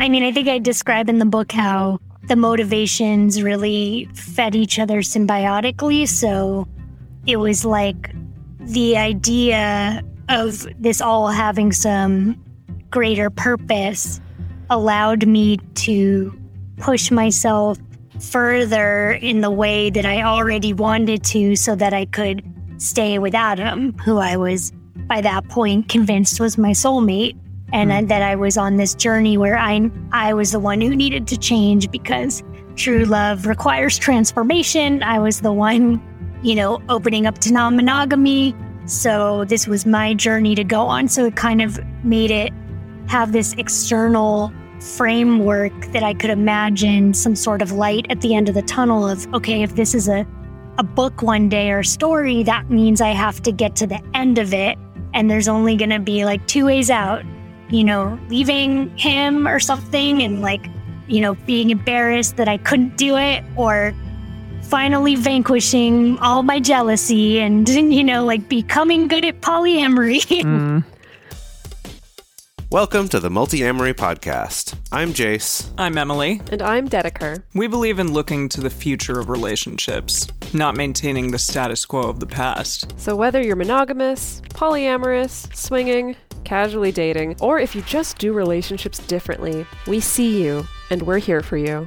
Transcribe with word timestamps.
I 0.00 0.08
mean, 0.08 0.22
I 0.22 0.32
think 0.32 0.48
I 0.48 0.58
describe 0.58 1.08
in 1.08 1.18
the 1.18 1.26
book 1.26 1.52
how 1.52 1.98
the 2.28 2.36
motivations 2.36 3.42
really 3.42 4.08
fed 4.14 4.54
each 4.54 4.78
other 4.78 4.98
symbiotically. 4.98 6.06
So 6.06 6.68
it 7.26 7.36
was 7.36 7.64
like 7.64 8.14
the 8.60 8.96
idea 8.96 10.02
of 10.28 10.66
this 10.78 11.00
all 11.00 11.28
having 11.28 11.72
some 11.72 12.42
greater 12.90 13.30
purpose 13.30 14.20
allowed 14.70 15.26
me 15.26 15.56
to 15.74 16.38
push 16.76 17.10
myself 17.10 17.78
further 18.20 19.12
in 19.12 19.40
the 19.40 19.50
way 19.50 19.90
that 19.90 20.04
I 20.04 20.22
already 20.22 20.72
wanted 20.72 21.24
to 21.24 21.56
so 21.56 21.74
that 21.76 21.94
I 21.94 22.04
could 22.04 22.42
stay 22.78 23.18
with 23.18 23.34
Adam, 23.34 23.96
who 23.98 24.18
I 24.18 24.36
was 24.36 24.72
by 25.06 25.20
that 25.22 25.48
point 25.48 25.88
convinced 25.88 26.40
was 26.40 26.58
my 26.58 26.70
soulmate. 26.70 27.36
And 27.72 27.90
mm. 27.90 28.08
that 28.08 28.22
I 28.22 28.34
was 28.34 28.56
on 28.56 28.76
this 28.76 28.94
journey 28.94 29.36
where 29.36 29.56
I 29.56 29.90
I 30.12 30.34
was 30.34 30.52
the 30.52 30.60
one 30.60 30.80
who 30.80 30.96
needed 30.96 31.26
to 31.28 31.36
change 31.36 31.90
because 31.90 32.42
true 32.76 33.04
love 33.04 33.46
requires 33.46 33.98
transformation. 33.98 35.02
I 35.02 35.18
was 35.18 35.40
the 35.40 35.52
one, 35.52 36.00
you 36.42 36.54
know, 36.54 36.80
opening 36.88 37.26
up 37.26 37.38
to 37.38 37.52
non-monogamy. 37.52 38.54
So 38.86 39.44
this 39.44 39.66
was 39.66 39.84
my 39.84 40.14
journey 40.14 40.54
to 40.54 40.64
go 40.64 40.82
on. 40.82 41.08
So 41.08 41.26
it 41.26 41.36
kind 41.36 41.60
of 41.60 41.78
made 42.04 42.30
it 42.30 42.52
have 43.08 43.32
this 43.32 43.54
external 43.54 44.52
framework 44.80 45.72
that 45.92 46.02
I 46.02 46.14
could 46.14 46.30
imagine 46.30 47.12
some 47.14 47.34
sort 47.34 47.62
of 47.62 47.72
light 47.72 48.06
at 48.10 48.20
the 48.20 48.34
end 48.34 48.48
of 48.48 48.54
the 48.54 48.62
tunnel 48.62 49.08
of, 49.08 49.26
okay, 49.34 49.62
if 49.62 49.74
this 49.74 49.94
is 49.94 50.08
a, 50.08 50.26
a 50.78 50.82
book 50.82 51.22
one 51.22 51.48
day 51.48 51.70
or 51.72 51.82
story, 51.82 52.42
that 52.44 52.70
means 52.70 53.00
I 53.00 53.08
have 53.08 53.42
to 53.42 53.52
get 53.52 53.74
to 53.76 53.86
the 53.86 54.00
end 54.14 54.38
of 54.38 54.54
it. 54.54 54.78
And 55.14 55.30
there's 55.30 55.48
only 55.48 55.76
going 55.76 55.90
to 55.90 55.98
be 55.98 56.24
like 56.24 56.46
two 56.46 56.66
ways 56.66 56.90
out, 56.90 57.24
you 57.70 57.84
know, 57.84 58.18
leaving 58.28 58.96
him 58.96 59.46
or 59.46 59.60
something 59.60 60.22
and 60.22 60.40
like, 60.40 60.66
you 61.06 61.20
know, 61.20 61.34
being 61.46 61.70
embarrassed 61.70 62.36
that 62.36 62.48
I 62.48 62.56
couldn't 62.58 62.96
do 62.96 63.16
it 63.16 63.44
or 63.56 63.94
finally 64.62 65.16
vanquishing 65.16 66.18
all 66.18 66.42
my 66.42 66.60
jealousy 66.60 67.40
and, 67.40 67.68
you 67.92 68.02
know, 68.02 68.24
like 68.24 68.48
becoming 68.48 69.08
good 69.08 69.24
at 69.24 69.40
polyamory. 69.40 70.18
Mm. 70.48 70.84
Welcome 72.70 73.08
to 73.08 73.18
the 73.18 73.30
Multiamory 73.30 73.94
Podcast. 73.94 74.76
I'm 74.92 75.14
Jase. 75.14 75.70
I'm 75.78 75.96
Emily. 75.96 76.42
And 76.50 76.60
I'm 76.60 76.86
Dedeker. 76.86 77.42
We 77.54 77.66
believe 77.66 77.98
in 77.98 78.12
looking 78.12 78.46
to 78.50 78.60
the 78.60 78.68
future 78.68 79.18
of 79.18 79.30
relationships, 79.30 80.28
not 80.52 80.76
maintaining 80.76 81.30
the 81.30 81.38
status 81.38 81.86
quo 81.86 82.02
of 82.02 82.20
the 82.20 82.26
past. 82.26 82.92
So 83.00 83.16
whether 83.16 83.42
you're 83.42 83.56
monogamous, 83.56 84.42
polyamorous, 84.50 85.54
swinging, 85.56 86.14
casually 86.44 86.92
dating, 86.92 87.36
or 87.40 87.58
if 87.58 87.74
you 87.74 87.82
just 87.82 88.18
do 88.18 88.32
relationships 88.32 88.98
differently, 88.98 89.66
we 89.86 90.00
see 90.00 90.42
you 90.42 90.64
and 90.90 91.02
we're 91.02 91.18
here 91.18 91.42
for 91.42 91.56
you. 91.56 91.84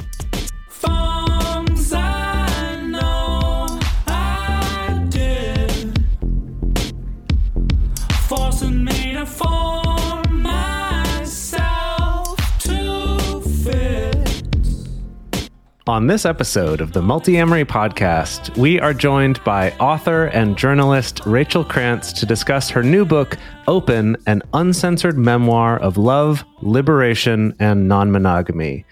On 15.87 16.05
this 16.05 16.27
episode 16.27 16.79
of 16.79 16.93
the 16.93 17.01
Multiamory 17.01 17.65
podcast, 17.65 18.55
we 18.55 18.79
are 18.79 18.93
joined 18.93 19.43
by 19.43 19.71
author 19.79 20.25
and 20.25 20.55
journalist 20.55 21.21
Rachel 21.25 21.63
Krantz 21.65 22.13
to 22.13 22.27
discuss 22.27 22.69
her 22.69 22.83
new 22.83 23.03
book, 23.03 23.35
Open, 23.67 24.15
an 24.27 24.43
uncensored 24.53 25.17
memoir 25.17 25.79
of 25.79 25.97
love, 25.97 26.45
liberation, 26.61 27.55
and 27.59 27.87
non 27.87 28.11
monogamy. 28.11 28.85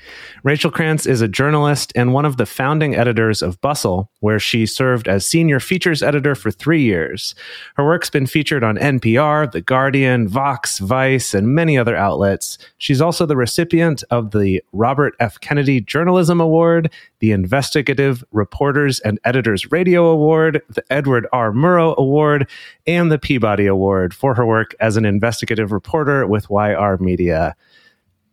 Rachel 0.43 0.71
Krantz 0.71 1.05
is 1.05 1.21
a 1.21 1.27
journalist 1.27 1.91
and 1.95 2.13
one 2.13 2.25
of 2.25 2.37
the 2.37 2.45
founding 2.45 2.95
editors 2.95 3.41
of 3.41 3.59
Bustle, 3.61 4.09
where 4.19 4.39
she 4.39 4.65
served 4.65 5.07
as 5.07 5.25
senior 5.25 5.59
features 5.59 6.01
editor 6.01 6.33
for 6.33 6.49
three 6.49 6.81
years. 6.81 7.35
Her 7.75 7.85
work's 7.85 8.09
been 8.09 8.25
featured 8.25 8.63
on 8.63 8.77
NPR, 8.77 9.51
The 9.51 9.61
Guardian, 9.61 10.27
Vox, 10.27 10.79
Vice, 10.79 11.33
and 11.33 11.53
many 11.53 11.77
other 11.77 11.95
outlets. 11.95 12.57
She's 12.77 13.01
also 13.01 13.25
the 13.25 13.35
recipient 13.35 14.03
of 14.09 14.31
the 14.31 14.63
Robert 14.71 15.15
F. 15.19 15.39
Kennedy 15.39 15.81
Journalism 15.81 16.39
Award, 16.39 16.89
the 17.19 17.31
Investigative 17.31 18.23
Reporters 18.31 18.99
and 19.01 19.19
Editors 19.25 19.71
Radio 19.71 20.05
Award, 20.05 20.61
the 20.69 20.83
Edward 20.89 21.27
R. 21.33 21.51
Murrow 21.51 21.95
Award, 21.97 22.47
and 22.87 23.11
the 23.11 23.19
Peabody 23.19 23.65
Award 23.65 24.13
for 24.13 24.35
her 24.35 24.45
work 24.45 24.73
as 24.79 24.95
an 24.95 25.05
investigative 25.05 25.71
reporter 25.71 26.25
with 26.25 26.47
YR 26.49 26.97
Media 26.99 27.55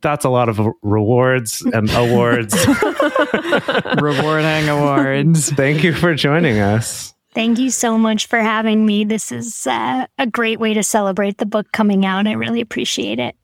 that's 0.07 0.23
a 0.23 0.29
lot 0.29 0.47
of 0.47 0.57
rewards 0.83 1.61
and 1.73 1.91
awards. 1.91 2.55
Rewarding 4.01 4.69
awards. 4.69 5.51
Thank 5.51 5.83
you 5.83 5.93
for 5.93 6.15
joining 6.15 6.59
us. 6.59 7.13
Thank 7.33 7.59
you 7.59 7.69
so 7.69 7.97
much 7.97 8.27
for 8.27 8.39
having 8.39 8.85
me. 8.85 9.03
This 9.03 9.33
is 9.33 9.67
uh, 9.67 10.07
a 10.17 10.25
great 10.25 10.61
way 10.61 10.73
to 10.73 10.81
celebrate 10.81 11.39
the 11.39 11.45
book 11.45 11.73
coming 11.73 12.05
out. 12.05 12.25
I 12.25 12.31
really 12.31 12.61
appreciate 12.61 13.19
it. 13.19 13.35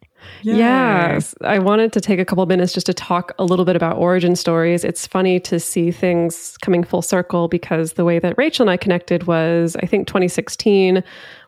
Yay. 0.43 0.57
Yes. 0.57 1.35
I 1.41 1.59
wanted 1.59 1.91
to 1.91 1.99
take 1.99 2.17
a 2.17 2.23
couple 2.23 2.45
minutes 2.45 2.71
just 2.71 2.85
to 2.85 2.93
talk 2.93 3.33
a 3.37 3.43
little 3.43 3.65
bit 3.65 3.75
about 3.75 3.97
origin 3.97 4.37
stories. 4.37 4.85
It's 4.85 5.05
funny 5.05 5.41
to 5.41 5.59
see 5.59 5.91
things 5.91 6.55
coming 6.61 6.85
full 6.85 7.01
circle 7.01 7.49
because 7.49 7.93
the 7.93 8.05
way 8.05 8.19
that 8.19 8.35
Rachel 8.37 8.63
and 8.63 8.69
I 8.69 8.77
connected 8.77 9.27
was, 9.27 9.75
I 9.83 9.85
think, 9.85 10.07
2016 10.07 11.03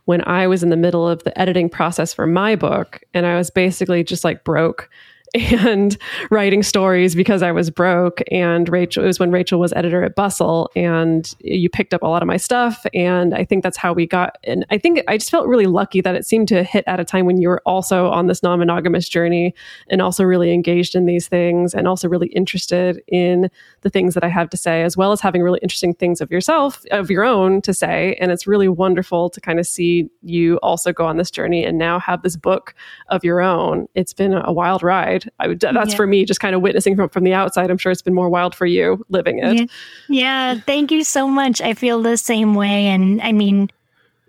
when 0.05 0.25
I 0.27 0.47
was 0.47 0.63
in 0.63 0.69
the 0.69 0.77
middle 0.77 1.07
of 1.07 1.23
the 1.23 1.37
editing 1.39 1.69
process 1.69 2.13
for 2.13 2.25
my 2.25 2.55
book 2.55 3.01
and 3.13 3.25
I 3.25 3.35
was 3.35 3.49
basically 3.49 4.03
just 4.03 4.23
like 4.23 4.43
broke 4.43 4.89
and 5.35 5.97
writing 6.31 6.63
stories 6.63 7.15
because 7.15 7.43
I 7.43 7.51
was 7.51 7.69
broke. 7.69 8.21
And 8.31 8.69
Rachel, 8.69 9.03
it 9.03 9.07
was 9.07 9.19
when 9.19 9.31
Rachel 9.31 9.59
was 9.59 9.73
editor 9.73 10.03
at 10.03 10.15
Bustle, 10.15 10.71
and 10.75 11.33
you 11.39 11.69
picked 11.69 11.93
up 11.93 12.01
a 12.01 12.07
lot 12.07 12.21
of 12.21 12.27
my 12.27 12.37
stuff. 12.37 12.85
And 12.93 13.33
I 13.33 13.43
think 13.43 13.63
that's 13.63 13.77
how 13.77 13.93
we 13.93 14.07
got. 14.07 14.37
And 14.43 14.65
I 14.69 14.77
think 14.77 15.01
I 15.07 15.17
just 15.17 15.29
felt 15.29 15.47
really 15.47 15.65
lucky 15.65 16.01
that 16.01 16.15
it 16.15 16.25
seemed 16.25 16.47
to 16.49 16.63
hit 16.63 16.83
at 16.87 16.99
a 16.99 17.05
time 17.05 17.25
when 17.25 17.37
you 17.41 17.49
were 17.49 17.61
also 17.65 18.09
on 18.09 18.27
this 18.27 18.41
non 18.41 18.59
monogamous 18.59 19.09
journey 19.09 19.53
and 19.89 20.01
also 20.01 20.23
really 20.23 20.53
engaged 20.53 20.95
in 20.95 21.05
these 21.05 21.27
things 21.27 21.73
and 21.73 21.87
also 21.87 22.07
really 22.07 22.27
interested 22.27 23.01
in 23.07 23.49
the 23.81 23.89
things 23.89 24.13
that 24.13 24.23
I 24.23 24.29
have 24.29 24.49
to 24.51 24.57
say, 24.57 24.83
as 24.83 24.95
well 24.95 25.11
as 25.11 25.21
having 25.21 25.41
really 25.41 25.59
interesting 25.61 25.93
things 25.93 26.21
of 26.21 26.31
yourself, 26.31 26.83
of 26.91 27.11
your 27.11 27.23
own 27.23 27.61
to 27.63 27.73
say. 27.73 28.17
And 28.19 28.31
it's 28.31 28.47
really 28.47 28.67
wonderful 28.67 29.29
to 29.29 29.41
kind 29.41 29.59
of 29.59 29.67
see 29.67 30.09
you 30.21 30.57
also 30.57 30.93
go 30.93 31.05
on 31.05 31.17
this 31.17 31.31
journey 31.31 31.65
and 31.65 31.77
now 31.77 31.99
have 31.99 32.21
this 32.21 32.35
book 32.35 32.73
of 33.09 33.23
your 33.23 33.41
own. 33.41 33.87
It's 33.95 34.13
been 34.13 34.33
a 34.33 34.53
wild 34.53 34.83
ride. 34.83 35.24
I 35.39 35.47
would, 35.47 35.59
that's 35.59 35.91
yeah. 35.91 35.95
for 35.95 36.07
me, 36.07 36.25
just 36.25 36.39
kind 36.39 36.55
of 36.55 36.61
witnessing 36.61 36.95
from, 36.95 37.09
from 37.09 37.23
the 37.23 37.33
outside. 37.33 37.69
I'm 37.69 37.77
sure 37.77 37.91
it's 37.91 38.01
been 38.01 38.13
more 38.13 38.29
wild 38.29 38.55
for 38.55 38.65
you 38.65 39.03
living 39.09 39.39
it. 39.39 39.55
Yeah. 39.55 39.65
yeah. 40.09 40.59
Thank 40.65 40.91
you 40.91 41.03
so 41.03 41.27
much. 41.27 41.61
I 41.61 41.73
feel 41.73 42.01
the 42.01 42.17
same 42.17 42.55
way. 42.55 42.87
And 42.87 43.21
I 43.21 43.31
mean, 43.31 43.69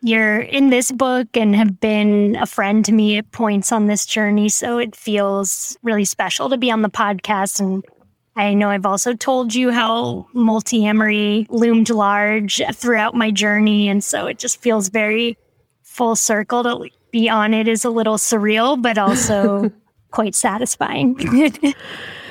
you're 0.02 0.40
in 0.40 0.70
this 0.70 0.92
book 0.92 1.36
and 1.36 1.56
have 1.56 1.80
been 1.80 2.36
a 2.36 2.46
friend 2.46 2.84
to 2.84 2.92
me 2.92 3.18
at 3.18 3.30
points 3.32 3.72
on 3.72 3.86
this 3.86 4.06
journey. 4.06 4.48
So 4.48 4.78
it 4.78 4.94
feels 4.94 5.76
really 5.82 6.04
special 6.04 6.48
to 6.50 6.56
be 6.56 6.70
on 6.70 6.82
the 6.82 6.90
podcast. 6.90 7.60
And 7.60 7.84
I 8.36 8.54
know 8.54 8.68
I've 8.68 8.86
also 8.86 9.14
told 9.14 9.54
you 9.54 9.70
how 9.70 10.26
Multiamory 10.34 11.46
loomed 11.48 11.90
large 11.90 12.60
throughout 12.74 13.14
my 13.14 13.30
journey. 13.30 13.88
And 13.88 14.04
so 14.04 14.26
it 14.26 14.38
just 14.38 14.60
feels 14.60 14.88
very 14.88 15.38
full 15.82 16.14
circle 16.14 16.62
to 16.62 16.90
be 17.10 17.28
on 17.30 17.54
it 17.54 17.66
is 17.66 17.84
a 17.84 17.90
little 17.90 18.16
surreal, 18.16 18.80
but 18.80 18.98
also 18.98 19.72
quite 20.16 20.34
satisfying. 20.34 21.14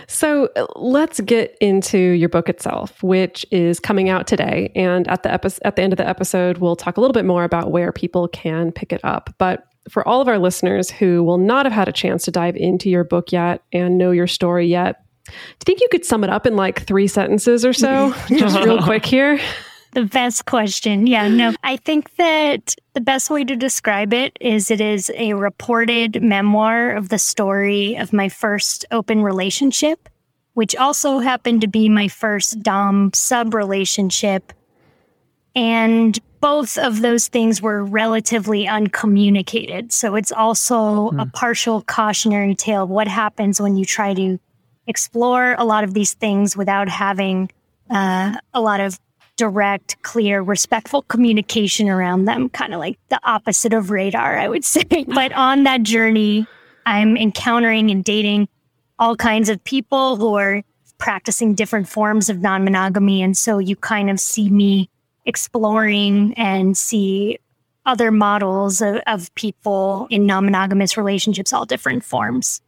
so 0.07 0.49
let's 0.75 1.19
get 1.21 1.55
into 1.61 1.99
your 1.99 2.29
book 2.29 2.49
itself, 2.49 3.01
which 3.03 3.45
is 3.51 3.79
coming 3.79 4.09
out 4.09 4.25
today. 4.25 4.71
And 4.75 5.07
at 5.07 5.21
the 5.21 5.31
epi- 5.31 5.61
at 5.63 5.75
the 5.75 5.83
end 5.83 5.93
of 5.93 5.97
the 5.97 6.07
episode, 6.07 6.57
we'll 6.57 6.75
talk 6.75 6.97
a 6.97 6.99
little 6.99 7.13
bit 7.13 7.25
more 7.25 7.43
about 7.43 7.69
where 7.69 7.91
people 7.91 8.27
can 8.27 8.71
pick 8.71 8.91
it 8.91 9.01
up. 9.03 9.31
But 9.37 9.67
for 9.87 10.05
all 10.07 10.19
of 10.19 10.27
our 10.27 10.39
listeners 10.39 10.89
who 10.89 11.23
will 11.23 11.37
not 11.37 11.67
have 11.67 11.73
had 11.73 11.87
a 11.87 11.91
chance 11.91 12.23
to 12.23 12.31
dive 12.31 12.55
into 12.55 12.89
your 12.89 13.03
book 13.03 13.31
yet 13.31 13.61
and 13.71 13.99
know 13.99 14.09
your 14.09 14.25
story 14.25 14.65
yet, 14.65 15.03
do 15.27 15.31
you 15.33 15.65
think 15.65 15.79
you 15.81 15.87
could 15.91 16.05
sum 16.05 16.23
it 16.23 16.31
up 16.31 16.47
in 16.47 16.55
like 16.55 16.87
three 16.87 17.07
sentences 17.07 17.63
or 17.63 17.73
so? 17.73 18.15
Just 18.29 18.57
real 18.65 18.81
quick 18.81 19.05
here 19.05 19.39
the 19.95 20.05
best 20.05 20.45
question. 20.45 21.07
Yeah, 21.07 21.29
no, 21.29 21.55
I 21.63 21.77
think 21.77 22.15
that 22.17 22.75
the 22.93 23.01
best 23.01 23.29
way 23.29 23.45
to 23.45 23.55
describe 23.55 24.13
it 24.13 24.37
is 24.41 24.69
it 24.69 24.81
is 24.81 25.09
a 25.15 25.33
reported 25.33 26.21
memoir 26.21 26.91
of 26.91 27.09
the 27.09 27.17
story 27.17 27.95
of 27.95 28.11
my 28.11 28.27
first 28.27 28.85
open 28.91 29.23
relationship, 29.23 30.09
which 30.53 30.75
also 30.75 31.19
happened 31.19 31.61
to 31.61 31.67
be 31.67 31.87
my 31.87 32.09
first 32.09 32.61
Dom 32.61 33.11
sub 33.13 33.53
relationship. 33.53 34.51
And 35.55 36.19
both 36.41 36.77
of 36.77 37.01
those 37.01 37.29
things 37.29 37.61
were 37.61 37.83
relatively 37.83 38.67
uncommunicated. 38.67 39.93
So 39.93 40.15
it's 40.15 40.31
also 40.33 41.11
hmm. 41.11 41.21
a 41.21 41.25
partial 41.27 41.81
cautionary 41.83 42.53
tale 42.53 42.83
of 42.83 42.89
what 42.89 43.07
happens 43.07 43.61
when 43.61 43.77
you 43.77 43.85
try 43.85 44.13
to 44.13 44.39
explore 44.87 45.55
a 45.57 45.63
lot 45.63 45.85
of 45.85 45.93
these 45.93 46.13
things 46.13 46.57
without 46.57 46.89
having 46.89 47.49
uh, 47.89 48.35
a 48.53 48.59
lot 48.59 48.81
of 48.81 48.99
direct, 49.37 50.01
clear, 50.01 50.41
respectful 50.41 51.01
communication 51.03 51.89
around 51.89 52.25
them, 52.25 52.49
kind 52.49 52.73
of 52.73 52.79
like 52.79 52.97
the 53.09 53.19
opposite 53.23 53.73
of 53.73 53.91
RADAR, 53.91 54.37
I 54.37 54.47
would 54.47 54.63
say. 54.65 54.83
but 55.07 55.31
on 55.33 55.63
that 55.63 55.83
journey, 55.83 56.47
I'm 56.85 57.17
encountering 57.17 57.91
and 57.91 58.03
dating 58.03 58.47
all 58.99 59.15
kinds 59.15 59.49
of 59.49 59.63
people 59.63 60.15
who 60.15 60.35
are 60.35 60.63
practicing 60.97 61.53
different 61.53 61.89
forms 61.89 62.29
of 62.29 62.41
non 62.41 62.63
monogamy. 62.63 63.21
And 63.21 63.35
so 63.35 63.59
you 63.59 63.75
kind 63.75 64.09
of 64.09 64.19
see 64.19 64.49
me 64.49 64.89
exploring 65.25 66.33
and 66.35 66.77
see 66.77 67.39
other 67.85 68.11
models 68.11 68.81
of, 68.81 68.97
of 69.07 69.33
people 69.35 70.07
in 70.09 70.25
non 70.25 70.45
monogamous 70.45 70.97
relationships, 70.97 71.53
all 71.53 71.65
different 71.65 72.03
forms. 72.03 72.61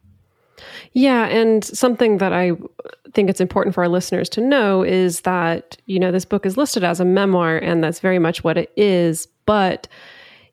Yeah, 0.92 1.26
and 1.26 1.64
something 1.64 2.18
that 2.18 2.32
I 2.32 2.52
think 3.14 3.30
it's 3.30 3.40
important 3.40 3.74
for 3.74 3.82
our 3.82 3.88
listeners 3.88 4.28
to 4.30 4.40
know 4.40 4.82
is 4.82 5.22
that, 5.22 5.76
you 5.86 5.98
know, 5.98 6.12
this 6.12 6.24
book 6.24 6.44
is 6.44 6.56
listed 6.56 6.84
as 6.84 7.00
a 7.00 7.04
memoir, 7.04 7.58
and 7.58 7.82
that's 7.82 8.00
very 8.00 8.18
much 8.18 8.44
what 8.44 8.58
it 8.58 8.72
is, 8.76 9.26
but 9.46 9.88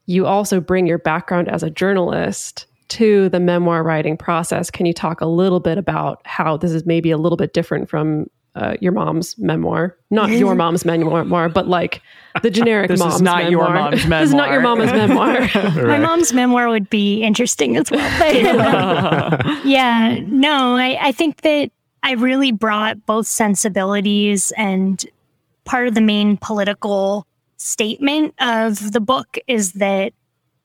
you 0.05 0.25
also 0.25 0.59
bring 0.59 0.85
your 0.85 0.99
background 0.99 1.49
as 1.49 1.63
a 1.63 1.69
journalist 1.69 2.65
to 2.87 3.29
the 3.29 3.39
memoir 3.39 3.83
writing 3.83 4.15
process. 4.15 4.69
Can 4.69 4.85
you 4.85 4.93
talk 4.93 5.19
a 5.19 5.25
little 5.25 5.59
bit 5.59 5.77
about 5.77 6.21
how 6.25 6.57
this 6.57 6.71
is 6.71 6.85
maybe 6.85 7.11
a 7.11 7.17
little 7.17 7.37
bit 7.37 7.53
different 7.53 7.89
from 7.89 8.29
uh, 8.55 8.75
your 8.79 8.91
mom's 8.91 9.37
memoir, 9.37 9.97
not 10.09 10.29
your 10.29 10.55
mom's 10.63 10.85
memoir, 10.85 11.49
but 11.49 11.67
like 11.67 12.01
the 12.41 12.49
generic 12.49 12.87
this 12.89 12.99
mom's 12.99 13.15
is 13.15 13.21
not 13.21 13.43
memoir. 13.43 13.51
your 13.51 13.69
mom's 13.69 14.03
memoir. 14.07 14.19
this 14.21 14.29
is 14.29 14.33
not 14.33 14.51
your 14.51 14.61
mom's 14.61 14.91
memoir. 14.91 15.87
My 15.87 15.99
mom's 15.99 16.33
memoir 16.33 16.69
would 16.69 16.89
be 16.89 17.21
interesting 17.21 17.77
as 17.77 17.91
well. 17.91 18.19
But 18.19 19.65
yeah, 19.65 20.19
no, 20.27 20.75
I, 20.77 20.97
I 21.01 21.11
think 21.11 21.41
that 21.41 21.71
I 22.03 22.13
really 22.13 22.51
brought 22.51 23.05
both 23.05 23.27
sensibilities 23.27 24.51
and 24.57 25.03
part 25.65 25.87
of 25.87 25.95
the 25.95 26.01
main 26.01 26.37
political 26.37 27.27
statement 27.57 28.33
of 28.39 28.91
the 28.93 28.99
book 28.99 29.37
is 29.47 29.73
that 29.73 30.13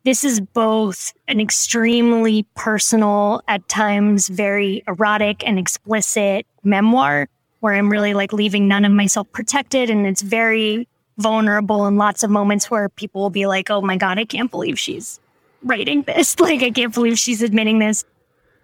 this 0.05 0.25
is 0.25 0.41
both 0.41 1.13
an 1.29 1.41
extremely 1.41 2.45
personal, 2.55 3.43
at 3.49 3.67
times 3.69 4.29
very 4.29 4.83
erotic 4.87 5.47
and 5.47 5.59
explicit 5.59 6.47
memoir 6.65 7.29
where 7.61 7.75
I'm 7.75 7.91
really 7.91 8.15
like 8.15 8.33
leaving 8.33 8.69
none 8.69 8.85
of 8.85 8.93
myself 8.93 9.31
protected. 9.33 9.91
And 9.91 10.07
it's 10.07 10.23
very 10.23 10.89
vulnerable 11.19 11.87
and 11.87 11.99
lots 11.99 12.23
of 12.23 12.31
moments 12.31 12.71
where 12.71 12.89
people 12.89 13.21
will 13.21 13.31
be 13.31 13.47
like, 13.47 13.71
oh 13.71 13.81
my 13.81 13.97
God, 13.97 14.19
I 14.19 14.25
can't 14.25 14.51
believe 14.51 14.79
she's 14.79 15.21
writing 15.63 16.03
this. 16.03 16.37
Like, 16.41 16.63
I 16.63 16.71
can't 16.71 16.95
believe 16.95 17.19
she's 17.19 17.43
admitting 17.43 17.79
this. 17.79 18.05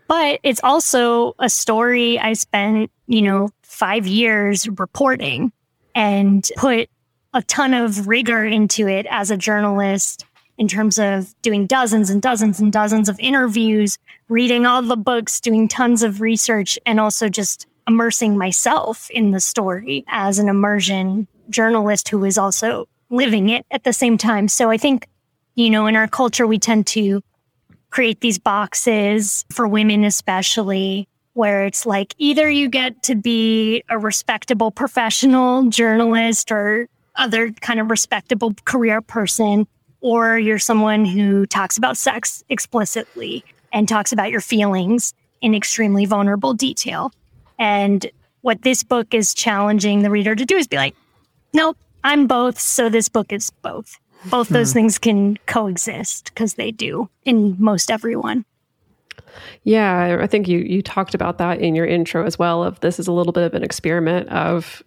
But 0.08 0.40
it's 0.43 0.60
also 0.62 1.34
a 1.38 1.48
story 1.48 2.19
I 2.19 2.32
spent, 2.32 2.90
you 3.06 3.22
know, 3.22 3.50
five 3.62 4.06
years 4.06 4.69
reporting 4.69 5.52
and 5.94 6.48
put 6.56 6.88
a 7.34 7.43
ton 7.43 7.75
of 7.75 8.06
rigor 8.06 8.44
into 8.44 8.88
it 8.88 9.06
as 9.10 9.31
a 9.31 9.37
journalist 9.37 10.25
in 10.58 10.69
terms 10.69 10.98
of 10.98 11.34
doing 11.43 11.66
dozens 11.66 12.08
and 12.08 12.22
dozens 12.22 12.60
and 12.60 12.72
dozens 12.72 13.08
of 13.08 13.19
interviews, 13.20 13.98
reading 14.28 14.64
all 14.64 14.81
the 14.81 14.96
books, 14.96 15.40
doing 15.40 15.69
tons 15.69 16.02
of 16.02 16.20
research, 16.20 16.78
and 16.87 16.98
also 16.98 17.28
just 17.28 17.66
immersing 17.86 18.36
myself 18.36 19.10
in 19.10 19.30
the 19.30 19.40
story 19.40 20.04
as 20.08 20.38
an 20.38 20.48
immersion 20.48 21.26
journalist 21.50 22.08
who 22.08 22.24
is 22.24 22.36
also 22.36 22.88
living 23.10 23.48
it 23.48 23.64
at 23.70 23.84
the 23.84 23.92
same 23.92 24.18
time. 24.18 24.48
So 24.48 24.70
I 24.70 24.76
think, 24.76 25.08
you 25.54 25.70
know, 25.70 25.86
in 25.86 25.96
our 25.96 26.08
culture, 26.08 26.46
we 26.46 26.58
tend 26.58 26.86
to 26.88 27.22
create 27.90 28.20
these 28.20 28.38
boxes 28.38 29.44
for 29.50 29.68
women, 29.68 30.04
especially 30.04 31.08
where 31.34 31.64
it's 31.64 31.86
like 31.86 32.14
either 32.18 32.48
you 32.50 32.68
get 32.68 33.02
to 33.04 33.14
be 33.14 33.82
a 33.88 33.98
respectable 33.98 34.70
professional 34.70 35.68
journalist 35.68 36.50
or 36.50 36.88
other 37.14 37.50
kind 37.52 37.78
of 37.78 37.90
respectable 37.90 38.54
career 38.64 39.00
person, 39.00 39.66
or 40.00 40.38
you're 40.38 40.58
someone 40.58 41.04
who 41.04 41.46
talks 41.46 41.76
about 41.76 41.96
sex 41.96 42.42
explicitly 42.48 43.44
and 43.72 43.88
talks 43.88 44.12
about 44.12 44.30
your 44.30 44.40
feelings 44.40 45.14
in 45.40 45.54
extremely 45.54 46.06
vulnerable 46.06 46.54
detail. 46.54 47.12
And 47.58 48.11
what 48.43 48.62
this 48.62 48.82
book 48.82 49.12
is 49.12 49.35
challenging 49.35 50.03
the 50.03 50.11
reader 50.11 50.35
to 50.35 50.44
do 50.44 50.56
is 50.56 50.67
be 50.67 50.76
like, 50.76 50.94
nope, 51.53 51.76
I'm 52.05 52.26
both. 52.26 52.58
So 52.58 52.88
this 52.88 53.08
book 53.08 53.32
is 53.32 53.50
both. 53.62 53.99
Both 54.26 54.49
those 54.49 54.73
hmm. 54.73 54.79
things 54.79 54.99
can 54.99 55.37
coexist 55.47 56.26
because 56.26 56.55
they 56.55 56.70
do 56.70 57.08
in 57.25 57.56
most 57.58 57.91
everyone. 57.91 58.44
Yeah, 59.64 60.19
I 60.20 60.26
think 60.26 60.49
you 60.49 60.58
you 60.61 60.82
talked 60.82 61.14
about 61.14 61.38
that 61.38 61.61
in 61.61 61.75
your 61.75 61.87
intro 61.87 62.25
as 62.25 62.38
well. 62.38 62.64
Of 62.64 62.81
this 62.81 62.99
is 62.99 63.06
a 63.06 63.12
little 63.12 63.32
bit 63.32 63.44
of 63.44 63.55
an 63.55 63.62
experiment 63.62 64.29
of 64.29 64.82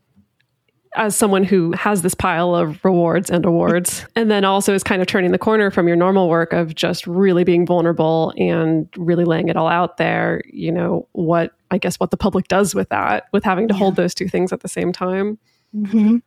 as 0.96 1.16
someone 1.16 1.44
who 1.44 1.72
has 1.74 2.02
this 2.02 2.14
pile 2.14 2.56
of 2.56 2.84
rewards 2.84 3.30
and 3.30 3.46
awards, 3.46 4.06
and 4.16 4.30
then 4.30 4.44
also 4.44 4.74
is 4.74 4.84
kind 4.84 5.02
of 5.02 5.08
turning 5.08 5.32
the 5.32 5.38
corner 5.38 5.72
from 5.72 5.88
your 5.88 5.98
normal 5.98 6.30
work 6.30 6.54
of 6.54 6.76
just 6.76 7.06
really 7.06 7.44
being 7.44 7.66
vulnerable 7.66 8.34
and 8.38 8.88
really 8.98 9.26
laying 9.26 9.50
it 9.50 9.56
all 9.56 9.68
out 9.68 9.98
there, 9.98 10.42
you 10.52 10.72
know, 10.72 11.08
what 11.12 11.54
I 11.72 11.78
guess 11.78 12.00
what 12.00 12.12
the 12.12 12.18
public 12.18 12.48
does 12.48 12.74
with 12.74 12.90
that, 12.90 13.28
with 13.32 13.44
having 13.44 13.68
to 13.68 13.74
yeah. 13.74 13.80
hold 13.80 13.96
those 13.96 14.16
two 14.16 14.28
things 14.28 14.52
at 14.52 14.62
the 14.62 14.68
same 14.68 14.92
time. 14.92 15.38
Mm-hmm. 15.76 16.18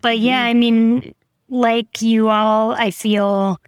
But 0.00 0.18
yeah, 0.18 0.42
I 0.42 0.54
mean, 0.54 1.14
like 1.48 2.02
you 2.02 2.28
all, 2.28 2.72
I 2.72 2.90
feel, 2.90 3.60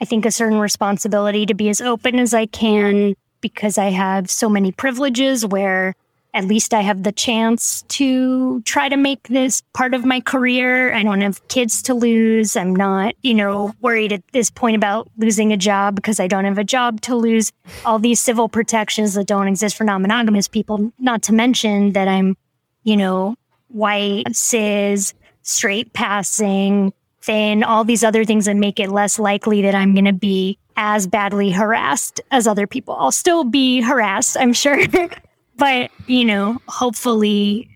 I 0.00 0.04
think, 0.04 0.26
a 0.26 0.30
certain 0.30 0.58
responsibility 0.58 1.46
to 1.46 1.54
be 1.54 1.68
as 1.68 1.80
open 1.80 2.18
as 2.18 2.34
I 2.34 2.46
can 2.46 3.14
because 3.40 3.78
I 3.78 3.90
have 3.90 4.30
so 4.30 4.48
many 4.48 4.72
privileges 4.72 5.44
where 5.46 5.94
at 6.36 6.44
least 6.44 6.74
I 6.74 6.82
have 6.82 7.02
the 7.02 7.12
chance 7.12 7.82
to 7.88 8.60
try 8.62 8.90
to 8.90 8.96
make 8.98 9.26
this 9.28 9.62
part 9.72 9.94
of 9.94 10.04
my 10.04 10.20
career. 10.20 10.92
I 10.92 11.02
don't 11.02 11.22
have 11.22 11.46
kids 11.48 11.80
to 11.84 11.94
lose. 11.94 12.56
I'm 12.56 12.76
not, 12.76 13.14
you 13.22 13.32
know, 13.32 13.74
worried 13.80 14.12
at 14.12 14.22
this 14.32 14.50
point 14.50 14.76
about 14.76 15.10
losing 15.16 15.50
a 15.50 15.56
job 15.56 15.94
because 15.94 16.20
I 16.20 16.26
don't 16.26 16.44
have 16.44 16.58
a 16.58 16.64
job 16.64 17.00
to 17.02 17.16
lose. 17.16 17.52
All 17.86 17.98
these 17.98 18.20
civil 18.20 18.50
protections 18.50 19.14
that 19.14 19.26
don't 19.26 19.48
exist 19.48 19.76
for 19.76 19.84
non 19.84 20.02
monogamous 20.02 20.46
people, 20.46 20.92
not 20.98 21.22
to 21.22 21.32
mention 21.32 21.92
that 21.92 22.06
I'm, 22.06 22.36
you 22.84 22.98
know, 22.98 23.36
white, 23.68 24.24
cis, 24.36 25.14
straight 25.40 25.94
passing, 25.94 26.92
thin, 27.22 27.64
all 27.64 27.82
these 27.82 28.04
other 28.04 28.26
things 28.26 28.44
that 28.44 28.56
make 28.56 28.78
it 28.78 28.90
less 28.90 29.18
likely 29.18 29.62
that 29.62 29.74
I'm 29.74 29.94
going 29.94 30.04
to 30.04 30.12
be 30.12 30.58
as 30.76 31.06
badly 31.06 31.50
harassed 31.50 32.20
as 32.30 32.46
other 32.46 32.66
people. 32.66 32.94
I'll 32.94 33.10
still 33.10 33.44
be 33.44 33.80
harassed, 33.80 34.36
I'm 34.38 34.52
sure. 34.52 34.84
but 35.56 35.90
you 36.06 36.24
know, 36.24 36.58
hopefully, 36.68 37.68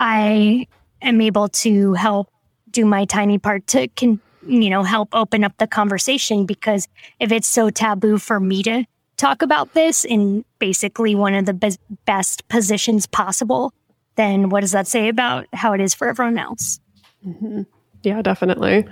I 0.00 0.66
am 1.02 1.20
able 1.20 1.48
to 1.48 1.94
help 1.94 2.28
do 2.70 2.84
my 2.84 3.04
tiny 3.04 3.38
part 3.38 3.66
to 3.68 3.88
can 3.88 4.20
you 4.46 4.70
know 4.70 4.82
help 4.82 5.08
open 5.12 5.44
up 5.44 5.56
the 5.58 5.66
conversation 5.66 6.46
because 6.46 6.88
if 7.20 7.32
it's 7.32 7.48
so 7.48 7.70
taboo 7.70 8.18
for 8.18 8.38
me 8.38 8.62
to 8.62 8.84
talk 9.16 9.42
about 9.42 9.72
this 9.74 10.04
in 10.04 10.44
basically 10.58 11.14
one 11.14 11.34
of 11.34 11.46
the 11.46 11.54
be- 11.54 11.76
best 12.04 12.46
positions 12.48 13.06
possible, 13.06 13.72
then 14.16 14.50
what 14.50 14.60
does 14.60 14.72
that 14.72 14.86
say 14.86 15.08
about 15.08 15.46
how 15.52 15.72
it 15.72 15.80
is 15.80 15.94
for 15.94 16.08
everyone 16.08 16.38
else? 16.38 16.80
Mm-hmm. 17.26 17.62
Yeah, 18.02 18.22
definitely. 18.22 18.86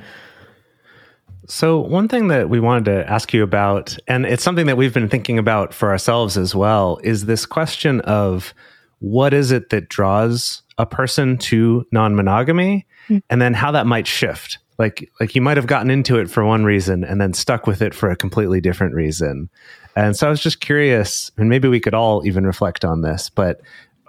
So, 1.46 1.78
one 1.78 2.08
thing 2.08 2.28
that 2.28 2.48
we 2.48 2.60
wanted 2.60 2.84
to 2.86 3.10
ask 3.10 3.32
you 3.32 3.42
about, 3.42 3.96
and 4.08 4.24
it's 4.24 4.42
something 4.42 4.66
that 4.66 4.76
we've 4.76 4.94
been 4.94 5.08
thinking 5.08 5.38
about 5.38 5.74
for 5.74 5.90
ourselves 5.90 6.38
as 6.38 6.54
well, 6.54 6.98
is 7.02 7.26
this 7.26 7.46
question 7.46 8.00
of 8.02 8.54
what 9.00 9.34
is 9.34 9.50
it 9.50 9.70
that 9.70 9.88
draws 9.88 10.62
a 10.78 10.86
person 10.86 11.36
to 11.38 11.86
non 11.92 12.16
monogamy, 12.16 12.86
mm-hmm. 13.08 13.18
and 13.28 13.42
then 13.42 13.54
how 13.54 13.70
that 13.72 13.86
might 13.86 14.06
shift. 14.06 14.58
Like, 14.78 15.10
like 15.20 15.34
you 15.34 15.40
might 15.40 15.56
have 15.56 15.66
gotten 15.66 15.90
into 15.90 16.18
it 16.18 16.28
for 16.28 16.44
one 16.44 16.64
reason 16.64 17.04
and 17.04 17.20
then 17.20 17.32
stuck 17.32 17.66
with 17.66 17.80
it 17.80 17.94
for 17.94 18.10
a 18.10 18.16
completely 18.16 18.60
different 18.60 18.94
reason. 18.94 19.48
And 19.94 20.16
so 20.16 20.26
I 20.26 20.30
was 20.30 20.40
just 20.40 20.60
curious, 20.60 21.30
and 21.36 21.48
maybe 21.48 21.68
we 21.68 21.78
could 21.78 21.94
all 21.94 22.26
even 22.26 22.44
reflect 22.44 22.84
on 22.84 23.02
this, 23.02 23.30
but 23.30 23.60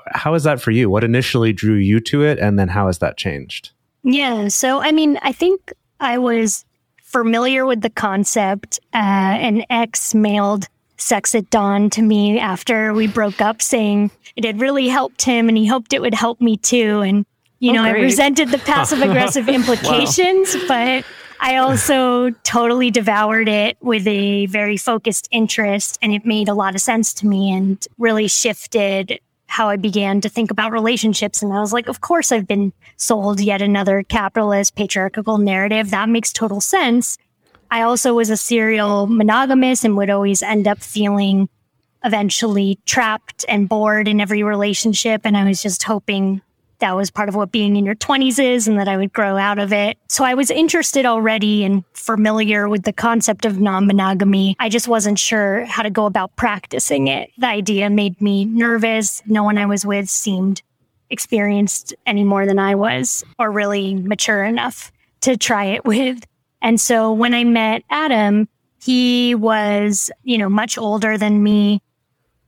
how 0.08 0.34
is 0.34 0.44
that 0.44 0.62
for 0.62 0.72
you? 0.72 0.89
What 0.89 1.04
initially 1.04 1.54
drew 1.54 1.75
you 1.75 2.00
to 2.01 2.24
it, 2.24 2.39
and 2.39 2.58
then 2.58 2.68
how 2.68 2.88
has 2.88 3.00
that 3.00 3.18
changed? 3.18 3.72
Yeah. 4.04 4.48
So, 4.48 4.82
I 4.82 4.92
mean, 4.92 5.20
I 5.22 5.32
think 5.32 5.74
I 6.00 6.18
was 6.18 6.65
familiar 7.24 7.65
with 7.65 7.79
the 7.79 7.89
concept. 7.89 8.79
Uh, 8.93 8.98
an 8.98 9.63
ex 9.69 10.13
mailed 10.13 10.67
Sex 10.98 11.34
at 11.34 11.50
Dawn 11.50 11.89
to 11.91 12.01
me 12.01 12.39
after 12.39 12.93
we 12.93 13.07
broke 13.07 13.39
up, 13.39 13.62
saying 13.62 14.12
it 14.36 14.43
had 14.43 14.60
really 14.60 14.89
helped 14.89 15.22
him 15.22 15.48
and 15.48 15.57
he 15.57 15.65
hoped 15.65 15.93
it 15.93 16.01
would 16.01 16.13
help 16.13 16.41
me 16.41 16.57
too. 16.57 17.00
And, 17.01 17.25
you 17.60 17.72
oh, 17.72 17.75
know, 17.75 17.84
great. 17.84 18.01
I 18.01 18.03
resented 18.03 18.50
the 18.50 18.57
passive 18.57 19.01
aggressive 19.10 19.48
implications, 19.48 20.55
wow. 20.55 20.62
but 20.67 21.05
I 21.39 21.57
also 21.57 22.31
totally 22.43 22.91
devoured 22.91 23.48
it 23.48 23.77
with 23.81 24.05
a 24.07 24.48
very 24.48 24.75
focused 24.75 25.29
interest 25.31 25.98
and 26.01 26.13
it 26.13 26.25
made 26.25 26.50
a 26.50 26.53
lot 26.53 26.75
of 26.75 26.81
sense 26.81 27.13
to 27.15 27.27
me 27.27 27.53
and 27.53 27.86
really 27.98 28.27
shifted 28.27 29.19
how 29.56 29.70
I 29.70 29.78
began 29.78 30.20
to 30.20 30.28
think 30.28 30.52
about 30.52 30.74
relationships. 30.74 31.42
And 31.42 31.54
I 31.54 31.62
was 31.62 31.72
like, 31.72 31.88
of 31.88 32.02
course, 32.02 32.34
I've 32.34 32.46
been 32.46 32.74
sold 32.98 33.40
yet 33.40 33.62
another 33.62 34.04
capitalist 34.04 34.76
patriarchal 34.76 35.38
narrative. 35.38 35.92
That 35.92 36.10
makes 36.10 36.34
total 36.34 36.60
sense. 36.60 37.18
I 37.72 37.84
also 37.84 38.14
was 38.14 38.30
a 38.30 38.36
serial 38.36 39.08
monogamous 39.08 39.86
and 39.86 39.96
would 39.96 40.10
always 40.10 40.44
end 40.44 40.68
up 40.68 40.80
feeling 40.80 41.48
eventually 42.04 42.80
trapped 42.86 43.46
and 43.48 43.70
bored 43.70 44.10
in 44.10 44.20
every 44.20 44.44
relationship. 44.44 45.22
And 45.24 45.38
I 45.38 45.46
was 45.46 45.62
just 45.62 45.84
hoping 45.84 46.42
that 46.79 46.96
was 46.96 47.12
part 47.12 47.29
of 47.29 47.36
what 47.36 47.51
being 47.51 47.75
in 47.75 47.86
your 47.86 47.96
20s 47.96 48.39
is 48.39 48.67
and 48.67 48.79
that 48.79 48.88
I 48.88 48.98
would 48.98 49.13
grow 49.13 49.38
out 49.38 49.60
of 49.60 49.72
it. 49.74 49.98
So 50.08 50.24
I 50.24 50.34
was 50.34 50.51
interested 50.51 51.05
already 51.05 51.63
and 51.63 51.84
familiar 51.94 52.67
with 52.70 52.84
the 52.84 52.94
concept 52.94 53.46
of 53.46 53.60
non 53.60 53.88
monogamy. 53.88 54.55
I 54.60 54.70
just 54.70 54.88
wasn't 54.88 55.20
sure 55.20 55.65
how 55.65 55.84
to 55.84 55.89
go 55.89 56.05
about 56.05 56.36
practicing 56.36 57.08
it. 57.08 57.32
The 57.38 57.48
idea 57.48 57.89
made 57.89 58.22
me 58.22 58.46
nervous. 58.46 59.22
No 59.25 59.44
one 59.44 59.58
I 59.58 59.65
was 59.65 59.86
with 59.86 60.10
seemed 60.10 60.62
experienced 61.10 61.94
any 62.05 62.24
more 62.24 62.46
than 62.46 62.60
I 62.60 62.75
was 62.75 63.24
or 63.38 63.51
really 63.51 63.96
mature 63.96 64.44
enough 64.44 64.91
to 65.22 65.38
try 65.38 65.65
it 65.65 65.86
with. 65.86 66.25
And 66.62 66.82
so 66.82 67.13
when 67.13 67.34
I 67.34 67.44
met 67.44 67.84
Adam, 67.89 68.48
he 68.82 69.36
was, 69.36 70.12
you 70.24 70.38
know, 70.38 70.50
much 70.50 70.77
older 70.77 71.17
than 71.17 71.41
me, 71.41 71.82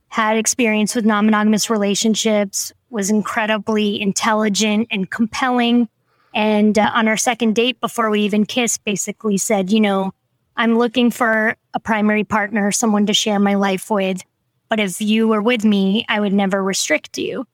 had 0.08 0.36
experience 0.36 0.94
with 0.94 1.04
non 1.04 1.26
monogamous 1.26 1.68
relationships, 1.68 2.72
was 2.90 3.10
incredibly 3.10 4.00
intelligent 4.00 4.88
and 4.90 5.10
compelling. 5.10 5.88
And 6.34 6.78
uh, 6.78 6.90
on 6.94 7.08
our 7.08 7.16
second 7.16 7.54
date, 7.54 7.80
before 7.80 8.10
we 8.10 8.20
even 8.22 8.46
kissed, 8.46 8.84
basically 8.84 9.38
said, 9.38 9.70
you 9.70 9.80
know, 9.80 10.12
I'm 10.56 10.78
looking 10.78 11.10
for 11.10 11.56
a 11.74 11.80
primary 11.80 12.24
partner, 12.24 12.72
someone 12.72 13.06
to 13.06 13.14
share 13.14 13.38
my 13.38 13.54
life 13.54 13.90
with. 13.90 14.22
But 14.68 14.80
if 14.80 15.00
you 15.00 15.28
were 15.28 15.42
with 15.42 15.64
me, 15.64 16.04
I 16.08 16.20
would 16.20 16.32
never 16.32 16.62
restrict 16.62 17.16
you. 17.16 17.46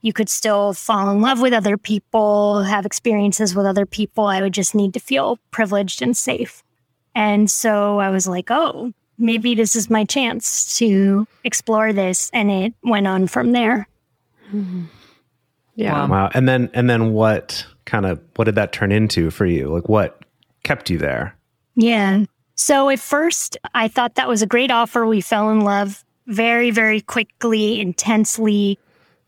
You 0.00 0.12
could 0.12 0.28
still 0.28 0.74
fall 0.74 1.10
in 1.10 1.20
love 1.20 1.40
with 1.40 1.52
other 1.52 1.76
people, 1.76 2.62
have 2.62 2.86
experiences 2.86 3.54
with 3.54 3.66
other 3.66 3.86
people. 3.86 4.26
I 4.26 4.40
would 4.40 4.54
just 4.54 4.74
need 4.74 4.94
to 4.94 5.00
feel 5.00 5.38
privileged 5.50 6.02
and 6.02 6.16
safe. 6.16 6.62
And 7.14 7.50
so 7.50 7.98
I 7.98 8.10
was 8.10 8.28
like, 8.28 8.50
oh, 8.50 8.92
maybe 9.18 9.54
this 9.54 9.74
is 9.74 9.90
my 9.90 10.04
chance 10.04 10.76
to 10.78 11.26
explore 11.42 11.92
this. 11.92 12.30
And 12.32 12.50
it 12.50 12.74
went 12.82 13.06
on 13.06 13.26
from 13.26 13.52
there. 13.52 13.88
Mm-hmm. 14.52 14.84
Yeah. 15.74 16.06
Wow. 16.08 16.30
And 16.34 16.48
then 16.48 16.70
and 16.74 16.90
then 16.90 17.12
what 17.12 17.64
kind 17.84 18.04
of 18.04 18.20
what 18.34 18.46
did 18.46 18.56
that 18.56 18.72
turn 18.72 18.90
into 18.90 19.30
for 19.30 19.46
you? 19.46 19.68
Like 19.68 19.88
what 19.88 20.24
kept 20.64 20.90
you 20.90 20.98
there? 20.98 21.36
Yeah. 21.76 22.24
So 22.56 22.88
at 22.88 22.98
first 22.98 23.56
I 23.74 23.86
thought 23.86 24.16
that 24.16 24.28
was 24.28 24.42
a 24.42 24.46
great 24.46 24.72
offer. 24.72 25.06
We 25.06 25.20
fell 25.20 25.50
in 25.50 25.60
love 25.60 26.04
very, 26.26 26.70
very 26.70 27.00
quickly, 27.00 27.80
intensely. 27.80 28.78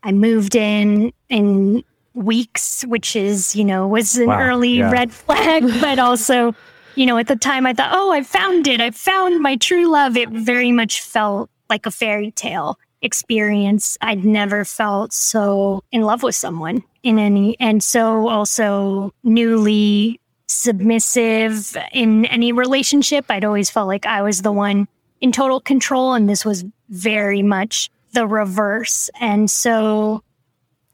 I 0.03 0.11
moved 0.11 0.55
in 0.55 1.13
in 1.29 1.83
weeks, 2.13 2.83
which 2.83 3.15
is, 3.15 3.55
you 3.55 3.63
know, 3.63 3.87
was 3.87 4.17
an 4.17 4.27
wow. 4.27 4.41
early 4.41 4.79
yeah. 4.79 4.91
red 4.91 5.11
flag, 5.11 5.63
but 5.81 5.99
also, 5.99 6.53
you 6.95 7.05
know, 7.05 7.17
at 7.17 7.27
the 7.27 7.35
time 7.35 7.65
I 7.65 7.73
thought, 7.73 7.91
oh, 7.93 8.11
I 8.11 8.23
found 8.23 8.67
it. 8.67 8.81
I 8.81 8.91
found 8.91 9.41
my 9.41 9.55
true 9.55 9.89
love. 9.89 10.17
It 10.17 10.29
very 10.29 10.71
much 10.71 11.01
felt 11.01 11.49
like 11.69 11.85
a 11.85 11.91
fairy 11.91 12.31
tale 12.31 12.77
experience. 13.01 13.97
I'd 14.01 14.25
never 14.25 14.65
felt 14.65 15.13
so 15.13 15.83
in 15.91 16.01
love 16.01 16.23
with 16.23 16.35
someone 16.35 16.83
in 17.03 17.19
any, 17.19 17.59
and 17.59 17.83
so 17.83 18.27
also 18.27 19.13
newly 19.23 20.19
submissive 20.47 21.75
in 21.91 22.25
any 22.25 22.51
relationship. 22.51 23.25
I'd 23.29 23.45
always 23.45 23.69
felt 23.69 23.87
like 23.87 24.05
I 24.05 24.21
was 24.21 24.41
the 24.41 24.51
one 24.51 24.87
in 25.19 25.31
total 25.31 25.59
control, 25.59 26.13
and 26.13 26.29
this 26.29 26.45
was 26.45 26.65
very 26.89 27.41
much 27.41 27.89
the 28.13 28.27
reverse. 28.27 29.09
And 29.19 29.49
so 29.49 30.23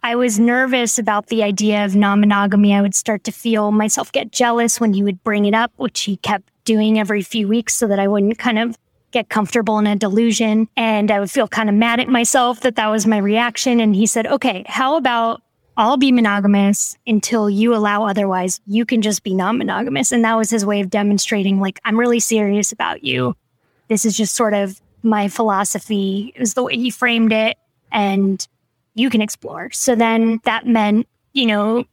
I 0.04 0.16
was 0.16 0.40
nervous 0.40 1.00
about 1.00 1.28
the 1.28 1.44
idea 1.44 1.84
of 1.84 1.96
non 1.96 2.20
monogamy. 2.20 2.74
I 2.74 2.82
would 2.82 2.96
start 2.96 3.24
to 3.26 3.32
feel 3.32 3.72
myself 3.72 4.12
get 4.12 4.32
jealous 4.32 4.80
when 4.80 4.94
he 4.94 5.04
would 5.04 5.24
bring 5.24 5.46
it 5.46 5.54
up, 5.54 5.72
which 5.78 6.02
he 6.02 6.18
kept 6.18 6.52
doing 6.64 7.00
every 7.00 7.22
few 7.22 7.48
weeks 7.48 7.74
so 7.74 7.88
that 7.88 8.00
I 8.00 8.08
wouldn't 8.08 8.38
kind 8.38 8.60
of 8.60 8.78
get 9.12 9.30
comfortable 9.30 9.80
in 9.80 9.88
a 9.88 9.96
delusion. 9.96 10.68
And 10.76 11.12
I 11.12 11.20
would 11.20 11.32
feel 11.32 11.48
kind 11.48 11.70
of 11.70 11.76
mad 11.76 12.00
at 12.00 12.10
myself 12.10 12.62
that 12.62 12.76
that 12.76 12.88
was 12.88 13.08
my 13.08 13.18
reaction. 13.18 13.80
And 13.80 13.96
he 13.96 14.06
said, 14.06 14.28
okay, 14.28 14.64
how 14.68 14.98
about 14.98 15.42
I'll 15.78 15.98
be 15.98 16.12
monogamous 16.12 16.98
until 17.06 17.52
you 17.52 17.76
allow 17.76 18.08
otherwise. 18.08 18.60
You 18.66 18.84
can 18.84 19.04
just 19.04 19.24
be 19.24 19.36
non 19.36 19.60
monogamous. 19.60 20.12
And 20.12 20.26
that 20.26 20.36
was 20.36 20.50
his 20.50 20.66
way 20.66 20.82
of 20.82 20.90
demonstrating, 20.90 21.60
like, 21.60 21.80
I'm 21.86 22.00
really 22.00 22.20
serious 22.20 22.72
about 22.72 23.04
you. 23.04 23.36
This 23.88 24.04
is 24.04 24.18
just 24.18 24.36
sort 24.36 24.56
of 24.56 24.82
my 25.04 25.28
philosophy. 25.28 26.34
It 26.36 26.40
was 26.40 26.56
the 26.56 26.64
way 26.64 26.76
he 26.76 26.90
framed 26.90 27.32
it. 27.32 27.58
And 27.92 28.46
you 28.96 29.12
can 29.12 29.22
explore. 29.22 29.70
So 29.72 29.94
then 29.94 30.40
that 30.46 30.66
meant, 30.66 31.08
you 31.34 31.46
know, 31.46 31.86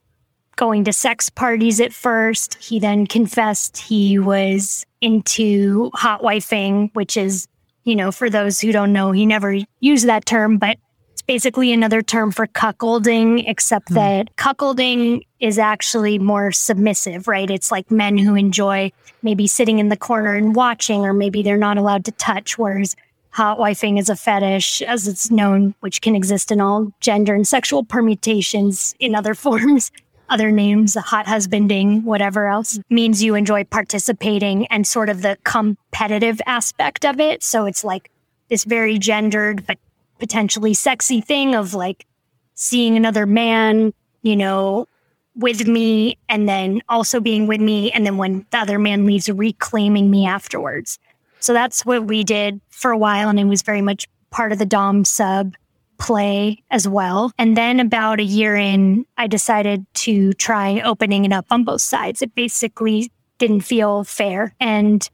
going 0.55 0.83
to 0.85 0.93
sex 0.93 1.29
parties 1.29 1.79
at 1.79 1.93
first. 1.93 2.55
He 2.63 2.79
then 2.79 3.07
confessed 3.07 3.77
he 3.77 4.19
was 4.19 4.85
into 5.01 5.91
hot 5.93 6.21
wifing, 6.21 6.89
which 6.93 7.17
is, 7.17 7.47
you 7.83 7.95
know, 7.95 8.11
for 8.11 8.29
those 8.29 8.59
who 8.59 8.71
don't 8.71 8.93
know, 8.93 9.11
he 9.11 9.25
never 9.25 9.57
used 9.79 10.07
that 10.07 10.25
term, 10.25 10.57
but 10.57 10.77
it's 11.11 11.21
basically 11.21 11.71
another 11.71 12.01
term 12.01 12.31
for 12.31 12.47
cuckolding, 12.47 13.43
except 13.47 13.89
mm. 13.89 13.95
that 13.95 14.35
cuckolding 14.35 15.21
is 15.39 15.59
actually 15.59 16.19
more 16.19 16.51
submissive, 16.51 17.27
right? 17.27 17.49
It's 17.49 17.71
like 17.71 17.91
men 17.91 18.17
who 18.17 18.35
enjoy 18.35 18.91
maybe 19.21 19.47
sitting 19.47 19.79
in 19.79 19.89
the 19.89 19.97
corner 19.97 20.35
and 20.35 20.55
watching, 20.55 21.05
or 21.05 21.13
maybe 21.13 21.43
they're 21.43 21.57
not 21.57 21.77
allowed 21.77 22.05
to 22.05 22.11
touch, 22.11 22.57
whereas 22.57 22.95
hot 23.29 23.59
wifing 23.59 23.99
is 23.99 24.09
a 24.09 24.15
fetish, 24.15 24.81
as 24.81 25.07
it's 25.07 25.29
known, 25.29 25.75
which 25.81 26.01
can 26.01 26.15
exist 26.15 26.51
in 26.51 26.61
all 26.61 26.91
gender 27.01 27.35
and 27.35 27.47
sexual 27.47 27.83
permutations 27.83 28.95
in 28.99 29.13
other 29.13 29.33
forms 29.45 29.91
other 30.29 30.51
names, 30.51 30.95
hot 30.95 31.27
husbanding, 31.27 32.03
whatever 32.03 32.47
else, 32.47 32.79
means 32.89 33.23
you 33.23 33.35
enjoy 33.35 33.63
participating 33.63 34.67
and 34.67 34.85
sort 34.85 35.09
of 35.09 35.21
the 35.21 35.37
competitive 35.43 36.41
aspect 36.45 37.05
of 37.05 37.19
it. 37.19 37.43
So 37.43 37.65
it's 37.65 37.83
like 37.83 38.11
this 38.49 38.63
very 38.63 38.97
gendered, 38.97 39.65
but 39.65 39.77
potentially 40.19 40.73
sexy 40.73 41.21
thing 41.21 41.55
of 41.55 41.73
like 41.73 42.05
seeing 42.53 42.95
another 42.95 43.25
man, 43.25 43.93
you 44.21 44.35
know, 44.35 44.87
with 45.35 45.67
me 45.67 46.17
and 46.29 46.47
then 46.47 46.81
also 46.87 47.19
being 47.19 47.47
with 47.47 47.59
me. 47.59 47.91
And 47.91 48.05
then 48.05 48.17
when 48.17 48.45
the 48.51 48.57
other 48.57 48.79
man 48.79 49.05
leaves, 49.05 49.29
reclaiming 49.29 50.09
me 50.09 50.25
afterwards. 50.25 50.97
So 51.39 51.53
that's 51.53 51.85
what 51.85 52.05
we 52.05 52.23
did 52.23 52.61
for 52.69 52.91
a 52.91 52.97
while. 52.97 53.29
And 53.29 53.39
it 53.39 53.43
was 53.43 53.61
very 53.61 53.81
much 53.81 54.07
part 54.31 54.51
of 54.51 54.59
the 54.59 54.65
Dom 54.65 55.05
sub 55.05 55.55
play 55.97 56.63
as 56.71 56.87
well. 56.87 57.31
And 57.37 57.55
then 57.55 57.79
about 57.79 58.19
a 58.19 58.23
year 58.23 58.55
in, 58.55 59.05
I 59.17 59.27
decided 59.27 59.85
to 59.95 60.33
try 60.33 60.81
opening 60.81 61.25
it 61.25 61.33
up 61.33 61.45
on 61.49 61.63
both 61.63 61.81
sides. 61.81 62.21
It 62.21 62.35
basically 62.35 63.11
didn't 63.37 63.61
feel 63.61 64.03
fair. 64.03 64.53
And 64.59 65.07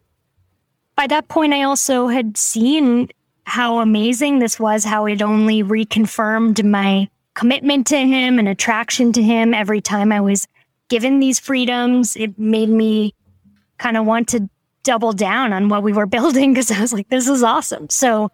by 0.95 1.07
that 1.07 1.27
point, 1.27 1.53
I 1.53 1.63
also 1.63 2.07
had 2.07 2.37
seen 2.37 3.09
how 3.43 3.79
amazing 3.79 4.39
this 4.39 4.59
was, 4.59 4.83
how 4.83 5.05
it 5.05 5.21
only 5.21 5.63
reconfirmed 5.63 6.63
my 6.63 7.09
commitment 7.33 7.87
to 7.87 7.97
him 7.97 8.39
and 8.39 8.47
attraction 8.47 9.11
to 9.13 9.23
him 9.23 9.53
every 9.53 9.81
time 9.81 10.11
I 10.11 10.21
was 10.21 10.47
given 10.89 11.19
these 11.19 11.39
freedoms. 11.39 12.15
It 12.15 12.37
made 12.37 12.69
me 12.69 13.15
kind 13.77 13.97
of 13.97 14.05
want 14.05 14.27
to 14.29 14.49
double 14.83 15.13
down 15.13 15.53
on 15.53 15.69
what 15.69 15.83
we 15.83 15.93
were 15.93 16.05
building 16.17 16.53
because 16.53 16.71
I 16.71 16.79
was 16.81 16.93
like, 16.93 17.09
this 17.09 17.27
is 17.27 17.43
awesome. 17.43 17.89
So 17.89 18.29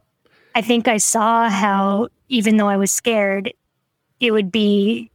I 0.56 0.62
think 0.62 0.88
I 0.88 0.98
saw 0.98 1.50
how 1.50 2.10
even 2.29 2.57
though 2.57 2.67
I 2.67 2.77
was 2.77 2.91
scared, 2.91 3.53
it 4.19 4.31
would 4.31 4.51
be, 4.51 5.12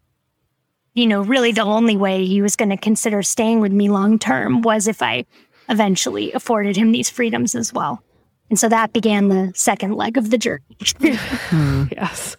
you 0.94 1.06
know, 1.06 1.22
really 1.22 1.52
the 1.52 1.62
only 1.62 1.96
way 1.96 2.24
he 2.26 2.42
was 2.42 2.56
going 2.56 2.70
to 2.70 2.76
consider 2.76 3.22
staying 3.22 3.60
with 3.60 3.72
me 3.72 3.88
long 3.88 4.18
term 4.18 4.62
was 4.62 4.86
if 4.86 5.02
I 5.02 5.24
eventually 5.68 6.32
afforded 6.32 6.76
him 6.76 6.92
these 6.92 7.10
freedoms 7.10 7.54
as 7.54 7.72
well. 7.72 8.02
And 8.50 8.58
so 8.58 8.68
that 8.68 8.92
began 8.92 9.28
the 9.28 9.52
second 9.54 9.94
leg 9.94 10.16
of 10.18 10.30
the 10.30 10.38
journey. 10.38 10.76
Hmm. 10.98 11.84
yes. 11.92 12.36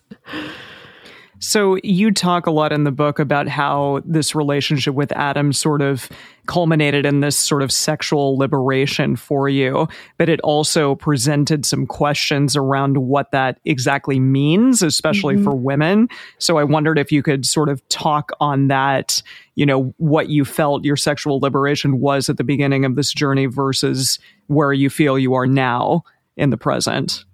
So 1.44 1.78
you 1.84 2.10
talk 2.10 2.48
a 2.48 2.52
lot 2.52 2.72
in 2.72 2.86
the 2.86 2.92
book 2.92 3.20
about 3.20 3.50
how 3.50 4.02
this 4.06 4.34
relationship 4.34 4.96
with 4.96 5.12
Adam 5.12 5.52
sort 5.52 5.82
of 5.82 6.08
culminated 6.46 7.06
in 7.06 7.20
this 7.20 7.38
sort 7.38 7.62
of 7.62 7.70
sexual 7.70 8.38
liberation 8.38 9.18
for 9.18 9.50
you, 9.50 9.90
but 10.18 10.30
it 10.30 10.40
also 10.40 10.96
presented 10.96 11.66
some 11.66 11.86
questions 11.86 12.56
around 12.56 13.00
what 13.00 13.32
that 13.32 13.60
exactly 13.66 14.22
means, 14.22 14.82
especially 14.82 15.36
mm-hmm. 15.36 15.44
for 15.44 15.54
women. 15.54 16.08
So 16.38 16.58
I 16.58 16.64
wondered 16.64 16.98
if 16.98 17.12
you 17.12 17.22
could 17.22 17.46
sort 17.46 17.68
of 17.68 17.86
talk 17.90 18.32
on 18.40 18.70
that, 18.70 19.22
you 19.56 19.66
know, 19.66 19.94
what 19.98 20.30
you 20.30 20.46
felt 20.46 20.86
your 20.86 20.96
sexual 20.96 21.40
liberation 21.40 22.00
was 22.00 22.30
at 22.30 22.38
the 22.38 22.46
beginning 22.46 22.86
of 22.86 22.96
this 22.96 23.12
journey 23.12 23.48
versus 23.48 24.18
where 24.48 24.72
you 24.72 24.90
feel 24.90 25.20
you 25.20 25.34
are 25.34 25.46
now 25.48 26.06
in 26.38 26.52
the 26.52 26.58
present. 26.58 27.26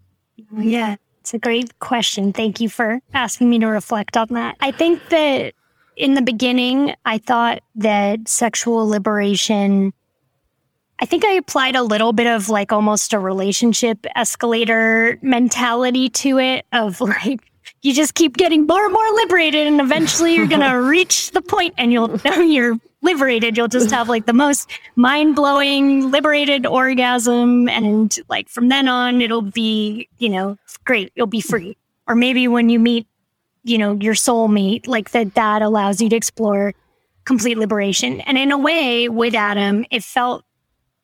Yeah. 0.57 0.95
It's 1.29 1.35
a 1.35 1.37
great 1.37 1.77
question. 1.77 2.33
Thank 2.33 2.59
you 2.59 2.69
for 2.69 3.01
asking 3.13 3.51
me 3.51 3.59
to 3.59 3.67
reflect 3.67 4.17
on 4.17 4.29
that. 4.31 4.57
I 4.61 4.71
think 4.71 5.09
that 5.09 5.53
in 5.95 6.15
the 6.15 6.23
beginning, 6.23 6.95
I 7.05 7.19
thought 7.19 7.61
that 7.75 8.27
sexual 8.27 8.87
liberation, 8.87 9.93
I 10.99 11.05
think 11.05 11.23
I 11.23 11.33
applied 11.33 11.75
a 11.75 11.83
little 11.83 12.13
bit 12.13 12.25
of 12.25 12.49
like 12.49 12.71
almost 12.71 13.13
a 13.13 13.19
relationship 13.19 14.07
escalator 14.15 15.19
mentality 15.21 16.09
to 16.09 16.39
it 16.39 16.65
of 16.71 16.99
like, 17.01 17.41
you 17.83 17.93
just 17.93 18.15
keep 18.15 18.35
getting 18.35 18.65
more 18.65 18.83
and 18.83 18.91
more 18.91 19.11
liberated 19.17 19.67
and 19.67 19.79
eventually 19.79 20.33
you're 20.33 20.47
going 20.47 20.61
to 20.67 20.81
reach 20.81 21.29
the 21.29 21.43
point 21.43 21.75
and 21.77 21.93
you'll 21.93 22.19
know 22.25 22.39
you're 22.39 22.79
liberated. 23.01 23.55
You'll 23.57 23.67
just 23.67 23.91
have 23.91 24.09
like 24.09 24.25
the 24.25 24.33
most 24.33 24.69
mind 24.95 25.35
blowing, 25.35 26.11
liberated 26.11 26.65
orgasm. 26.65 27.69
And 27.69 28.17
like 28.29 28.49
from 28.49 28.69
then 28.69 28.87
on, 28.87 29.21
it'll 29.21 29.41
be, 29.41 30.09
you 30.17 30.29
know, 30.29 30.57
great. 30.85 31.11
You'll 31.15 31.27
be 31.27 31.41
free. 31.41 31.77
Or 32.07 32.15
maybe 32.15 32.47
when 32.47 32.69
you 32.69 32.79
meet 32.79 33.07
you 33.63 33.77
know, 33.77 33.93
your 33.99 34.13
soulmate, 34.13 34.87
like 34.87 35.11
that, 35.11 35.35
that 35.35 35.61
allows 35.61 36.01
you 36.01 36.09
to 36.09 36.15
explore 36.15 36.73
complete 37.25 37.57
liberation. 37.57 38.21
And 38.21 38.37
in 38.37 38.51
a 38.51 38.57
way, 38.57 39.09
with 39.09 39.35
Adam, 39.35 39.85
it 39.91 40.03
felt 40.03 40.43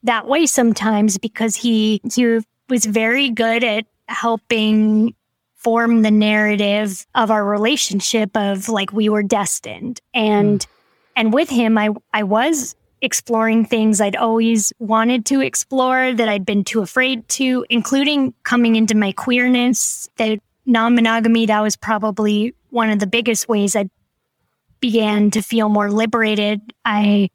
that 0.03 0.27
way 0.27 0.45
sometimes 0.45 1.17
because 1.17 1.55
he, 1.55 2.01
he 2.13 2.39
was 2.69 2.85
very 2.85 3.29
good 3.29 3.63
at 3.63 3.85
helping 4.07 5.13
form 5.55 6.01
the 6.01 6.11
narrative 6.11 7.05
of 7.15 7.31
our 7.31 7.45
relationship 7.45 8.35
of 8.35 8.69
like 8.69 8.93
we 8.93 9.09
were 9.09 9.23
destined. 9.23 9.99
And, 10.13 10.61
mm. 10.61 10.67
And 11.15 11.33
with 11.33 11.49
him, 11.49 11.77
I, 11.77 11.89
I 12.13 12.23
was 12.23 12.75
exploring 13.01 13.65
things 13.65 14.01
I'd 14.01 14.15
always 14.15 14.73
wanted 14.79 15.25
to 15.27 15.41
explore 15.41 16.13
that 16.13 16.27
I'd 16.27 16.45
been 16.45 16.63
too 16.63 16.81
afraid 16.81 17.27
to, 17.29 17.65
including 17.69 18.33
coming 18.43 18.75
into 18.75 18.95
my 18.95 19.11
queerness, 19.11 20.09
that 20.17 20.39
non 20.65 20.95
monogamy, 20.95 21.45
that 21.45 21.61
was 21.61 21.75
probably 21.75 22.55
one 22.69 22.89
of 22.89 22.99
the 22.99 23.07
biggest 23.07 23.47
ways 23.47 23.75
I 23.75 23.89
began 24.79 25.31
to 25.31 25.41
feel 25.41 25.69
more 25.69 25.91
liberated. 25.91 26.61
I 26.83 27.29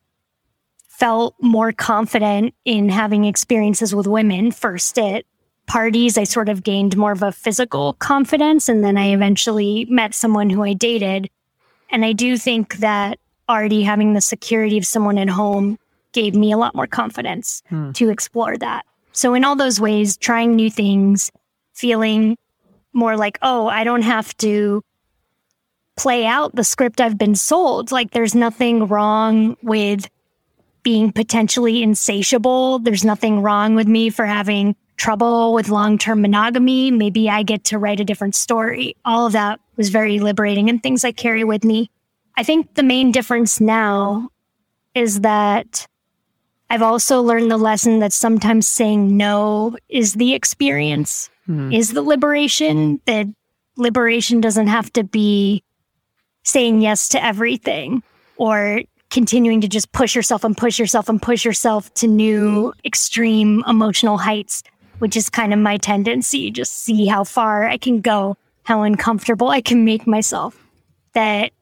felt 0.88 1.34
more 1.40 1.72
confident 1.72 2.54
in 2.64 2.90
having 2.90 3.24
experiences 3.24 3.94
with 3.94 4.06
women 4.06 4.50
first 4.50 4.98
at 4.98 5.24
parties. 5.66 6.18
I 6.18 6.24
sort 6.24 6.48
of 6.48 6.62
gained 6.62 6.96
more 6.96 7.12
of 7.12 7.22
a 7.22 7.32
physical 7.32 7.94
confidence. 7.94 8.68
And 8.68 8.84
then 8.84 8.98
I 8.98 9.12
eventually 9.12 9.86
met 9.88 10.14
someone 10.14 10.50
who 10.50 10.62
I 10.62 10.74
dated. 10.74 11.30
And 11.90 12.04
I 12.04 12.12
do 12.12 12.36
think 12.36 12.76
that 12.78 13.18
already 13.50 13.82
having 13.82 14.14
the 14.14 14.20
security 14.20 14.78
of 14.78 14.86
someone 14.86 15.18
at 15.18 15.28
home 15.28 15.78
gave 16.12 16.34
me 16.34 16.52
a 16.52 16.56
lot 16.56 16.74
more 16.74 16.86
confidence 16.86 17.62
hmm. 17.68 17.92
to 17.92 18.08
explore 18.08 18.56
that. 18.56 18.86
So, 19.12 19.34
in 19.34 19.44
all 19.44 19.56
those 19.56 19.80
ways, 19.80 20.16
trying 20.16 20.54
new 20.54 20.70
things, 20.70 21.30
feeling 21.74 22.38
more 22.92 23.16
like, 23.16 23.38
oh, 23.42 23.66
I 23.66 23.84
don't 23.84 24.02
have 24.02 24.36
to 24.38 24.82
play 25.96 26.24
out 26.26 26.54
the 26.54 26.64
script 26.64 27.00
I've 27.00 27.18
been 27.18 27.34
sold. 27.34 27.92
Like, 27.92 28.12
there's 28.12 28.34
nothing 28.34 28.86
wrong 28.86 29.56
with 29.62 30.08
being 30.82 31.12
potentially 31.12 31.82
insatiable. 31.82 32.78
There's 32.78 33.04
nothing 33.04 33.42
wrong 33.42 33.74
with 33.74 33.86
me 33.86 34.10
for 34.10 34.24
having 34.24 34.76
trouble 34.96 35.52
with 35.52 35.68
long 35.68 35.98
term 35.98 36.22
monogamy. 36.22 36.90
Maybe 36.90 37.28
I 37.28 37.42
get 37.42 37.64
to 37.64 37.78
write 37.78 38.00
a 38.00 38.04
different 38.04 38.34
story. 38.34 38.96
All 39.04 39.26
of 39.26 39.32
that 39.32 39.60
was 39.76 39.88
very 39.88 40.20
liberating 40.20 40.70
and 40.70 40.82
things 40.82 41.04
I 41.04 41.12
carry 41.12 41.44
with 41.44 41.64
me 41.64 41.90
I 42.40 42.42
think 42.42 42.72
the 42.72 42.82
main 42.82 43.12
difference 43.12 43.60
now 43.60 44.30
is 44.94 45.20
that 45.20 45.86
I've 46.70 46.80
also 46.80 47.20
learned 47.20 47.50
the 47.50 47.58
lesson 47.58 47.98
that 47.98 48.14
sometimes 48.14 48.66
saying 48.66 49.14
no 49.14 49.76
is 49.90 50.14
the 50.14 50.32
experience, 50.32 51.28
mm-hmm. 51.46 51.70
is 51.70 51.92
the 51.92 52.00
liberation, 52.00 52.98
that 53.04 53.26
liberation 53.76 54.40
doesn't 54.40 54.68
have 54.68 54.90
to 54.94 55.04
be 55.04 55.62
saying 56.42 56.80
yes 56.80 57.10
to 57.10 57.22
everything 57.22 58.02
or 58.38 58.84
continuing 59.10 59.60
to 59.60 59.68
just 59.68 59.92
push 59.92 60.16
yourself 60.16 60.42
and 60.42 60.56
push 60.56 60.78
yourself 60.78 61.10
and 61.10 61.20
push 61.20 61.44
yourself 61.44 61.92
to 61.92 62.06
new 62.06 62.72
extreme 62.86 63.62
emotional 63.68 64.16
heights, 64.16 64.62
which 65.00 65.14
is 65.14 65.28
kind 65.28 65.52
of 65.52 65.58
my 65.58 65.76
tendency. 65.76 66.50
Just 66.50 66.84
see 66.84 67.04
how 67.04 67.22
far 67.22 67.66
I 67.66 67.76
can 67.76 68.00
go, 68.00 68.38
how 68.62 68.80
uncomfortable 68.80 69.50
I 69.50 69.60
can 69.60 69.84
make 69.84 70.06
myself. 70.06 70.56
That 71.12 71.52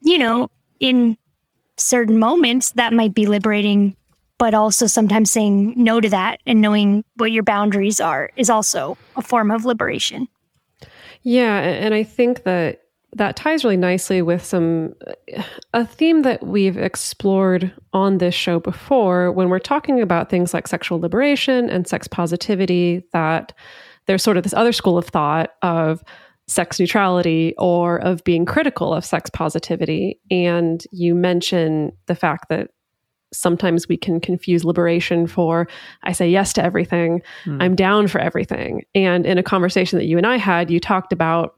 you 0.00 0.18
know, 0.18 0.50
in 0.80 1.16
certain 1.76 2.18
moments 2.18 2.72
that 2.72 2.92
might 2.92 3.14
be 3.14 3.26
liberating, 3.26 3.96
but 4.38 4.54
also 4.54 4.86
sometimes 4.86 5.30
saying 5.30 5.74
no 5.76 6.00
to 6.00 6.08
that 6.08 6.40
and 6.46 6.60
knowing 6.60 7.04
what 7.16 7.32
your 7.32 7.42
boundaries 7.42 8.00
are 8.00 8.30
is 8.36 8.50
also 8.50 8.96
a 9.16 9.22
form 9.22 9.50
of 9.50 9.64
liberation. 9.64 10.28
Yeah. 11.22 11.58
And 11.60 11.94
I 11.94 12.04
think 12.04 12.44
that 12.44 12.82
that 13.14 13.36
ties 13.36 13.64
really 13.64 13.76
nicely 13.76 14.20
with 14.20 14.44
some 14.44 14.94
a 15.72 15.86
theme 15.86 16.22
that 16.22 16.46
we've 16.46 16.76
explored 16.76 17.72
on 17.92 18.18
this 18.18 18.34
show 18.34 18.60
before 18.60 19.32
when 19.32 19.48
we're 19.48 19.58
talking 19.58 20.00
about 20.00 20.28
things 20.28 20.52
like 20.52 20.68
sexual 20.68 21.00
liberation 21.00 21.70
and 21.70 21.86
sex 21.86 22.06
positivity 22.06 23.02
that 23.12 23.52
there's 24.06 24.22
sort 24.22 24.36
of 24.36 24.42
this 24.42 24.52
other 24.54 24.72
school 24.72 24.98
of 24.98 25.06
thought 25.06 25.54
of 25.62 26.04
sex 26.48 26.80
neutrality 26.80 27.54
or 27.58 27.98
of 27.98 28.24
being 28.24 28.46
critical 28.46 28.92
of 28.92 29.04
sex 29.04 29.30
positivity. 29.30 30.18
And 30.30 30.82
you 30.90 31.14
mention 31.14 31.92
the 32.06 32.14
fact 32.14 32.48
that 32.48 32.70
sometimes 33.32 33.86
we 33.86 33.96
can 33.98 34.20
confuse 34.20 34.64
liberation 34.64 35.26
for 35.26 35.68
I 36.02 36.12
say 36.12 36.30
yes 36.30 36.54
to 36.54 36.64
everything, 36.64 37.20
mm. 37.44 37.62
I'm 37.62 37.76
down 37.76 38.08
for 38.08 38.18
everything. 38.18 38.84
And 38.94 39.26
in 39.26 39.36
a 39.36 39.42
conversation 39.42 39.98
that 39.98 40.06
you 40.06 40.16
and 40.16 40.26
I 40.26 40.38
had, 40.38 40.70
you 40.70 40.80
talked 40.80 41.12
about 41.12 41.54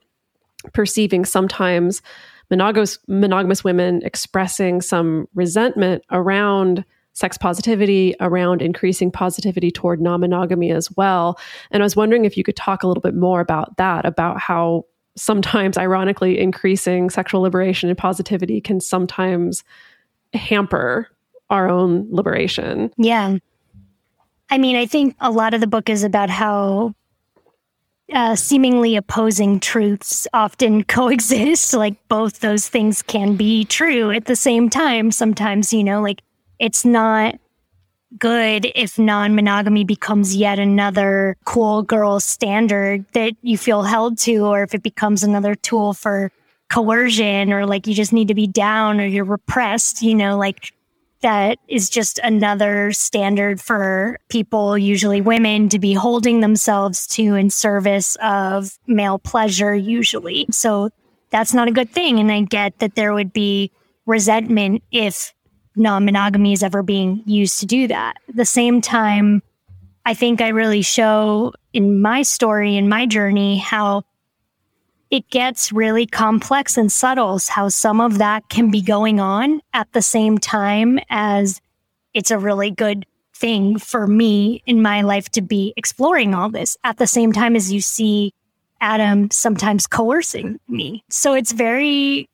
perceiving 0.74 1.24
sometimes 1.24 2.02
monogamous 2.50 2.98
monogamous 3.06 3.62
women 3.62 4.02
expressing 4.04 4.80
some 4.80 5.28
resentment 5.34 6.02
around 6.10 6.84
sex 7.12 7.36
positivity, 7.36 8.14
around 8.20 8.62
increasing 8.62 9.10
positivity 9.10 9.70
toward 9.70 10.00
non 10.00 10.20
monogamy 10.20 10.70
as 10.70 10.90
well. 10.96 11.38
And 11.70 11.82
I 11.82 11.84
was 11.84 11.96
wondering 11.96 12.24
if 12.24 12.36
you 12.36 12.44
could 12.44 12.56
talk 12.56 12.82
a 12.82 12.86
little 12.86 13.00
bit 13.00 13.14
more 13.14 13.40
about 13.40 13.76
that, 13.76 14.06
about 14.06 14.40
how 14.40 14.86
sometimes, 15.16 15.76
ironically, 15.76 16.38
increasing 16.38 17.10
sexual 17.10 17.42
liberation 17.42 17.88
and 17.88 17.98
positivity 17.98 18.60
can 18.60 18.80
sometimes 18.80 19.64
hamper 20.32 21.08
our 21.50 21.68
own 21.68 22.06
liberation. 22.10 22.92
Yeah. 22.96 23.38
I 24.48 24.58
mean, 24.58 24.76
I 24.76 24.86
think 24.86 25.16
a 25.20 25.30
lot 25.30 25.54
of 25.54 25.60
the 25.60 25.66
book 25.66 25.88
is 25.88 26.04
about 26.04 26.30
how 26.30 26.94
uh, 28.12 28.34
seemingly 28.34 28.96
opposing 28.96 29.60
truths 29.60 30.26
often 30.32 30.84
coexist. 30.96 31.74
Like 31.74 31.96
both 32.08 32.40
those 32.40 32.68
things 32.68 33.02
can 33.02 33.36
be 33.36 33.64
true 33.64 34.10
at 34.10 34.24
the 34.24 34.36
same 34.36 34.70
time. 34.70 35.10
Sometimes, 35.10 35.72
you 35.72 35.84
know, 35.84 36.00
like 36.00 36.22
it's 36.60 36.84
not 36.84 37.36
good 38.18 38.70
if 38.74 38.98
non 38.98 39.34
monogamy 39.34 39.84
becomes 39.84 40.36
yet 40.36 40.58
another 40.58 41.36
cool 41.44 41.82
girl 41.82 42.20
standard 42.20 43.04
that 43.12 43.32
you 43.42 43.56
feel 43.56 43.82
held 43.82 44.18
to, 44.18 44.38
or 44.46 44.62
if 44.62 44.74
it 44.74 44.82
becomes 44.82 45.22
another 45.22 45.54
tool 45.54 45.94
for 45.94 46.30
coercion, 46.68 47.52
or 47.52 47.66
like 47.66 47.86
you 47.86 47.94
just 47.94 48.12
need 48.12 48.28
to 48.28 48.34
be 48.34 48.46
down 48.46 49.00
or 49.00 49.06
you're 49.06 49.24
repressed, 49.24 50.02
you 50.02 50.14
know, 50.14 50.36
like 50.36 50.72
that 51.22 51.58
is 51.68 51.90
just 51.90 52.18
another 52.22 52.92
standard 52.92 53.60
for 53.60 54.18
people, 54.28 54.78
usually 54.78 55.20
women, 55.20 55.68
to 55.68 55.78
be 55.78 55.92
holding 55.92 56.40
themselves 56.40 57.06
to 57.06 57.34
in 57.34 57.50
service 57.50 58.16
of 58.22 58.78
male 58.86 59.18
pleasure, 59.18 59.74
usually. 59.74 60.46
So 60.50 60.90
that's 61.30 61.54
not 61.54 61.68
a 61.68 61.72
good 61.72 61.90
thing. 61.90 62.18
And 62.18 62.30
I 62.32 62.42
get 62.42 62.78
that 62.78 62.94
there 62.94 63.12
would 63.12 63.32
be 63.32 63.70
resentment 64.06 64.82
if 64.90 65.34
non 65.76 66.04
monogamy 66.04 66.52
is 66.52 66.62
ever 66.62 66.82
being 66.82 67.22
used 67.26 67.60
to 67.60 67.66
do 67.66 67.86
that. 67.88 68.16
At 68.28 68.36
the 68.36 68.44
same 68.44 68.80
time, 68.80 69.42
I 70.06 70.14
think 70.14 70.40
I 70.40 70.48
really 70.48 70.82
show 70.82 71.52
in 71.72 72.00
my 72.00 72.22
story, 72.22 72.76
in 72.76 72.88
my 72.88 73.06
journey, 73.06 73.58
how 73.58 74.02
it 75.10 75.28
gets 75.30 75.72
really 75.72 76.06
complex 76.06 76.76
and 76.76 76.90
subtle, 76.90 77.40
how 77.48 77.68
some 77.68 78.00
of 78.00 78.18
that 78.18 78.48
can 78.48 78.70
be 78.70 78.80
going 78.80 79.20
on 79.20 79.60
at 79.74 79.92
the 79.92 80.02
same 80.02 80.38
time 80.38 81.00
as 81.10 81.60
it's 82.14 82.30
a 82.30 82.38
really 82.38 82.70
good 82.70 83.06
thing 83.34 83.78
for 83.78 84.06
me 84.06 84.62
in 84.66 84.82
my 84.82 85.02
life 85.02 85.28
to 85.30 85.40
be 85.40 85.72
exploring 85.76 86.34
all 86.34 86.48
this 86.48 86.76
at 86.84 86.98
the 86.98 87.06
same 87.06 87.32
time 87.32 87.56
as 87.56 87.72
you 87.72 87.80
see 87.80 88.32
Adam 88.80 89.30
sometimes 89.30 89.86
coercing 89.86 90.60
me. 90.68 91.02
So 91.10 91.34
it's 91.34 91.52
very 91.52 92.29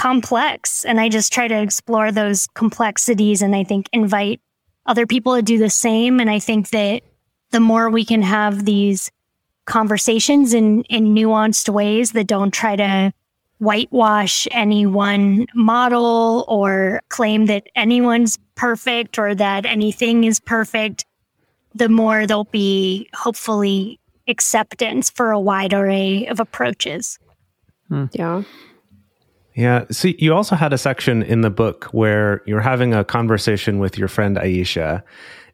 complex. 0.00 0.82
And 0.86 0.98
I 0.98 1.10
just 1.10 1.30
try 1.30 1.46
to 1.46 1.62
explore 1.62 2.10
those 2.10 2.46
complexities 2.54 3.42
and 3.42 3.54
I 3.54 3.64
think 3.64 3.86
invite 3.92 4.40
other 4.86 5.06
people 5.06 5.36
to 5.36 5.42
do 5.42 5.58
the 5.58 5.68
same. 5.68 6.20
And 6.20 6.30
I 6.30 6.38
think 6.38 6.70
that 6.70 7.02
the 7.50 7.60
more 7.60 7.90
we 7.90 8.06
can 8.06 8.22
have 8.22 8.64
these 8.64 9.10
conversations 9.66 10.54
in, 10.54 10.84
in 10.84 11.14
nuanced 11.14 11.68
ways 11.68 12.12
that 12.12 12.26
don't 12.26 12.50
try 12.50 12.76
to 12.76 13.12
whitewash 13.58 14.48
any 14.52 14.86
one 14.86 15.46
model 15.54 16.46
or 16.48 17.02
claim 17.10 17.44
that 17.46 17.66
anyone's 17.76 18.38
perfect 18.54 19.18
or 19.18 19.34
that 19.34 19.66
anything 19.66 20.24
is 20.24 20.40
perfect, 20.40 21.04
the 21.74 21.90
more 21.90 22.26
there'll 22.26 22.44
be 22.44 23.06
hopefully 23.12 24.00
acceptance 24.26 25.10
for 25.10 25.30
a 25.30 25.38
wide 25.38 25.74
array 25.74 26.26
of 26.26 26.40
approaches. 26.40 27.18
Hmm. 27.88 28.06
Yeah. 28.12 28.44
Yeah. 29.60 29.84
See, 29.90 30.16
you 30.18 30.32
also 30.32 30.56
had 30.56 30.72
a 30.72 30.78
section 30.78 31.22
in 31.22 31.42
the 31.42 31.50
book 31.50 31.84
where 31.92 32.40
you're 32.46 32.62
having 32.62 32.94
a 32.94 33.04
conversation 33.04 33.78
with 33.78 33.98
your 33.98 34.08
friend 34.08 34.38
Aisha, 34.38 35.02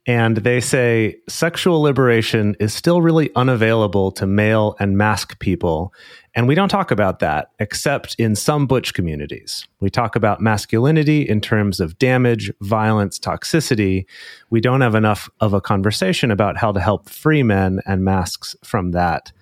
and 0.06 0.36
they 0.36 0.60
say 0.60 1.16
sexual 1.28 1.82
liberation 1.82 2.54
is 2.60 2.72
still 2.72 3.02
really 3.02 3.34
unavailable 3.34 4.12
to 4.12 4.24
male 4.24 4.76
and 4.78 4.96
masc 4.96 5.40
people. 5.40 5.92
And 6.36 6.46
we 6.46 6.54
don't 6.54 6.68
talk 6.68 6.92
about 6.92 7.18
that 7.18 7.50
except 7.58 8.14
in 8.16 8.36
some 8.36 8.68
butch 8.68 8.94
communities. 8.94 9.66
We 9.80 9.90
talk 9.90 10.14
about 10.14 10.40
masculinity 10.40 11.28
in 11.28 11.40
terms 11.40 11.80
of 11.80 11.98
damage, 11.98 12.52
violence, 12.60 13.18
toxicity. 13.18 14.06
We 14.50 14.60
don't 14.60 14.82
have 14.82 14.94
enough 14.94 15.28
of 15.40 15.52
a 15.52 15.60
conversation 15.60 16.30
about 16.30 16.56
how 16.56 16.70
to 16.70 16.78
help 16.78 17.08
free 17.08 17.42
men 17.42 17.80
and 17.86 18.02
mascs 18.02 18.54
from 18.64 18.92
that 18.92 19.32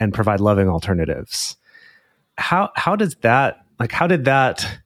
and 0.00 0.12
provide 0.12 0.40
loving 0.40 0.68
alternatives. 0.68 1.56
how 2.36 2.70
how 2.74 2.96
does 2.96 3.14
that 3.22 3.64
like 3.78 3.92
how 3.92 4.06
did 4.06 4.24
that 4.24 4.80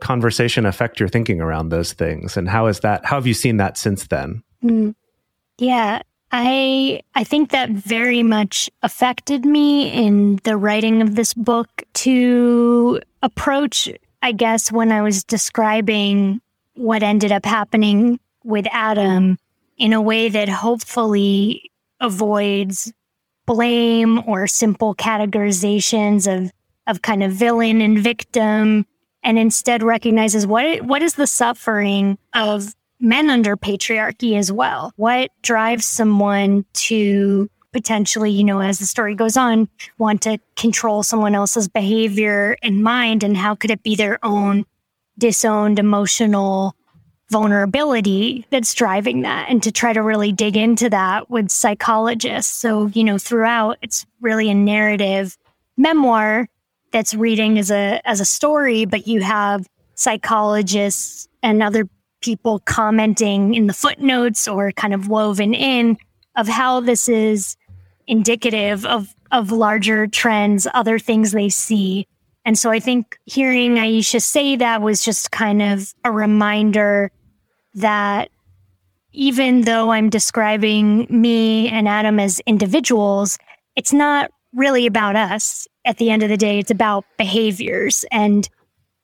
conversation 0.00 0.66
affect 0.66 0.98
your 0.98 1.08
thinking 1.08 1.40
around 1.40 1.68
those 1.68 1.92
things 1.92 2.36
and 2.36 2.48
how 2.48 2.66
is 2.66 2.80
that 2.80 3.04
how 3.04 3.16
have 3.16 3.26
you 3.26 3.34
seen 3.34 3.58
that 3.58 3.78
since 3.78 4.08
then 4.08 4.42
mm. 4.62 4.94
yeah 5.58 6.02
i 6.32 7.00
i 7.14 7.22
think 7.22 7.50
that 7.50 7.70
very 7.70 8.22
much 8.22 8.68
affected 8.82 9.44
me 9.44 9.88
in 9.92 10.40
the 10.44 10.56
writing 10.56 11.02
of 11.02 11.14
this 11.14 11.34
book 11.34 11.84
to 11.94 13.00
approach 13.22 13.88
i 14.22 14.32
guess 14.32 14.72
when 14.72 14.90
i 14.90 15.00
was 15.00 15.22
describing 15.22 16.40
what 16.74 17.02
ended 17.02 17.30
up 17.30 17.46
happening 17.46 18.18
with 18.42 18.66
adam 18.72 19.38
in 19.78 19.92
a 19.92 20.02
way 20.02 20.28
that 20.28 20.48
hopefully 20.48 21.70
avoids 22.00 22.92
blame 23.46 24.20
or 24.26 24.46
simple 24.46 24.94
categorizations 24.94 26.26
of 26.26 26.50
of 26.86 27.02
kind 27.02 27.22
of 27.22 27.32
villain 27.32 27.80
and 27.80 27.98
victim 27.98 28.86
and 29.22 29.38
instead 29.38 29.82
recognizes 29.82 30.46
what 30.46 30.82
what 30.82 31.02
is 31.02 31.14
the 31.14 31.26
suffering 31.26 32.18
of 32.34 32.74
men 33.00 33.30
under 33.30 33.56
patriarchy 33.56 34.36
as 34.36 34.50
well? 34.50 34.92
What 34.96 35.30
drives 35.42 35.84
someone 35.84 36.64
to 36.74 37.48
potentially 37.72 38.30
you 38.30 38.44
know 38.44 38.60
as 38.60 38.78
the 38.78 38.84
story 38.84 39.14
goes 39.14 39.36
on 39.36 39.66
want 39.96 40.20
to 40.22 40.38
control 40.56 41.02
someone 41.02 41.34
else's 41.34 41.68
behavior 41.68 42.56
and 42.62 42.82
mind 42.82 43.24
and 43.24 43.34
how 43.34 43.54
could 43.54 43.70
it 43.70 43.82
be 43.82 43.96
their 43.96 44.22
own 44.22 44.66
disowned 45.16 45.78
emotional 45.78 46.76
vulnerability 47.30 48.44
that's 48.50 48.74
driving 48.74 49.22
that? 49.22 49.48
And 49.48 49.62
to 49.62 49.72
try 49.72 49.94
to 49.94 50.02
really 50.02 50.32
dig 50.32 50.54
into 50.54 50.90
that 50.90 51.30
with 51.30 51.50
psychologists. 51.50 52.52
So 52.52 52.86
you 52.88 53.04
know 53.04 53.18
throughout 53.18 53.78
it's 53.82 54.04
really 54.20 54.50
a 54.50 54.54
narrative 54.54 55.38
memoir 55.76 56.48
that's 56.92 57.14
reading 57.14 57.58
as 57.58 57.70
a 57.70 58.00
as 58.04 58.20
a 58.20 58.24
story, 58.24 58.84
but 58.84 59.06
you 59.06 59.20
have 59.22 59.66
psychologists 59.94 61.28
and 61.42 61.62
other 61.62 61.88
people 62.20 62.60
commenting 62.60 63.54
in 63.54 63.66
the 63.66 63.72
footnotes 63.72 64.46
or 64.46 64.72
kind 64.72 64.94
of 64.94 65.08
woven 65.08 65.54
in 65.54 65.96
of 66.36 66.48
how 66.48 66.80
this 66.80 67.08
is 67.08 67.56
indicative 68.06 68.86
of 68.86 69.14
of 69.30 69.50
larger 69.50 70.06
trends, 70.06 70.68
other 70.74 70.98
things 70.98 71.32
they 71.32 71.48
see. 71.48 72.06
And 72.44 72.58
so 72.58 72.70
I 72.70 72.80
think 72.80 73.18
hearing 73.24 73.76
Aisha 73.76 74.20
say 74.20 74.56
that 74.56 74.82
was 74.82 75.02
just 75.04 75.30
kind 75.30 75.62
of 75.62 75.94
a 76.04 76.10
reminder 76.10 77.10
that 77.74 78.28
even 79.12 79.62
though 79.62 79.90
I'm 79.90 80.10
describing 80.10 81.06
me 81.08 81.68
and 81.68 81.88
Adam 81.88 82.18
as 82.18 82.40
individuals, 82.46 83.38
it's 83.76 83.92
not 83.92 84.30
really 84.54 84.86
about 84.86 85.16
us 85.16 85.66
at 85.84 85.98
the 85.98 86.10
end 86.10 86.22
of 86.22 86.28
the 86.28 86.36
day 86.36 86.58
it's 86.58 86.70
about 86.70 87.04
behaviors. 87.18 88.04
And 88.10 88.48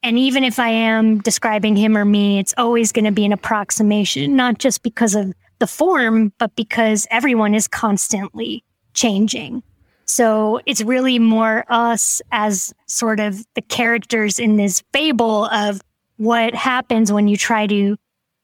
and 0.01 0.17
even 0.17 0.45
if 0.45 0.59
i 0.59 0.69
am 0.69 1.19
describing 1.19 1.75
him 1.75 1.97
or 1.97 2.05
me 2.05 2.39
it's 2.39 2.53
always 2.57 2.93
going 2.93 3.03
to 3.03 3.11
be 3.11 3.25
an 3.25 3.33
approximation 3.33 4.33
not 4.33 4.57
just 4.57 4.81
because 4.81 5.13
of 5.13 5.33
the 5.59 5.67
form 5.67 6.31
but 6.37 6.55
because 6.55 7.05
everyone 7.11 7.53
is 7.53 7.67
constantly 7.67 8.63
changing. 8.93 9.63
So 10.05 10.59
it's 10.65 10.81
really 10.81 11.19
more 11.19 11.65
us 11.69 12.21
as 12.31 12.73
sort 12.87 13.19
of 13.19 13.45
the 13.53 13.61
characters 13.61 14.39
in 14.39 14.57
this 14.57 14.81
fable 14.91 15.45
of 15.45 15.81
what 16.17 16.55
happens 16.55 17.11
when 17.11 17.27
you 17.27 17.37
try 17.37 17.67
to 17.67 17.95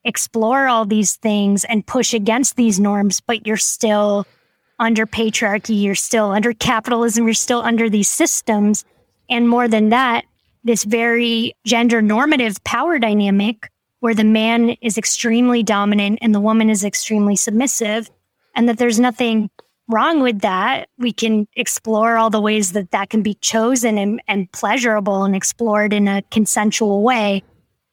explore 0.03 0.67
all 0.67 0.85
these 0.85 1.15
things 1.15 1.65
and 1.65 1.85
push 1.85 2.13
against 2.13 2.55
these 2.55 2.79
norms 2.79 3.19
but 3.19 3.47
you're 3.47 3.57
still 3.57 4.27
under 4.79 5.05
patriarchy, 5.05 5.81
you're 5.81 5.95
still 5.95 6.31
under 6.31 6.53
capitalism, 6.53 7.25
you're 7.25 7.33
still 7.33 7.61
under 7.61 7.89
these 7.89 8.09
systems. 8.09 8.85
And 9.29 9.49
more 9.49 9.67
than 9.67 9.89
that, 9.89 10.25
this 10.63 10.83
very 10.83 11.53
gender 11.65 12.01
normative 12.01 12.63
power 12.63 12.99
dynamic 12.99 13.69
where 13.99 14.13
the 14.13 14.23
man 14.23 14.71
is 14.81 14.97
extremely 14.97 15.63
dominant 15.63 16.19
and 16.21 16.35
the 16.35 16.39
woman 16.39 16.69
is 16.69 16.83
extremely 16.83 17.35
submissive, 17.35 18.09
and 18.53 18.69
that 18.69 18.77
there's 18.77 18.99
nothing 18.99 19.49
wrong 19.87 20.21
with 20.21 20.41
that. 20.41 20.89
We 20.97 21.11
can 21.11 21.47
explore 21.55 22.17
all 22.17 22.29
the 22.29 22.41
ways 22.41 22.73
that 22.73 22.91
that 22.91 23.09
can 23.09 23.23
be 23.23 23.35
chosen 23.35 23.97
and, 23.97 24.21
and 24.27 24.51
pleasurable 24.51 25.23
and 25.23 25.35
explored 25.35 25.93
in 25.93 26.07
a 26.07 26.21
consensual 26.29 27.01
way. 27.01 27.43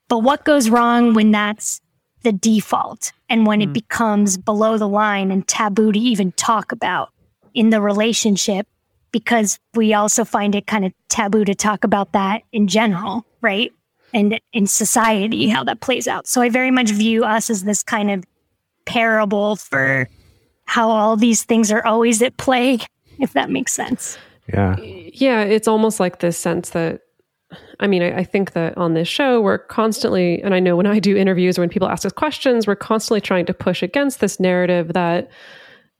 But 0.08 0.18
what 0.18 0.44
goes 0.44 0.68
wrong 0.68 1.14
when 1.14 1.30
that's 1.30 1.80
the 2.22 2.32
default 2.32 3.12
and 3.32 3.46
when 3.46 3.60
mm. 3.60 3.64
it 3.64 3.72
becomes 3.72 4.36
below 4.36 4.76
the 4.76 4.86
line 4.86 5.32
and 5.32 5.48
taboo 5.48 5.90
to 5.90 5.98
even 5.98 6.30
talk 6.32 6.70
about 6.70 7.08
in 7.54 7.70
the 7.70 7.80
relationship 7.80 8.68
because 9.10 9.58
we 9.74 9.94
also 9.94 10.24
find 10.24 10.54
it 10.54 10.66
kind 10.66 10.84
of 10.84 10.92
taboo 11.08 11.44
to 11.46 11.54
talk 11.54 11.82
about 11.82 12.12
that 12.12 12.42
in 12.52 12.68
general, 12.68 13.26
right? 13.40 13.72
And 14.14 14.38
in 14.52 14.66
society, 14.66 15.48
how 15.48 15.64
that 15.64 15.80
plays 15.80 16.06
out. 16.06 16.26
So 16.26 16.42
I 16.42 16.50
very 16.50 16.70
much 16.70 16.90
view 16.90 17.24
us 17.24 17.48
as 17.48 17.64
this 17.64 17.82
kind 17.82 18.10
of 18.10 18.24
parable 18.84 19.56
for 19.56 20.08
how 20.66 20.90
all 20.90 21.16
these 21.16 21.42
things 21.42 21.72
are 21.72 21.84
always 21.86 22.20
at 22.20 22.36
play, 22.36 22.80
if 23.18 23.32
that 23.32 23.50
makes 23.50 23.72
sense. 23.72 24.18
Yeah. 24.52 24.76
Yeah. 24.78 25.40
It's 25.42 25.68
almost 25.68 26.00
like 26.00 26.20
this 26.20 26.36
sense 26.36 26.70
that 26.70 27.00
I 27.80 27.86
mean, 27.86 28.02
I, 28.02 28.18
I, 28.18 28.24
think 28.24 28.52
that 28.52 28.76
on 28.76 28.94
this 28.94 29.08
show, 29.08 29.40
we're 29.40 29.58
constantly, 29.58 30.42
and 30.42 30.54
I 30.54 30.60
know 30.60 30.76
when 30.76 30.86
I 30.86 30.98
do 30.98 31.16
interviews 31.16 31.58
or 31.58 31.62
when 31.62 31.68
people 31.68 31.88
ask 31.88 32.04
us 32.04 32.12
questions, 32.12 32.66
we're 32.66 32.76
constantly 32.76 33.20
trying 33.20 33.46
to 33.46 33.54
push 33.54 33.82
against 33.82 34.20
this 34.20 34.38
narrative 34.38 34.92
that 34.92 35.30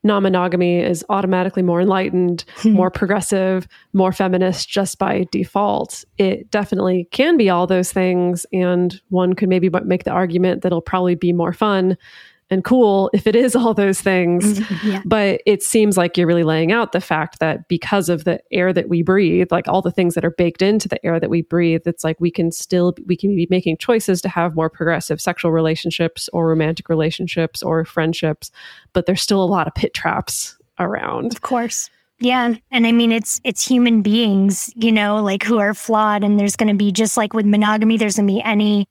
non 0.04 0.22
monogamy 0.22 0.80
is 0.80 1.04
automatically 1.08 1.62
more 1.62 1.80
enlightened, 1.80 2.44
hmm. 2.56 2.72
more 2.72 2.90
progressive, 2.90 3.68
more 3.92 4.12
feminist 4.12 4.68
just 4.68 4.98
by 4.98 5.26
default. 5.30 6.04
It 6.18 6.50
definitely 6.50 7.08
can 7.10 7.36
be 7.36 7.50
all 7.50 7.66
those 7.66 7.92
things. 7.92 8.46
And 8.52 9.00
one 9.10 9.34
could 9.34 9.48
maybe 9.48 9.70
make 9.84 10.04
the 10.04 10.10
argument 10.10 10.62
that 10.62 10.68
it'll 10.68 10.80
probably 10.80 11.14
be 11.14 11.32
more 11.32 11.52
fun 11.52 11.96
and 12.52 12.62
cool 12.62 13.10
if 13.12 13.26
it 13.26 13.34
is 13.34 13.56
all 13.56 13.74
those 13.74 14.00
things. 14.00 14.60
Mm-hmm. 14.60 14.88
Yeah. 14.88 15.02
But 15.04 15.42
it 15.46 15.62
seems 15.62 15.96
like 15.96 16.16
you're 16.16 16.26
really 16.26 16.44
laying 16.44 16.70
out 16.70 16.92
the 16.92 17.00
fact 17.00 17.40
that 17.40 17.66
because 17.68 18.08
of 18.08 18.24
the 18.24 18.40
air 18.52 18.72
that 18.72 18.88
we 18.88 19.02
breathe, 19.02 19.50
like 19.50 19.66
all 19.66 19.82
the 19.82 19.90
things 19.90 20.14
that 20.14 20.24
are 20.24 20.30
baked 20.30 20.62
into 20.62 20.88
the 20.88 21.04
air 21.04 21.18
that 21.18 21.30
we 21.30 21.42
breathe, 21.42 21.82
it's 21.86 22.04
like 22.04 22.20
we 22.20 22.30
can 22.30 22.52
still 22.52 22.94
we 23.06 23.16
can 23.16 23.34
be 23.34 23.46
making 23.50 23.78
choices 23.78 24.20
to 24.22 24.28
have 24.28 24.54
more 24.54 24.70
progressive 24.70 25.20
sexual 25.20 25.50
relationships 25.50 26.28
or 26.32 26.46
romantic 26.48 26.88
relationships 26.88 27.62
or 27.62 27.84
friendships, 27.84 28.50
but 28.92 29.06
there's 29.06 29.22
still 29.22 29.42
a 29.42 29.46
lot 29.46 29.66
of 29.66 29.74
pit 29.74 29.94
traps 29.94 30.56
around. 30.78 31.32
Of 31.32 31.40
course. 31.40 31.90
Yeah, 32.20 32.54
and 32.70 32.86
I 32.86 32.92
mean 32.92 33.10
it's 33.10 33.40
it's 33.42 33.66
human 33.66 34.02
beings, 34.02 34.72
you 34.76 34.92
know, 34.92 35.20
like 35.22 35.42
who 35.42 35.58
are 35.58 35.74
flawed 35.74 36.22
and 36.22 36.38
there's 36.38 36.54
going 36.54 36.68
to 36.68 36.74
be 36.74 36.92
just 36.92 37.16
like 37.16 37.32
with 37.32 37.46
monogamy 37.46 37.96
there's 37.96 38.16
going 38.16 38.28
to 38.28 38.32
be 38.32 38.42
any 38.42 38.86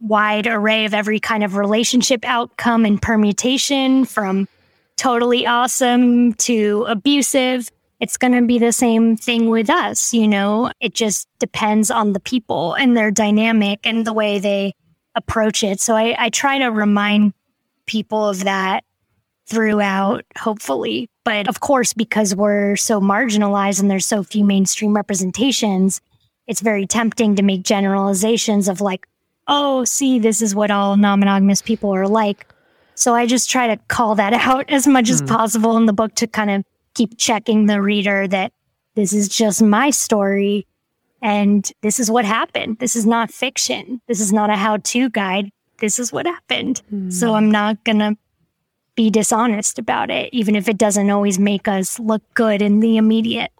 wide 0.00 0.46
array 0.46 0.84
of 0.84 0.94
every 0.94 1.20
kind 1.20 1.44
of 1.44 1.56
relationship 1.56 2.24
outcome 2.24 2.84
and 2.84 3.00
permutation 3.00 4.04
from 4.04 4.48
totally 4.96 5.46
awesome 5.46 6.34
to 6.34 6.84
abusive. 6.88 7.70
It's 8.00 8.16
going 8.16 8.32
to 8.32 8.46
be 8.46 8.58
the 8.58 8.72
same 8.72 9.16
thing 9.16 9.50
with 9.50 9.68
us. 9.68 10.14
You 10.14 10.26
know, 10.26 10.72
it 10.80 10.94
just 10.94 11.28
depends 11.38 11.90
on 11.90 12.12
the 12.12 12.20
people 12.20 12.74
and 12.74 12.96
their 12.96 13.10
dynamic 13.10 13.80
and 13.84 14.06
the 14.06 14.12
way 14.12 14.38
they 14.38 14.74
approach 15.14 15.62
it. 15.62 15.80
So 15.80 15.94
I, 15.96 16.14
I 16.18 16.30
try 16.30 16.58
to 16.58 16.66
remind 16.66 17.34
people 17.86 18.28
of 18.28 18.44
that 18.44 18.84
throughout, 19.46 20.24
hopefully. 20.38 21.10
But 21.24 21.48
of 21.48 21.60
course, 21.60 21.92
because 21.92 22.34
we're 22.34 22.76
so 22.76 23.00
marginalized 23.00 23.80
and 23.80 23.90
there's 23.90 24.06
so 24.06 24.22
few 24.22 24.44
mainstream 24.44 24.94
representations, 24.94 26.00
it's 26.46 26.60
very 26.60 26.86
tempting 26.86 27.36
to 27.36 27.42
make 27.42 27.62
generalizations 27.62 28.68
of 28.68 28.80
like, 28.80 29.06
oh, 29.46 29.84
see, 29.84 30.18
this 30.18 30.42
is 30.42 30.54
what 30.54 30.70
all 30.70 30.96
non 30.96 31.20
monogamous 31.20 31.62
people 31.62 31.94
are 31.94 32.08
like. 32.08 32.46
So 32.94 33.14
I 33.14 33.26
just 33.26 33.48
try 33.50 33.66
to 33.68 33.76
call 33.88 34.14
that 34.16 34.32
out 34.48 34.68
as 34.70 34.86
much 34.86 35.10
as 35.10 35.20
hmm. 35.20 35.26
possible 35.26 35.76
in 35.76 35.86
the 35.86 35.92
book 35.92 36.14
to 36.16 36.26
kind 36.26 36.50
of 36.50 36.64
keep 36.94 37.16
checking 37.16 37.66
the 37.66 37.80
reader 37.80 38.26
that 38.28 38.52
this 38.94 39.12
is 39.12 39.28
just 39.28 39.62
my 39.62 39.90
story 39.90 40.66
and 41.22 41.70
this 41.82 42.00
is 42.00 42.10
what 42.10 42.24
happened. 42.24 42.78
This 42.78 42.96
is 42.96 43.06
not 43.06 43.30
fiction. 43.30 44.00
This 44.06 44.20
is 44.20 44.32
not 44.32 44.50
a 44.50 44.56
how 44.56 44.78
to 44.78 45.10
guide. 45.10 45.50
This 45.78 45.98
is 45.98 46.12
what 46.12 46.26
happened. 46.26 46.82
Mm. 46.92 47.12
So 47.12 47.34
I'm 47.34 47.50
not 47.50 47.82
going 47.84 47.98
to 47.98 48.16
be 48.94 49.10
dishonest 49.10 49.78
about 49.78 50.10
it, 50.10 50.32
even 50.32 50.56
if 50.56 50.68
it 50.68 50.76
doesn't 50.76 51.10
always 51.10 51.38
make 51.38 51.68
us 51.68 51.98
look 51.98 52.22
good 52.34 52.62
in 52.62 52.80
the 52.80 52.96
immediate. 52.96 53.52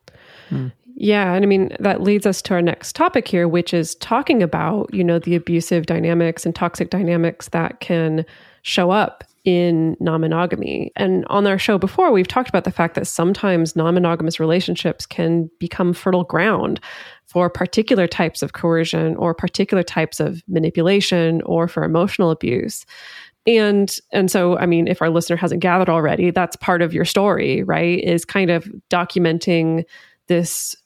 Mm. 0.51 0.73
Yeah, 1.03 1.33
and 1.33 1.43
I 1.43 1.47
mean 1.47 1.75
that 1.81 2.03
leads 2.03 2.27
us 2.27 2.43
to 2.43 2.53
our 2.53 2.61
next 2.61 2.95
topic 2.95 3.27
here, 3.27 3.49
which 3.49 3.73
is 3.73 3.95
talking 3.97 4.43
about, 4.43 4.93
you 4.93 5.03
know, 5.03 5.19
the 5.19 5.35
abusive 5.35 5.87
dynamics 5.87 6.45
and 6.45 6.55
toxic 6.55 6.91
dynamics 6.91 7.49
that 7.49 7.81
can 7.81 8.27
show 8.61 8.91
up 8.91 9.25
in 9.47 9.97
non-monogamy. 9.99 10.93
And 10.97 11.25
on 11.29 11.47
our 11.47 11.57
show 11.57 11.79
before, 11.79 12.13
we've 12.13 12.29
talked 12.29 12.51
about 12.51 12.65
the 12.65 12.71
fact 12.71 12.97
that 12.97 13.07
sometimes 13.07 13.75
non-monogamous 13.75 14.39
relationships 14.39 15.07
can 15.07 15.49
become 15.59 15.95
fertile 15.95 16.25
ground 16.25 16.81
for 17.25 17.49
particular 17.49 18.07
types 18.07 18.43
of 18.43 18.53
coercion 18.53 19.17
or 19.17 19.33
particular 19.33 19.83
types 19.83 20.21
of 20.21 20.43
manipulation 20.49 21.41
or 21.47 21.67
for 21.67 21.83
emotional 21.83 22.31
abuse. 22.31 22.85
And 23.47 23.97
and 24.13 24.31
so 24.31 24.59
I 24.59 24.67
mean 24.67 24.87
if 24.87 25.01
our 25.01 25.09
listener 25.09 25.37
hasn't 25.37 25.63
gathered 25.63 25.89
already, 25.89 26.31
that's 26.31 26.57
part 26.57 26.83
of 26.83 26.93
your 26.93 27.07
story, 27.07 27.63
right? 27.63 28.05
Is 28.05 28.27
kind 28.27 28.51
of 28.51 28.71
documenting 28.91 29.85
this 30.27 30.77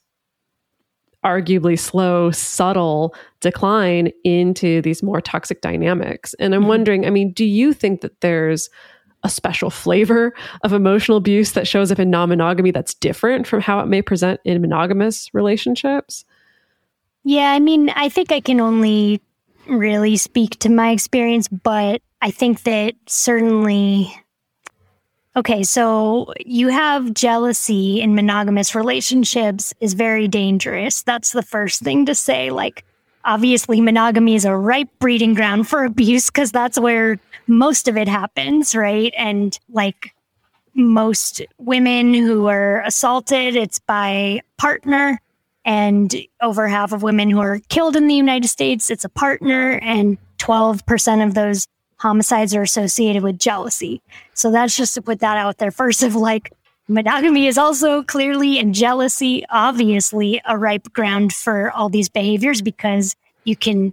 arguably 1.25 1.77
slow, 1.77 2.31
subtle 2.31 3.15
decline 3.41 4.11
into 4.23 4.81
these 4.83 5.01
more 5.01 5.19
toxic 5.19 5.61
dynamics. 5.61 6.33
And 6.35 6.53
I'm 6.53 6.61
mm-hmm. 6.61 6.69
wondering, 6.69 7.05
I 7.05 7.09
mean, 7.09 7.33
do 7.33 7.43
you 7.43 7.73
think 7.73 8.01
that 8.01 8.21
there's 8.21 8.69
a 9.23 9.29
special 9.29 9.71
flavor 9.71 10.33
of 10.63 10.71
emotional 10.71 11.17
abuse 11.17 11.53
that 11.53 11.67
shows 11.67 11.91
up 11.91 11.99
in 11.99 12.11
non 12.11 12.29
monogamy 12.29 12.71
that's 12.71 12.93
different 12.93 13.47
from 13.47 13.59
how 13.59 13.79
it 13.79 13.87
may 13.87 14.01
present 14.01 14.39
in 14.45 14.61
monogamous 14.61 15.33
relationships? 15.33 16.23
Yeah, 17.23 17.51
I 17.51 17.59
mean, 17.59 17.89
I 17.89 18.07
think 18.07 18.31
I 18.31 18.39
can 18.39 18.61
only 18.61 19.19
really 19.67 20.15
speak 20.15 20.59
to 20.59 20.69
my 20.69 20.91
experience, 20.91 21.47
but 21.47 22.03
I 22.21 22.29
think 22.29 22.63
that 22.63 22.93
certainly. 23.07 24.13
Okay, 25.37 25.63
so 25.63 26.33
you 26.45 26.69
have 26.69 27.13
jealousy 27.13 27.99
in 27.99 28.15
monogamous 28.15 28.73
relationships 28.73 29.73
is 29.81 29.93
very 29.93 30.29
dangerous. 30.29 31.01
That's 31.03 31.33
the 31.33 31.43
first 31.43 31.81
thing 31.81 32.05
to 32.05 32.15
say. 32.15 32.51
Like, 32.51 32.85
obviously, 33.25 33.81
monogamy 33.81 34.35
is 34.35 34.45
a 34.45 34.55
ripe 34.55 34.87
breeding 34.99 35.33
ground 35.33 35.67
for 35.67 35.83
abuse 35.83 36.27
because 36.27 36.53
that's 36.53 36.79
where 36.79 37.19
most 37.47 37.89
of 37.89 37.97
it 37.97 38.07
happens, 38.07 38.75
right? 38.75 39.13
And 39.17 39.59
like 39.69 40.15
most 40.73 41.41
women 41.57 42.13
who 42.13 42.47
are 42.47 42.81
assaulted, 42.83 43.57
it's 43.57 43.79
by 43.79 44.39
partner. 44.57 45.19
And 45.65 46.15
over 46.41 46.67
half 46.67 46.93
of 46.93 47.03
women 47.03 47.29
who 47.29 47.39
are 47.39 47.59
killed 47.67 47.97
in 47.97 48.07
the 48.07 48.15
United 48.15 48.47
States, 48.47 48.89
it's 48.89 49.03
a 49.03 49.09
partner. 49.09 49.79
And 49.81 50.17
12% 50.37 51.25
of 51.25 51.33
those 51.33 51.67
homicides 52.05 52.53
are 52.53 52.61
associated 52.61 53.23
with 53.23 53.39
jealousy. 53.39 53.99
So 54.35 54.51
that's 54.51 54.77
just 54.77 54.93
to 54.93 55.01
put 55.01 55.21
that 55.21 55.37
out 55.37 55.57
there 55.57 55.71
first 55.71 56.03
of 56.03 56.15
like, 56.15 56.53
monogamy 56.87 57.47
is 57.47 57.57
also 57.57 58.03
clearly 58.03 58.59
and 58.59 58.75
jealousy, 58.75 59.43
obviously, 59.49 60.39
a 60.45 60.55
ripe 60.55 60.93
ground 60.93 61.33
for 61.33 61.71
all 61.71 61.89
these 61.89 62.07
behaviors 62.07 62.61
because 62.61 63.15
you 63.43 63.55
can 63.55 63.91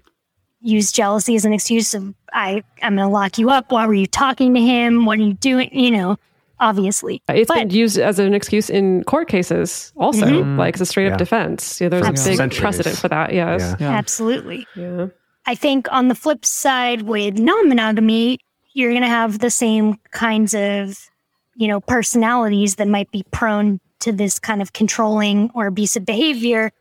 use 0.60 0.92
jealousy 0.92 1.36
as 1.36 1.46
an 1.46 1.54
excuse 1.54 1.94
of 1.94 2.14
I 2.34 2.62
I'm 2.82 2.96
going 2.96 3.08
to 3.08 3.12
lock 3.12 3.38
you 3.38 3.48
up. 3.48 3.72
Why 3.72 3.86
were 3.86 3.94
you 3.94 4.06
talking 4.06 4.52
to 4.54 4.60
him? 4.60 5.06
What 5.06 5.18
are 5.18 5.22
you 5.22 5.32
doing? 5.32 5.70
You 5.72 5.92
know, 5.92 6.18
obviously. 6.60 7.22
It's 7.30 7.48
but, 7.48 7.54
been 7.56 7.70
used 7.70 7.96
as 7.96 8.18
an 8.18 8.34
excuse 8.34 8.68
in 8.68 9.04
court 9.04 9.28
cases 9.28 9.90
also, 9.96 10.26
mm-hmm. 10.26 10.58
like 10.58 10.74
it's 10.74 10.82
a 10.82 10.86
straight 10.86 11.06
up 11.06 11.12
yeah. 11.12 11.16
defense. 11.16 11.80
Yeah, 11.80 11.88
there's 11.88 12.04
Absolutely. 12.04 12.44
a 12.44 12.48
big 12.48 12.58
precedent 12.58 12.98
for 12.98 13.08
that. 13.08 13.32
Yes. 13.32 13.62
Yeah. 13.62 13.76
Yeah. 13.80 13.96
Absolutely. 13.96 14.66
Yeah. 14.76 15.06
I 15.46 15.54
think 15.54 15.88
on 15.90 16.08
the 16.08 16.14
flip 16.14 16.44
side 16.44 17.02
with 17.02 17.38
non-monogamy, 17.38 18.38
you're 18.74 18.90
going 18.90 19.02
to 19.02 19.08
have 19.08 19.40
the 19.40 19.50
same 19.50 19.96
kinds 20.12 20.54
of, 20.54 21.10
you 21.56 21.68
know, 21.68 21.80
personalities 21.80 22.76
that 22.76 22.88
might 22.88 23.10
be 23.10 23.24
prone 23.30 23.80
to 24.00 24.12
this 24.12 24.38
kind 24.38 24.62
of 24.62 24.72
controlling 24.72 25.50
or 25.54 25.66
abusive 25.66 26.04
behavior, 26.04 26.72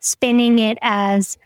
spinning 0.00 0.58
it 0.58 0.78
as 0.82 1.38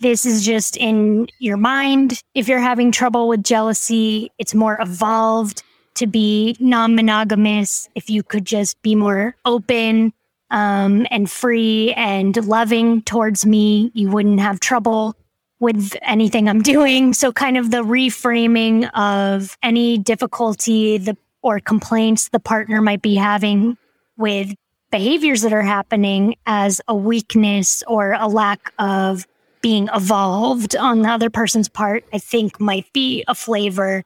this 0.00 0.24
is 0.24 0.44
just 0.44 0.76
in 0.76 1.28
your 1.38 1.56
mind. 1.56 2.22
If 2.34 2.48
you're 2.48 2.58
having 2.58 2.90
trouble 2.90 3.28
with 3.28 3.44
jealousy, 3.44 4.30
it's 4.38 4.54
more 4.54 4.78
evolved 4.80 5.62
to 5.94 6.06
be 6.06 6.56
non 6.58 6.94
monogamous. 6.94 7.88
If 7.94 8.08
you 8.08 8.22
could 8.22 8.46
just 8.46 8.80
be 8.82 8.94
more 8.94 9.36
open 9.44 10.12
um, 10.50 11.06
and 11.10 11.30
free 11.30 11.92
and 11.94 12.36
loving 12.46 13.02
towards 13.02 13.46
me, 13.46 13.90
you 13.94 14.10
wouldn't 14.10 14.40
have 14.40 14.60
trouble 14.60 15.16
with 15.58 15.96
anything 16.02 16.48
I'm 16.48 16.62
doing. 16.74 17.12
So, 17.12 17.32
kind 17.32 17.56
of 17.56 17.70
the 17.70 17.82
reframing 17.82 18.90
of 18.94 19.56
any 19.62 19.98
difficulty 19.98 20.98
the, 20.98 21.16
or 21.42 21.60
complaints 21.60 22.28
the 22.28 22.40
partner 22.40 22.80
might 22.80 23.02
be 23.02 23.14
having 23.14 23.76
with 24.16 24.54
behaviors 24.90 25.42
that 25.42 25.52
are 25.52 25.62
happening 25.62 26.34
as 26.46 26.80
a 26.88 26.94
weakness 26.94 27.82
or 27.86 28.12
a 28.12 28.26
lack 28.26 28.72
of 28.78 29.26
being 29.62 29.88
evolved 29.94 30.74
on 30.74 31.02
the 31.02 31.08
other 31.08 31.30
person's 31.30 31.68
part, 31.68 32.04
I 32.12 32.18
think 32.18 32.58
might 32.60 32.90
be 32.92 33.24
a 33.28 33.34
flavor 33.34 34.02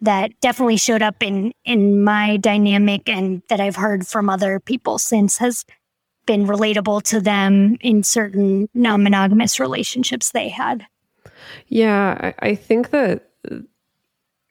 that 0.00 0.38
definitely 0.40 0.76
showed 0.76 1.02
up 1.02 1.22
in 1.22 1.52
in 1.64 2.02
my 2.02 2.36
dynamic 2.36 3.08
and 3.08 3.42
that 3.48 3.60
I've 3.60 3.76
heard 3.76 4.06
from 4.06 4.28
other 4.28 4.60
people 4.60 4.98
since 4.98 5.38
has 5.38 5.64
been 6.26 6.46
relatable 6.46 7.02
to 7.04 7.20
them 7.20 7.76
in 7.80 8.02
certain 8.02 8.68
non-monogamous 8.74 9.60
relationships 9.60 10.30
they 10.30 10.48
had. 10.48 10.86
Yeah, 11.68 12.32
I, 12.38 12.54
think 12.54 12.90
that 12.90 13.30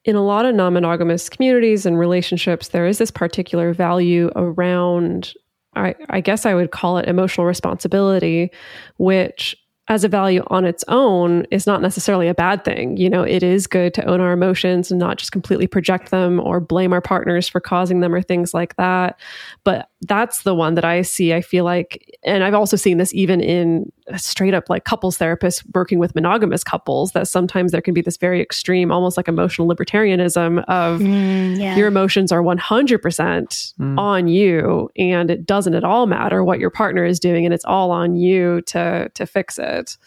in 0.05 0.15
a 0.15 0.23
lot 0.23 0.45
of 0.45 0.55
non-monogamous 0.55 1.29
communities 1.29 1.85
and 1.85 1.97
relationships, 1.97 2.69
there 2.69 2.85
is 2.85 2.97
this 2.97 3.11
particular 3.11 3.73
value 3.73 4.29
around 4.35 5.33
I, 5.75 5.95
I 6.09 6.21
guess 6.21 6.45
I 6.45 6.53
would 6.53 6.71
call 6.71 6.97
it 6.97 7.07
emotional 7.07 7.47
responsibility, 7.47 8.51
which 8.97 9.55
as 9.89 10.03
a 10.03 10.09
value 10.09 10.43
on 10.47 10.63
its 10.63 10.83
own 10.87 11.45
is 11.51 11.67
not 11.67 11.81
necessarily 11.81 12.29
a 12.29 12.33
bad 12.33 12.63
thing. 12.63 12.95
You 12.95 13.09
know, 13.09 13.23
it 13.23 13.43
is 13.43 13.67
good 13.67 13.93
to 13.95 14.05
own 14.05 14.21
our 14.21 14.31
emotions 14.31 14.89
and 14.89 14.99
not 14.99 15.17
just 15.17 15.33
completely 15.33 15.67
project 15.67 16.09
them 16.09 16.39
or 16.39 16.61
blame 16.61 16.93
our 16.93 17.01
partners 17.01 17.49
for 17.49 17.59
causing 17.59 17.99
them 17.99 18.15
or 18.15 18.21
things 18.21 18.53
like 18.53 18.77
that. 18.77 19.19
But 19.65 19.89
that's 20.03 20.43
the 20.43 20.55
one 20.55 20.75
that 20.75 20.85
I 20.85 21.01
see. 21.01 21.33
I 21.33 21.41
feel 21.41 21.65
like, 21.65 22.17
and 22.23 22.43
I've 22.43 22.53
also 22.53 22.77
seen 22.77 22.97
this 22.97 23.13
even 23.13 23.41
in 23.41 23.91
straight 24.15 24.53
up 24.53 24.69
like 24.69 24.85
couples 24.85 25.17
therapists 25.17 25.63
working 25.73 25.99
with 25.99 26.15
monogamous 26.15 26.63
couples, 26.63 27.11
that 27.11 27.27
sometimes 27.27 27.71
there 27.71 27.81
can 27.81 27.93
be 27.93 28.01
this 28.01 28.17
very 28.17 28.41
extreme, 28.41 28.91
almost 28.91 29.17
like 29.17 29.27
emotional 29.27 29.67
libertarianism 29.67 30.63
of 30.67 30.99
mm, 30.99 31.59
yeah. 31.59 31.75
your 31.75 31.87
emotions 31.87 32.31
are 32.31 32.41
100% 32.41 32.59
mm. 32.59 33.99
on 33.99 34.27
you 34.27 34.89
and 34.97 35.29
it 35.31 35.45
doesn't 35.45 35.73
at 35.73 35.83
all 35.83 36.05
matter 36.05 36.43
what 36.43 36.59
your 36.59 36.69
partner 36.69 37.05
is 37.05 37.19
doing 37.19 37.45
and 37.45 37.53
it's 37.53 37.65
all 37.65 37.91
on 37.91 38.15
you 38.15 38.61
to, 38.61 39.09
to 39.13 39.25
fix 39.25 39.57
it. 39.57 39.97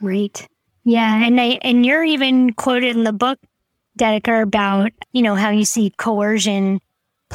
Right. 0.00 0.46
Yeah. 0.84 1.24
And 1.24 1.40
I, 1.40 1.58
and 1.62 1.84
you're 1.84 2.04
even 2.04 2.52
quoted 2.52 2.96
in 2.96 3.04
the 3.04 3.12
book, 3.12 3.38
Dedeker, 3.98 4.42
about, 4.42 4.92
you 5.12 5.22
know, 5.22 5.34
how 5.34 5.50
you 5.50 5.64
see 5.64 5.90
coercion 5.96 6.80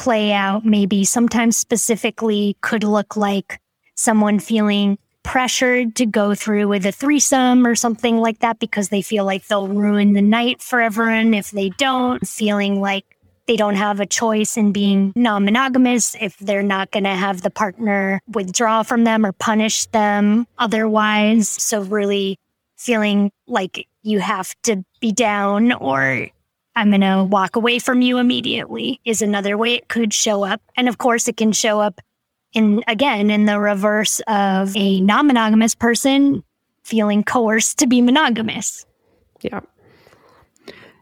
play 0.00 0.32
out 0.32 0.64
maybe 0.64 1.04
sometimes 1.04 1.58
specifically 1.58 2.56
could 2.62 2.82
look 2.82 3.18
like 3.18 3.60
someone 3.96 4.38
feeling 4.38 4.96
pressured 5.22 5.94
to 5.94 6.06
go 6.06 6.34
through 6.34 6.66
with 6.66 6.86
a 6.86 6.90
threesome 6.90 7.66
or 7.66 7.74
something 7.74 8.16
like 8.16 8.38
that 8.38 8.58
because 8.58 8.88
they 8.88 9.02
feel 9.02 9.26
like 9.26 9.46
they'll 9.46 9.68
ruin 9.68 10.14
the 10.14 10.22
night 10.22 10.62
for 10.62 10.80
everyone 10.80 11.34
if 11.34 11.50
they 11.50 11.68
don't, 11.76 12.26
feeling 12.26 12.80
like 12.80 13.04
they 13.46 13.56
don't 13.56 13.74
have 13.74 14.00
a 14.00 14.06
choice 14.06 14.56
in 14.56 14.72
being 14.72 15.12
non 15.16 15.44
monogamous 15.44 16.16
if 16.18 16.38
they're 16.38 16.62
not 16.62 16.90
going 16.92 17.04
to 17.04 17.10
have 17.10 17.42
the 17.42 17.50
partner 17.50 18.22
withdraw 18.26 18.82
from 18.82 19.04
them 19.04 19.26
or 19.26 19.32
punish 19.32 19.84
them 19.86 20.46
otherwise. 20.56 21.46
So, 21.46 21.82
really 21.82 22.38
feeling 22.78 23.30
like 23.46 23.86
you 24.02 24.20
have 24.20 24.54
to 24.62 24.82
be 24.98 25.12
down 25.12 25.72
or 25.72 26.28
I'm 26.76 26.90
going 26.90 27.00
to 27.00 27.24
walk 27.24 27.56
away 27.56 27.78
from 27.78 28.00
you 28.00 28.18
immediately 28.18 29.00
is 29.04 29.22
another 29.22 29.58
way 29.58 29.74
it 29.74 29.88
could 29.88 30.14
show 30.14 30.44
up. 30.44 30.62
And 30.76 30.88
of 30.88 30.98
course, 30.98 31.28
it 31.28 31.36
can 31.36 31.52
show 31.52 31.80
up 31.80 32.00
in, 32.52 32.82
again, 32.86 33.30
in 33.30 33.46
the 33.46 33.58
reverse 33.58 34.20
of 34.28 34.76
a 34.76 35.00
non 35.00 35.26
monogamous 35.26 35.74
person 35.74 36.44
feeling 36.82 37.22
coerced 37.22 37.78
to 37.78 37.86
be 37.86 38.00
monogamous. 38.00 38.86
Yeah. 39.42 39.60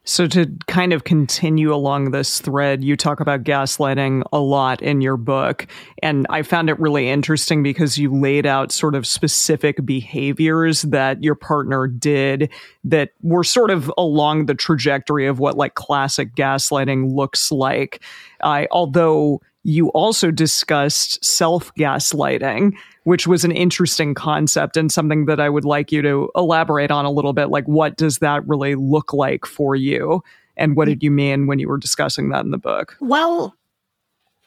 So, 0.08 0.26
to 0.28 0.46
kind 0.68 0.94
of 0.94 1.04
continue 1.04 1.70
along 1.72 2.12
this 2.12 2.40
thread, 2.40 2.82
you 2.82 2.96
talk 2.96 3.20
about 3.20 3.44
gaslighting 3.44 4.22
a 4.32 4.38
lot 4.38 4.80
in 4.80 5.02
your 5.02 5.18
book. 5.18 5.66
And 6.02 6.26
I 6.30 6.40
found 6.40 6.70
it 6.70 6.80
really 6.80 7.10
interesting 7.10 7.62
because 7.62 7.98
you 7.98 8.18
laid 8.18 8.46
out 8.46 8.72
sort 8.72 8.94
of 8.94 9.06
specific 9.06 9.84
behaviors 9.84 10.80
that 10.80 11.22
your 11.22 11.34
partner 11.34 11.86
did 11.86 12.50
that 12.84 13.10
were 13.20 13.44
sort 13.44 13.70
of 13.70 13.92
along 13.98 14.46
the 14.46 14.54
trajectory 14.54 15.26
of 15.26 15.40
what 15.40 15.58
like 15.58 15.74
classic 15.74 16.34
gaslighting 16.34 17.14
looks 17.14 17.52
like. 17.52 18.02
I, 18.42 18.66
although 18.70 19.42
you 19.68 19.88
also 19.90 20.30
discussed 20.30 21.22
self 21.22 21.74
gaslighting, 21.74 22.74
which 23.04 23.26
was 23.26 23.44
an 23.44 23.52
interesting 23.52 24.14
concept 24.14 24.78
and 24.78 24.90
something 24.90 25.26
that 25.26 25.40
I 25.40 25.50
would 25.50 25.66
like 25.66 25.92
you 25.92 26.00
to 26.00 26.30
elaborate 26.34 26.90
on 26.90 27.04
a 27.04 27.10
little 27.10 27.34
bit. 27.34 27.50
Like, 27.50 27.66
what 27.66 27.96
does 27.96 28.18
that 28.18 28.46
really 28.48 28.74
look 28.74 29.12
like 29.12 29.44
for 29.44 29.76
you? 29.76 30.22
And 30.56 30.74
what 30.74 30.86
did 30.86 31.02
you 31.02 31.10
mean 31.10 31.46
when 31.46 31.58
you 31.58 31.68
were 31.68 31.76
discussing 31.76 32.30
that 32.30 32.44
in 32.44 32.50
the 32.50 32.58
book? 32.58 32.96
Well, 33.00 33.54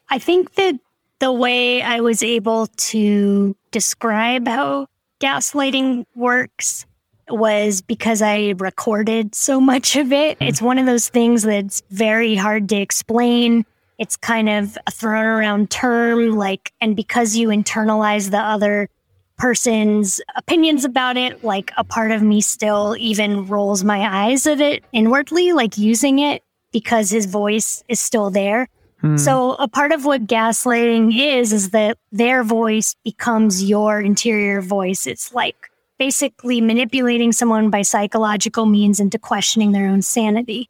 I 0.09 0.17
think 0.17 0.55
that 0.55 0.79
the 1.19 1.31
way 1.31 1.83
I 1.83 2.01
was 2.01 2.23
able 2.23 2.65
to 2.65 3.55
describe 3.69 4.47
how 4.47 4.87
gaslighting 5.21 6.05
works 6.15 6.87
was 7.29 7.81
because 7.81 8.23
I 8.23 8.55
recorded 8.57 9.35
so 9.35 9.61
much 9.61 9.95
of 9.95 10.11
it. 10.11 10.39
Mm-hmm. 10.39 10.47
It's 10.47 10.61
one 10.63 10.79
of 10.79 10.87
those 10.87 11.09
things 11.09 11.43
that's 11.43 11.83
very 11.91 12.35
hard 12.35 12.67
to 12.69 12.75
explain 12.75 13.65
it's 14.01 14.17
kind 14.17 14.49
of 14.49 14.79
a 14.87 14.91
thrown 14.91 15.25
around 15.25 15.69
term, 15.69 16.31
like, 16.31 16.73
and 16.81 16.95
because 16.95 17.35
you 17.35 17.49
internalize 17.49 18.31
the 18.31 18.39
other 18.39 18.89
person's 19.37 20.19
opinions 20.35 20.83
about 20.83 21.17
it, 21.17 21.43
like 21.43 21.71
a 21.77 21.83
part 21.83 22.09
of 22.09 22.23
me 22.23 22.41
still 22.41 22.95
even 22.97 23.45
rolls 23.45 23.83
my 23.83 24.25
eyes 24.25 24.47
at 24.47 24.59
it 24.59 24.83
inwardly, 24.91 25.53
like 25.53 25.77
using 25.77 26.17
it 26.17 26.41
because 26.71 27.11
his 27.11 27.27
voice 27.27 27.83
is 27.89 27.99
still 27.99 28.31
there. 28.31 28.67
Hmm. 29.01 29.17
So 29.17 29.53
a 29.53 29.67
part 29.67 29.91
of 29.91 30.03
what 30.03 30.25
gaslighting 30.25 31.15
is, 31.15 31.53
is 31.53 31.69
that 31.69 31.99
their 32.11 32.43
voice 32.43 32.95
becomes 33.03 33.63
your 33.63 34.01
interior 34.01 34.61
voice. 34.61 35.05
It's 35.05 35.31
like 35.31 35.69
basically 35.99 36.59
manipulating 36.59 37.33
someone 37.33 37.69
by 37.69 37.83
psychological 37.83 38.65
means 38.65 38.99
into 38.99 39.19
questioning 39.19 39.73
their 39.73 39.85
own 39.85 40.01
sanity. 40.01 40.69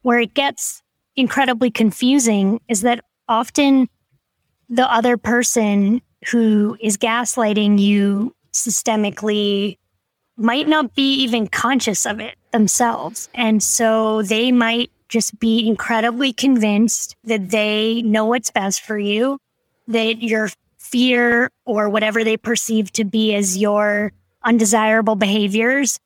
Where 0.00 0.18
it 0.18 0.32
gets 0.32 0.82
incredibly 1.16 1.70
confusing 1.70 2.60
is 2.68 2.82
that 2.82 3.04
often 3.28 3.88
the 4.68 4.90
other 4.92 5.16
person 5.16 6.00
who 6.30 6.76
is 6.80 6.96
gaslighting 6.96 7.78
you 7.78 8.34
systemically 8.52 9.78
might 10.36 10.68
not 10.68 10.94
be 10.94 11.14
even 11.14 11.46
conscious 11.46 12.06
of 12.06 12.20
it 12.20 12.36
themselves. 12.52 13.28
And 13.34 13.62
so 13.62 14.22
they 14.22 14.52
might 14.52 14.90
just 15.08 15.38
be 15.38 15.66
incredibly 15.68 16.32
convinced 16.32 17.16
that 17.24 17.50
they 17.50 18.02
know 18.02 18.24
what's 18.26 18.50
best 18.50 18.80
for 18.80 18.98
you, 18.98 19.38
that 19.88 20.22
your 20.22 20.50
fear 20.78 21.50
or 21.64 21.88
whatever 21.88 22.24
they 22.24 22.36
perceive 22.36 22.92
to 22.92 23.04
be 23.04 23.34
as 23.34 23.58
your 23.58 24.12
undesirable 24.44 25.16
behaviors 25.16 25.98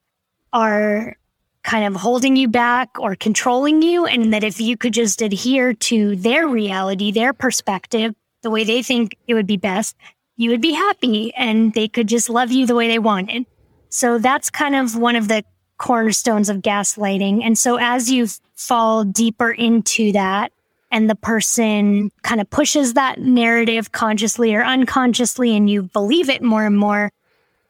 are 0.53 1.17
kind 1.64 1.87
of 1.87 2.00
holding 2.00 2.37
you 2.37 2.46
back 2.46 2.90
or 3.00 3.16
controlling 3.16 3.83
you. 3.83 4.07
And 4.07 4.33
that 4.33 4.44
if 4.44 4.61
you 4.61 4.77
could 4.77 4.92
just 4.92 5.20
adhere 5.22 5.72
to 5.74 6.14
their 6.16 6.46
reality, 6.46 7.11
their 7.11 7.33
perspective, 7.33 8.14
the 8.42 8.50
way 8.50 8.62
they 8.64 8.83
think 8.83 9.16
it 9.27 9.35
would 9.35 9.46
be 9.46 9.57
best, 9.57 9.96
you 10.37 10.50
would 10.50 10.61
be 10.61 10.72
happy 10.72 11.35
and 11.35 11.72
they 11.74 11.88
could 11.88 12.07
just 12.07 12.29
love 12.29 12.53
you 12.53 12.66
the 12.66 12.74
way 12.74 12.88
they 12.88 12.98
wanted. 12.98 13.46
So 13.88 14.18
that's 14.18 14.50
kind 14.50 14.77
of 14.77 14.96
one 14.96 15.16
of 15.16 15.29
the 15.29 15.44
cornerstones 15.79 16.48
of 16.48 16.59
gaslighting. 16.59 17.42
And 17.42 17.57
so 17.57 17.77
as 17.77 18.11
you 18.11 18.29
fall 18.55 19.05
deeper 19.05 19.50
into 19.50 20.12
that 20.12 20.53
and 20.90 21.09
the 21.09 21.14
person 21.14 22.11
kind 22.22 22.40
of 22.40 22.50
pushes 22.50 22.94
that 22.94 23.20
narrative 23.20 23.92
consciously 23.92 24.55
or 24.55 24.62
unconsciously 24.62 25.57
and 25.57 25.68
you 25.68 25.85
believe 25.85 26.29
it 26.29 26.42
more 26.42 26.66
and 26.66 26.77
more, 26.77 27.11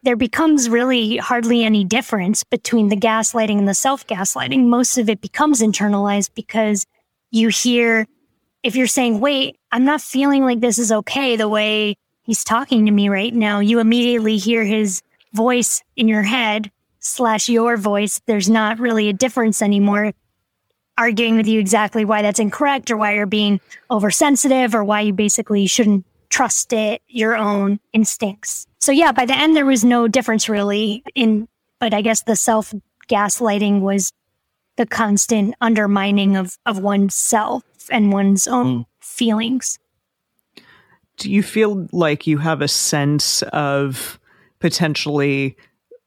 there 0.04 0.16
becomes 0.16 0.68
really 0.68 1.16
hardly 1.16 1.64
any 1.64 1.82
difference 1.82 2.44
between 2.44 2.88
the 2.88 2.96
gaslighting 2.96 3.58
and 3.58 3.68
the 3.68 3.74
self 3.74 4.06
gaslighting. 4.06 4.66
Most 4.66 4.98
of 4.98 5.08
it 5.08 5.20
becomes 5.20 5.62
internalized 5.62 6.30
because 6.34 6.86
you 7.30 7.48
hear, 7.48 8.06
if 8.62 8.76
you're 8.76 8.86
saying, 8.86 9.20
wait, 9.20 9.56
I'm 9.72 9.84
not 9.84 10.00
feeling 10.00 10.44
like 10.44 10.60
this 10.60 10.78
is 10.78 10.92
okay 10.92 11.36
the 11.36 11.48
way 11.48 11.96
he's 12.22 12.44
talking 12.44 12.86
to 12.86 12.92
me 12.92 13.08
right 13.08 13.34
now, 13.34 13.60
you 13.60 13.80
immediately 13.80 14.36
hear 14.36 14.62
his 14.62 15.02
voice 15.32 15.82
in 15.96 16.06
your 16.06 16.22
head 16.22 16.70
slash 17.00 17.48
your 17.48 17.76
voice, 17.76 18.20
there's 18.26 18.48
not 18.48 18.78
really 18.78 19.08
a 19.08 19.12
difference 19.12 19.60
anymore 19.60 20.12
arguing 20.96 21.36
with 21.36 21.46
you 21.46 21.58
exactly 21.58 22.04
why 22.04 22.22
that's 22.22 22.38
incorrect 22.38 22.90
or 22.90 22.96
why 22.96 23.14
you're 23.14 23.26
being 23.26 23.60
oversensitive 23.90 24.74
or 24.74 24.84
why 24.84 25.00
you 25.00 25.12
basically 25.12 25.66
shouldn't 25.66 26.04
trust 26.35 26.73
it, 26.73 27.01
your 27.07 27.37
own 27.37 27.79
instincts. 27.92 28.66
So 28.81 28.90
yeah, 28.90 29.12
by 29.12 29.25
the 29.25 29.38
end, 29.38 29.55
there 29.55 29.64
was 29.64 29.85
no 29.85 30.09
difference 30.09 30.49
really 30.49 31.05
in, 31.14 31.47
but 31.79 31.94
I 31.94 32.03
guess 32.03 32.25
the 32.25 32.35
self 32.35 32.75
gaslighting 33.09 33.83
was 33.83 34.12
the 34.77 34.85
constant 34.85 35.55
undermining 35.61 36.37
of, 36.37 36.59
of 36.66 36.81
oneself 36.81 37.62
and 37.88 38.12
one's 38.12 38.49
own 38.49 38.81
mm. 38.81 38.87
feelings. 38.99 39.79
Do 41.18 41.31
you 41.31 41.40
feel 41.40 41.87
like 41.92 42.27
you 42.27 42.38
have 42.38 42.62
a 42.62 42.66
sense 42.66 43.42
of 43.53 44.18
potentially 44.59 45.57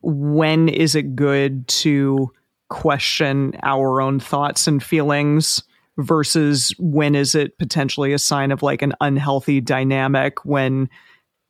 when 0.02 0.68
is 0.68 0.94
it 0.94 1.16
good 1.16 1.66
to 1.70 2.34
question 2.68 3.58
our 3.64 4.02
own 4.02 4.20
thoughts 4.20 4.68
and 4.68 4.84
feelings 4.84 5.64
versus 5.98 6.74
when 6.78 7.16
is 7.16 7.36
it 7.36 7.58
potentially 7.58 8.14
a 8.14 8.20
sign 8.20 8.52
of 8.52 8.62
like 8.62 8.82
an 8.82 8.94
unhealthy 9.02 9.62
dynamic 9.62 10.46
when 10.46 10.90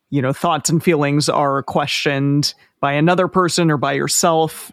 you 0.09 0.21
know 0.21 0.33
thoughts 0.33 0.69
and 0.69 0.83
feelings 0.83 1.27
are 1.29 1.63
questioned 1.63 2.53
by 2.79 2.93
another 2.93 3.27
person 3.27 3.69
or 3.71 3.77
by 3.77 3.93
yourself? 3.93 4.71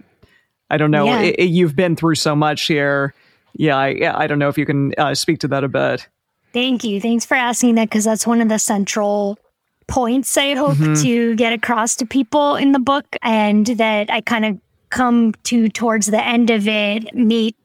I 0.71 0.77
don't 0.77 0.91
know. 0.91 1.05
Yeah. 1.05 1.21
it, 1.21 1.37
it, 1.39 1.45
you've 1.45 1.77
been 1.77 1.97
through 1.97 2.17
so 2.17 2.35
much 2.35 2.63
here. 2.63 3.15
Yeah 3.57 3.77
i, 3.77 3.89
yeah, 3.89 4.19
I 4.19 4.27
don't 4.27 4.39
know 4.39 4.49
if 4.49 4.59
you 4.59 4.67
can 4.67 4.95
uh, 4.99 5.15
speak 5.15 5.39
to 5.41 5.49
that 5.49 5.63
a 5.63 5.69
bit. 5.69 6.09
Thank 6.53 6.85
you. 6.85 7.01
Thanks 7.01 7.25
for 7.25 7.35
asking 7.35 7.75
that 7.77 7.89
because 7.89 8.05
that's 8.05 8.27
one 8.27 8.41
of 8.41 8.49
the 8.49 8.59
central 8.59 9.39
points 9.87 10.37
I 10.37 10.55
hope 10.55 10.77
mm-hmm. 10.77 11.03
to 11.03 11.35
get 11.37 11.53
across 11.53 11.97
to 11.97 12.07
people 12.07 12.57
in 12.57 12.73
the 12.73 12.79
book 12.79 13.05
and 13.23 13.67
that 13.67 14.11
I 14.11 14.21
kind 14.21 14.45
of 14.45 14.59
come 14.91 15.35
to 15.45 15.69
towards 15.69 16.07
the 16.07 16.25
end 16.25 16.51
of 16.51 16.69
it, 16.69 17.15
meet 17.15 17.57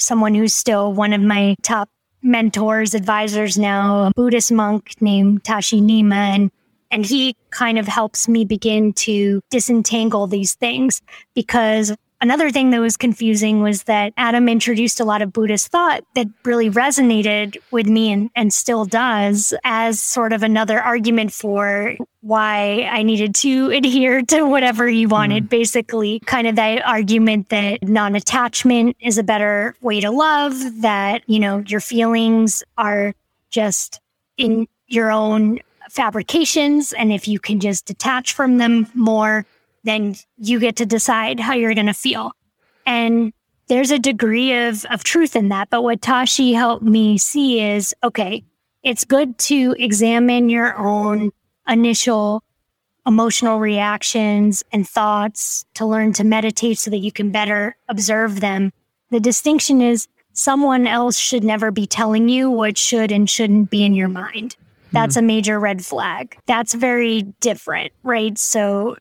someone 0.00 0.34
who's 0.34 0.54
still 0.54 0.92
one 0.92 1.12
of 1.12 1.20
my 1.20 1.54
top 1.62 1.88
mentors, 2.22 2.94
advisors 2.94 3.56
now, 3.58 4.06
a 4.06 4.12
Buddhist 4.14 4.52
monk 4.52 4.94
named 5.00 5.44
Tashi 5.44 5.80
Nima. 5.80 6.14
And, 6.14 6.50
and 6.90 7.06
he 7.06 7.36
kind 7.50 7.78
of 7.78 7.86
helps 7.86 8.28
me 8.28 8.44
begin 8.44 8.92
to 8.94 9.40
disentangle 9.50 10.26
these 10.26 10.54
things 10.54 11.00
because 11.34 11.94
Another 12.22 12.50
thing 12.50 12.70
that 12.70 12.80
was 12.80 12.98
confusing 12.98 13.62
was 13.62 13.84
that 13.84 14.12
Adam 14.18 14.46
introduced 14.46 15.00
a 15.00 15.04
lot 15.04 15.22
of 15.22 15.32
Buddhist 15.32 15.68
thought 15.68 16.04
that 16.14 16.26
really 16.44 16.68
resonated 16.68 17.56
with 17.70 17.86
me 17.86 18.12
and, 18.12 18.30
and 18.36 18.52
still 18.52 18.84
does 18.84 19.54
as 19.64 20.00
sort 20.00 20.34
of 20.34 20.42
another 20.42 20.78
argument 20.80 21.32
for 21.32 21.96
why 22.20 22.88
I 22.92 23.02
needed 23.04 23.34
to 23.36 23.70
adhere 23.74 24.20
to 24.22 24.42
whatever 24.42 24.86
he 24.86 25.06
wanted. 25.06 25.44
Mm. 25.44 25.48
Basically, 25.48 26.20
kind 26.20 26.46
of 26.46 26.56
that 26.56 26.86
argument 26.86 27.48
that 27.48 27.88
non 27.88 28.14
attachment 28.14 28.98
is 29.00 29.16
a 29.16 29.22
better 29.22 29.74
way 29.80 30.00
to 30.00 30.10
love, 30.10 30.54
that, 30.82 31.22
you 31.26 31.40
know, 31.40 31.64
your 31.66 31.80
feelings 31.80 32.62
are 32.76 33.14
just 33.50 33.98
in 34.36 34.68
your 34.88 35.10
own 35.10 35.60
fabrications. 35.90 36.92
And 36.92 37.12
if 37.12 37.26
you 37.26 37.38
can 37.38 37.60
just 37.60 37.86
detach 37.86 38.34
from 38.34 38.58
them 38.58 38.88
more, 38.94 39.44
then 39.84 40.14
you 40.36 40.60
get 40.60 40.76
to 40.76 40.86
decide 40.86 41.40
how 41.40 41.54
you're 41.54 41.74
going 41.74 41.86
to 41.86 41.94
feel. 41.94 42.32
And 42.86 43.32
there's 43.68 43.90
a 43.90 43.98
degree 43.98 44.52
of, 44.66 44.84
of 44.86 45.04
truth 45.04 45.36
in 45.36 45.48
that. 45.48 45.70
But 45.70 45.82
what 45.82 46.02
Tashi 46.02 46.52
helped 46.52 46.82
me 46.82 47.18
see 47.18 47.60
is 47.60 47.94
okay, 48.02 48.44
it's 48.82 49.04
good 49.04 49.38
to 49.38 49.74
examine 49.78 50.48
your 50.48 50.76
own 50.76 51.30
initial 51.68 52.42
emotional 53.06 53.58
reactions 53.58 54.62
and 54.72 54.86
thoughts 54.88 55.64
to 55.74 55.86
learn 55.86 56.12
to 56.12 56.24
meditate 56.24 56.78
so 56.78 56.90
that 56.90 56.98
you 56.98 57.10
can 57.10 57.30
better 57.30 57.76
observe 57.88 58.40
them. 58.40 58.72
The 59.10 59.20
distinction 59.20 59.80
is 59.80 60.06
someone 60.32 60.86
else 60.86 61.18
should 61.18 61.44
never 61.44 61.70
be 61.70 61.86
telling 61.86 62.28
you 62.28 62.50
what 62.50 62.76
should 62.76 63.10
and 63.10 63.28
shouldn't 63.28 63.70
be 63.70 63.84
in 63.84 63.94
your 63.94 64.08
mind. 64.08 64.56
That's 64.92 65.16
mm-hmm. 65.16 65.24
a 65.24 65.26
major 65.26 65.60
red 65.60 65.84
flag. 65.84 66.36
That's 66.46 66.74
very 66.74 67.22
different, 67.40 67.92
right? 68.02 68.36
So 68.38 68.96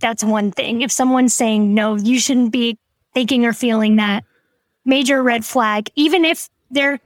that's 0.00 0.22
one 0.24 0.50
thing. 0.52 0.82
If 0.82 0.92
someone's 0.92 1.34
saying, 1.34 1.74
no, 1.74 1.96
you 1.96 2.18
shouldn't 2.20 2.52
be 2.52 2.78
thinking 3.14 3.44
or 3.44 3.52
feeling 3.52 3.96
that, 3.96 4.24
major 4.84 5.22
red 5.22 5.44
flag, 5.44 5.90
even 5.96 6.24
if 6.24 6.48
they're 6.70 7.00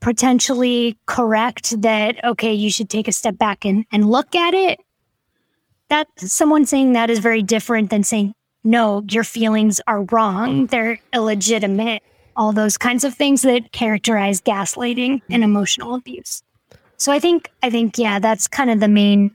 potentially 0.00 0.96
correct 1.06 1.80
that, 1.82 2.22
okay, 2.24 2.52
you 2.52 2.70
should 2.70 2.88
take 2.88 3.08
a 3.08 3.12
step 3.12 3.36
back 3.36 3.64
and, 3.64 3.84
and 3.90 4.10
look 4.10 4.34
at 4.34 4.54
it. 4.54 4.78
That 5.88 6.08
someone 6.18 6.66
saying 6.66 6.92
that 6.92 7.10
is 7.10 7.18
very 7.18 7.42
different 7.42 7.90
than 7.90 8.04
saying, 8.04 8.34
no, 8.64 9.04
your 9.08 9.24
feelings 9.24 9.80
are 9.86 10.02
wrong. 10.04 10.66
Mm. 10.66 10.70
They're 10.70 11.00
illegitimate. 11.12 12.02
All 12.36 12.52
those 12.52 12.76
kinds 12.76 13.04
of 13.04 13.14
things 13.14 13.42
that 13.42 13.72
characterize 13.72 14.40
gaslighting 14.40 15.22
and 15.30 15.42
emotional 15.42 15.94
abuse. 15.94 16.42
So 16.96 17.12
I 17.12 17.18
think, 17.18 17.50
I 17.62 17.70
think, 17.70 17.98
yeah, 17.98 18.18
that's 18.18 18.48
kind 18.48 18.70
of 18.70 18.80
the 18.80 18.88
main 18.88 19.34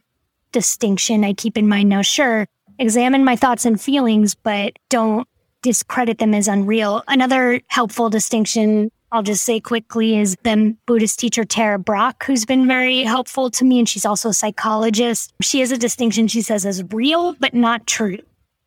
distinction 0.52 1.24
I 1.24 1.34
keep 1.34 1.58
in 1.58 1.68
mind 1.68 1.90
now. 1.90 2.02
Sure, 2.02 2.48
examine 2.82 3.24
my 3.24 3.36
thoughts 3.36 3.66
and 3.66 3.80
feelings, 3.80 4.36
but 4.36 4.74
don't 4.90 5.28
discredit 5.62 6.18
them 6.18 6.34
as 6.34 6.48
unreal. 6.48 7.04
Another 7.08 7.62
helpful 7.68 8.10
distinction 8.10 8.90
I'll 9.14 9.24
just 9.24 9.44
say 9.44 9.60
quickly 9.60 10.18
is 10.18 10.38
the 10.44 10.76
Buddhist 10.86 11.20
teacher 11.20 11.44
Tara 11.44 11.78
Brach, 11.78 12.24
who's 12.24 12.46
been 12.46 12.66
very 12.66 13.04
helpful 13.04 13.52
to 13.52 13.66
me. 13.66 13.80
And 13.80 13.90
she's 13.90 14.06
also 14.06 14.30
a 14.30 14.34
psychologist. 14.34 15.34
She 15.42 15.60
has 15.60 15.72
a 15.72 15.78
distinction 15.78 16.28
she 16.28 16.42
says 16.42 16.66
as 16.66 16.82
real, 16.92 17.34
but 17.34 17.54
not 17.54 17.86
true. 17.86 18.20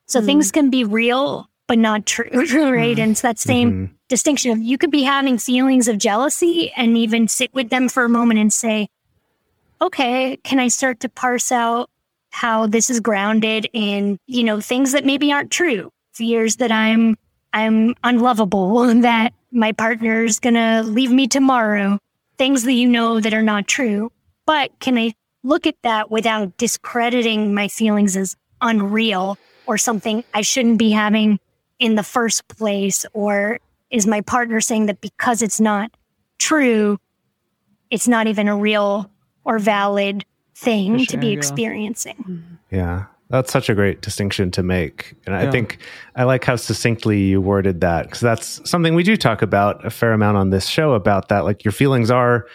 So 0.06 0.20
mm. 0.20 0.26
things 0.26 0.52
can 0.52 0.68
be 0.68 0.84
real, 0.84 1.48
but 1.66 1.78
not 1.78 2.04
true, 2.04 2.28
right? 2.34 2.96
Mm. 2.96 3.02
And 3.02 3.10
it's 3.12 3.22
that 3.22 3.38
same 3.38 3.72
mm-hmm. 3.72 3.94
distinction 4.08 4.50
of 4.50 4.58
you 4.58 4.76
could 4.76 4.90
be 4.90 5.02
having 5.02 5.38
feelings 5.38 5.88
of 5.88 5.96
jealousy 5.96 6.70
and 6.76 6.98
even 6.98 7.26
sit 7.26 7.52
with 7.54 7.70
them 7.70 7.88
for 7.88 8.04
a 8.04 8.10
moment 8.10 8.38
and 8.38 8.52
say, 8.52 8.88
okay, 9.80 10.36
can 10.44 10.58
I 10.58 10.68
start 10.68 11.00
to 11.00 11.08
parse 11.08 11.50
out 11.50 11.88
how 12.34 12.66
this 12.66 12.90
is 12.90 12.98
grounded 12.98 13.68
in, 13.72 14.18
you 14.26 14.42
know, 14.42 14.60
things 14.60 14.90
that 14.90 15.04
maybe 15.04 15.32
aren't 15.32 15.52
true, 15.52 15.90
fears 16.12 16.56
that 16.56 16.72
I'm 16.72 17.16
I'm 17.52 17.94
unlovable 18.02 18.82
and 18.82 19.04
that 19.10 19.32
my 19.52 19.70
partner's 19.70 20.40
going 20.40 20.54
to 20.54 20.82
leave 20.82 21.12
me 21.12 21.28
tomorrow, 21.28 21.98
things 22.36 22.64
that 22.64 22.72
you 22.72 22.88
know 22.88 23.20
that 23.20 23.32
are 23.32 23.42
not 23.42 23.68
true. 23.68 24.10
But 24.46 24.76
can 24.80 24.98
I 24.98 25.14
look 25.44 25.64
at 25.64 25.76
that 25.82 26.10
without 26.10 26.56
discrediting 26.56 27.54
my 27.54 27.68
feelings 27.68 28.16
as 28.16 28.36
unreal 28.60 29.38
or 29.66 29.78
something 29.78 30.24
I 30.34 30.40
shouldn't 30.40 30.78
be 30.78 30.90
having 30.90 31.38
in 31.78 31.94
the 31.94 32.02
first 32.02 32.48
place? 32.48 33.06
Or 33.12 33.60
is 33.90 34.08
my 34.08 34.22
partner 34.22 34.60
saying 34.60 34.86
that 34.86 35.00
because 35.00 35.40
it's 35.40 35.60
not 35.60 35.96
true, 36.38 36.98
it's 37.90 38.08
not 38.08 38.26
even 38.26 38.48
a 38.48 38.56
real 38.56 39.08
or 39.44 39.60
valid 39.60 40.24
thing 40.54 40.98
sure, 40.98 41.06
to 41.06 41.16
be 41.16 41.32
experiencing. 41.32 42.16
Mm-hmm. 42.16 42.54
Yeah. 42.70 43.06
That's 43.30 43.52
such 43.52 43.68
a 43.68 43.74
great 43.74 44.02
distinction 44.02 44.50
to 44.52 44.62
make. 44.62 45.14
And 45.26 45.34
I 45.34 45.50
think 45.50 45.78
I 46.14 46.24
like 46.24 46.44
how 46.44 46.56
succinctly 46.56 47.22
you 47.22 47.40
worded 47.40 47.80
that 47.80 48.04
because 48.04 48.20
that's 48.20 48.60
something 48.68 48.94
we 48.94 49.02
do 49.02 49.16
talk 49.16 49.40
about 49.40 49.84
a 49.84 49.90
fair 49.90 50.12
amount 50.12 50.36
on 50.36 50.50
this 50.50 50.66
show 50.66 50.92
about 50.92 51.30
that. 51.30 51.40
Like 51.40 51.64
your 51.64 51.72
feelings 51.72 52.10
are 52.10 52.46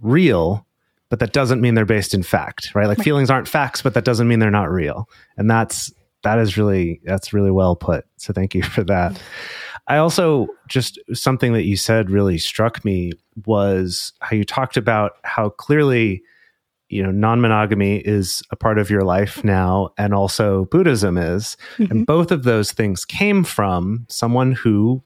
real, 0.00 0.66
but 1.08 1.20
that 1.20 1.32
doesn't 1.32 1.60
mean 1.60 1.74
they're 1.74 1.86
based 1.86 2.14
in 2.14 2.24
fact, 2.24 2.74
right? 2.74 2.88
Like 2.88 2.98
right. 2.98 3.04
feelings 3.04 3.30
aren't 3.30 3.48
facts, 3.48 3.80
but 3.80 3.94
that 3.94 4.04
doesn't 4.04 4.26
mean 4.26 4.40
they're 4.40 4.50
not 4.50 4.70
real. 4.70 5.08
And 5.36 5.48
that's, 5.48 5.92
that 6.24 6.38
is 6.40 6.58
really, 6.58 7.00
that's 7.04 7.32
really 7.32 7.52
well 7.52 7.76
put. 7.76 8.04
So 8.16 8.32
thank 8.32 8.56
you 8.56 8.62
for 8.64 8.82
that. 8.84 9.22
I 9.86 9.98
also 9.98 10.48
just 10.68 10.98
something 11.14 11.52
that 11.52 11.64
you 11.64 11.76
said 11.76 12.10
really 12.10 12.38
struck 12.38 12.84
me 12.84 13.12
was 13.46 14.12
how 14.20 14.36
you 14.36 14.44
talked 14.44 14.76
about 14.76 15.12
how 15.22 15.48
clearly 15.48 16.22
you 16.88 17.02
know 17.02 17.10
non-monogamy 17.10 17.98
is 17.98 18.42
a 18.50 18.56
part 18.56 18.78
of 18.78 18.90
your 18.90 19.02
life 19.02 19.42
now 19.44 19.90
and 19.98 20.14
also 20.14 20.64
buddhism 20.66 21.18
is 21.18 21.56
mm-hmm. 21.76 21.90
and 21.90 22.06
both 22.06 22.30
of 22.30 22.44
those 22.44 22.72
things 22.72 23.04
came 23.04 23.44
from 23.44 24.06
someone 24.08 24.52
who 24.52 25.02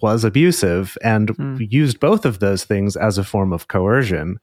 was 0.00 0.22
abusive 0.24 0.98
and 1.02 1.34
mm. 1.36 1.66
used 1.70 1.98
both 1.98 2.26
of 2.26 2.40
those 2.40 2.64
things 2.64 2.94
as 2.96 3.16
a 3.16 3.24
form 3.24 3.52
of 3.52 3.68
coercion 3.68 4.38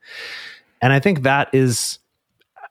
and 0.80 0.92
i 0.92 1.00
think 1.00 1.22
that 1.22 1.48
is 1.52 1.98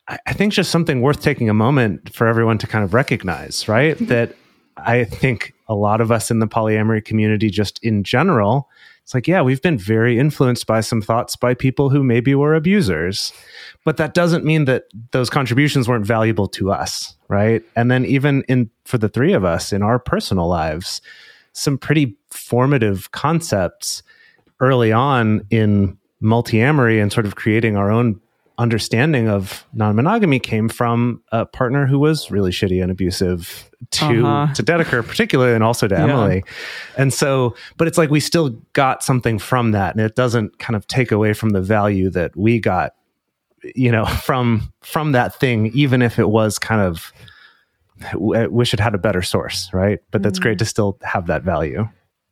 i 0.08 0.34
think 0.34 0.54
just 0.54 0.72
something 0.72 1.02
worth 1.02 1.22
taking 1.22 1.50
a 1.50 1.54
moment 1.54 2.14
for 2.14 2.28
everyone 2.28 2.58
to 2.58 2.68
kind 2.68 2.84
of 2.84 2.94
recognize 2.94 3.68
right 3.68 3.96
mm-hmm. 3.96 4.06
that 4.06 4.36
i 4.78 5.04
think 5.04 5.54
a 5.68 5.76
lot 5.76 6.02
of 6.02 6.12
us 6.12 6.30
in 6.30 6.40
the 6.40 6.48
polyamory 6.48 7.04
community 7.04 7.50
just 7.50 7.80
in 7.84 8.04
general 8.04 8.70
it's 9.06 9.14
like, 9.14 9.28
yeah, 9.28 9.44
we've 9.44 9.62
been 9.62 9.78
very 9.78 10.18
influenced 10.18 10.66
by 10.66 10.82
some 10.82 11.00
thoughts 11.00 11.36
by 11.36 11.54
people 11.54 11.92
who 11.92 12.04
maybe 12.04 12.34
were 12.34 12.56
abusers, 12.56 13.32
but 13.84 13.98
that 13.98 14.16
doesn't 14.16 14.44
mean 14.44 14.66
that 14.66 14.86
those 15.12 15.30
contributions 15.30 15.88
weren't 15.88 16.08
valuable 16.08 16.48
to 16.48 16.72
us, 16.72 17.16
right? 17.28 17.64
And 17.76 17.92
then 17.92 18.04
even 18.06 18.42
in 18.48 18.68
for 18.84 18.98
the 18.98 19.08
three 19.08 19.34
of 19.34 19.46
us 19.46 19.72
in 19.72 19.84
our 19.84 20.00
personal 20.00 20.48
lives, 20.48 21.02
some 21.54 21.78
pretty 21.78 22.18
formative 22.32 23.12
concepts 23.12 24.02
early 24.60 24.92
on 24.92 25.46
in 25.52 26.00
Multiamory 26.24 27.00
and 27.00 27.14
sort 27.14 27.28
of 27.28 27.36
creating 27.36 27.78
our 27.78 27.92
own 27.92 28.20
understanding 28.58 29.28
of 29.28 29.66
non-monogamy 29.74 30.40
came 30.40 30.70
from 30.70 31.22
a 31.32 31.46
partner 31.46 31.86
who 31.86 32.00
was 32.00 32.32
really 32.32 32.52
shitty 32.52 32.82
and 32.82 32.92
abusive 32.92 33.70
to 33.92 34.26
uh-huh. 34.26 34.54
to 34.54 34.64
Dedeker 34.64 35.06
particularly 35.06 35.54
and 35.54 35.64
also 35.64 35.88
to 35.88 35.96
yeah. 35.96 36.04
Emily. 36.04 36.44
And 36.98 37.14
so 37.14 37.56
but 37.78 37.88
it's 37.88 37.98
like 37.98 38.10
we 38.10 38.20
still 38.20 38.50
got 38.74 39.04
something 39.04 39.40
from 39.40 39.72
that 39.72 39.96
and 39.96 40.04
it 40.04 40.16
doesn't 40.16 40.60
kind 40.60 40.76
of 40.76 40.88
take 40.88 41.12
away 41.12 41.34
from 41.34 41.50
the 41.50 41.62
value 41.62 42.10
that 42.12 42.36
we 42.36 42.60
got 42.60 42.94
you 43.76 43.92
know 43.92 44.06
from 44.24 44.72
from 44.82 45.12
that 45.12 45.36
thing 45.40 45.68
even 45.74 46.02
if 46.02 46.18
it 46.18 46.30
was 46.30 46.58
kind 46.58 46.82
of 46.82 47.12
I 48.12 48.48
wish 48.48 48.74
it 48.74 48.80
had 48.80 48.94
a 48.94 48.98
better 48.98 49.22
source, 49.22 49.70
right? 49.74 50.00
But 50.12 50.22
that's 50.22 50.38
mm. 50.40 50.44
great 50.44 50.60
to 50.60 50.66
still 50.66 50.98
have 51.04 51.28
that 51.28 51.44
value. 51.44 51.88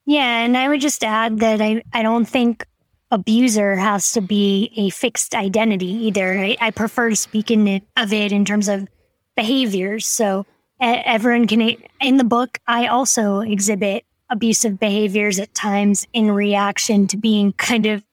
Yeah, 0.05 0.43
and 0.43 0.57
I 0.57 0.67
would 0.67 0.81
just 0.81 1.03
add 1.03 1.39
that 1.39 1.61
I 1.61 1.81
I 1.93 2.03
don't 2.03 2.25
think 2.25 2.65
abuser 3.13 3.75
has 3.75 4.11
to 4.13 4.21
be 4.21 4.71
a 4.75 4.89
fixed 4.89 5.35
identity 5.35 5.85
either. 6.07 6.33
I, 6.33 6.57
I 6.59 6.71
prefer 6.71 7.13
speaking 7.13 7.67
it, 7.67 7.83
of 7.95 8.11
it 8.11 8.31
in 8.31 8.43
terms 8.43 8.67
of 8.67 8.87
behaviors. 9.35 10.07
So 10.07 10.47
everyone 10.81 11.45
can, 11.45 11.61
in 12.01 12.17
the 12.17 12.23
book, 12.23 12.57
I 12.67 12.87
also 12.87 13.41
exhibit 13.41 14.03
abusive 14.31 14.79
behaviors 14.79 15.39
at 15.39 15.53
times 15.53 16.07
in 16.11 16.31
reaction 16.31 17.05
to 17.07 17.17
being 17.17 17.53
kind 17.53 17.85
of, 17.85 18.03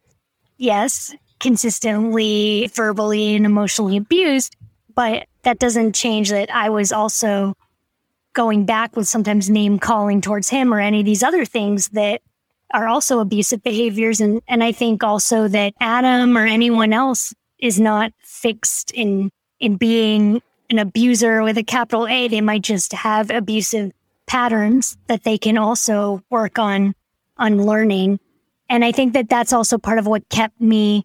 yes, 0.59 1.15
consistently 1.39 2.71
verbally 2.75 3.35
and 3.35 3.47
emotionally 3.47 3.97
abused. 3.97 4.55
But 4.95 5.27
that 5.45 5.59
doesn't 5.59 5.95
change 5.95 6.29
that 6.29 6.55
I 6.55 6.69
was 6.69 6.93
also 6.93 7.57
going 8.35 8.67
back 8.67 8.97
with 8.97 9.09
sometimes 9.09 9.49
name 9.49 9.79
calling 9.79 10.21
towards 10.21 10.51
him 10.51 10.75
or 10.75 10.79
any 10.79 11.01
of 11.01 11.07
these 11.07 11.23
other 11.23 11.47
things 11.47 11.89
that 11.89 12.21
are 12.73 12.87
also 12.87 13.21
abusive 13.21 13.63
behaviors. 13.63 14.21
And, 14.21 14.43
and 14.49 14.63
I 14.63 14.73
think 14.73 15.03
also 15.03 15.49
that 15.49 15.75
Adam 15.81 16.37
or 16.37 16.47
anyone 16.47 16.93
else 16.93 17.35
is 17.59 17.79
not 17.81 18.13
fixed 18.23 18.91
in, 18.93 19.31
in 19.59 19.77
being 19.77 20.43
an 20.71 20.79
abuser 20.79 21.43
with 21.43 21.59
a 21.59 21.65
capital 21.65 22.07
A. 22.07 22.29
They 22.29 22.41
might 22.41 22.63
just 22.63 22.93
have 22.93 23.31
abusive 23.31 23.93
patterns 24.27 24.97
that 25.09 25.25
they 25.25 25.37
can 25.37 25.59
also 25.59 26.23
work 26.31 26.59
on, 26.59 26.95
on 27.37 27.63
learning. 27.63 28.21
And 28.69 28.85
I 28.85 28.93
think 28.93 29.15
that 29.15 29.29
that's 29.29 29.53
also 29.53 29.79
part 29.79 29.99
of 29.99 30.07
what 30.07 30.29
kept 30.29 30.61
me 30.61 31.05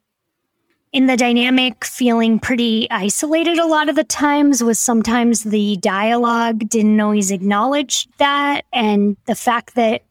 in 0.95 1.07
the 1.07 1.17
dynamic 1.17 1.83
feeling 1.83 2.39
pretty 2.39 2.89
isolated 2.89 3.57
a 3.57 3.65
lot 3.65 3.89
of 3.89 3.97
the 3.97 4.03
times 4.05 4.63
was 4.63 4.79
sometimes 4.79 5.43
the 5.43 5.75
dialogue 5.81 6.69
didn't 6.69 7.01
always 7.01 7.31
acknowledge 7.31 8.07
that 8.17 8.61
and 8.71 9.17
the 9.25 9.35
fact 9.35 9.75
that 9.75 10.03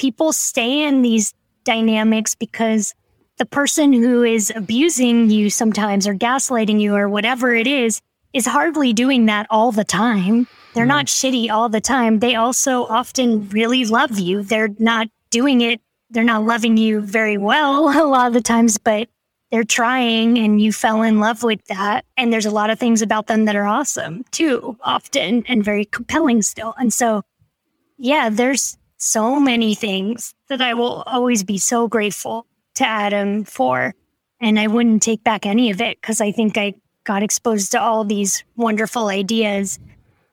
people 0.00 0.32
stay 0.32 0.82
in 0.82 1.02
these 1.02 1.34
dynamics 1.64 2.34
because 2.34 2.94
the 3.36 3.44
person 3.44 3.92
who 3.92 4.22
is 4.22 4.50
abusing 4.56 5.28
you 5.28 5.50
sometimes 5.50 6.08
or 6.08 6.14
gaslighting 6.14 6.80
you 6.80 6.94
or 6.94 7.06
whatever 7.06 7.54
it 7.54 7.66
is 7.66 8.00
is 8.32 8.46
hardly 8.46 8.94
doing 8.94 9.26
that 9.26 9.46
all 9.50 9.72
the 9.72 9.84
time. 9.84 10.48
They're 10.72 10.86
mm. 10.86 10.96
not 10.96 11.04
shitty 11.04 11.50
all 11.50 11.68
the 11.68 11.82
time. 11.82 12.20
They 12.20 12.34
also 12.34 12.86
often 12.86 13.46
really 13.50 13.84
love 13.84 14.18
you. 14.18 14.42
They're 14.42 14.74
not 14.78 15.08
doing 15.28 15.60
it, 15.60 15.82
they're 16.08 16.24
not 16.24 16.44
loving 16.44 16.78
you 16.78 17.02
very 17.02 17.36
well 17.36 17.90
a 18.02 18.08
lot 18.08 18.28
of 18.28 18.32
the 18.32 18.40
times, 18.40 18.78
but 18.78 19.06
they're 19.50 19.64
trying 19.64 20.38
and 20.38 20.62
you 20.62 20.72
fell 20.72 21.02
in 21.02 21.20
love 21.20 21.42
with 21.42 21.62
that. 21.66 22.06
And 22.16 22.32
there's 22.32 22.46
a 22.46 22.50
lot 22.50 22.70
of 22.70 22.78
things 22.78 23.02
about 23.02 23.26
them 23.26 23.44
that 23.44 23.56
are 23.56 23.66
awesome 23.66 24.24
too, 24.30 24.78
often 24.80 25.44
and 25.46 25.62
very 25.62 25.84
compelling 25.84 26.40
still. 26.40 26.74
And 26.78 26.90
so, 26.90 27.22
yeah, 27.98 28.30
there's 28.30 28.78
so 29.00 29.40
many 29.40 29.74
things 29.74 30.34
that 30.48 30.60
I 30.60 30.74
will 30.74 31.02
always 31.06 31.42
be 31.42 31.58
so 31.58 31.88
grateful 31.88 32.46
to 32.74 32.86
Adam 32.86 33.44
for. 33.44 33.94
And 34.40 34.60
I 34.60 34.68
wouldn't 34.68 35.02
take 35.02 35.24
back 35.24 35.46
any 35.46 35.70
of 35.70 35.80
it 35.80 36.00
because 36.00 36.20
I 36.20 36.32
think 36.32 36.56
I 36.56 36.74
got 37.04 37.22
exposed 37.22 37.72
to 37.72 37.80
all 37.80 38.04
these 38.04 38.44
wonderful 38.56 39.08
ideas. 39.08 39.78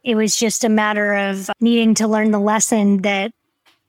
It 0.03 0.15
was 0.15 0.35
just 0.35 0.63
a 0.63 0.69
matter 0.69 1.13
of 1.13 1.49
needing 1.59 1.93
to 1.95 2.07
learn 2.07 2.31
the 2.31 2.39
lesson 2.39 3.01
that 3.01 3.31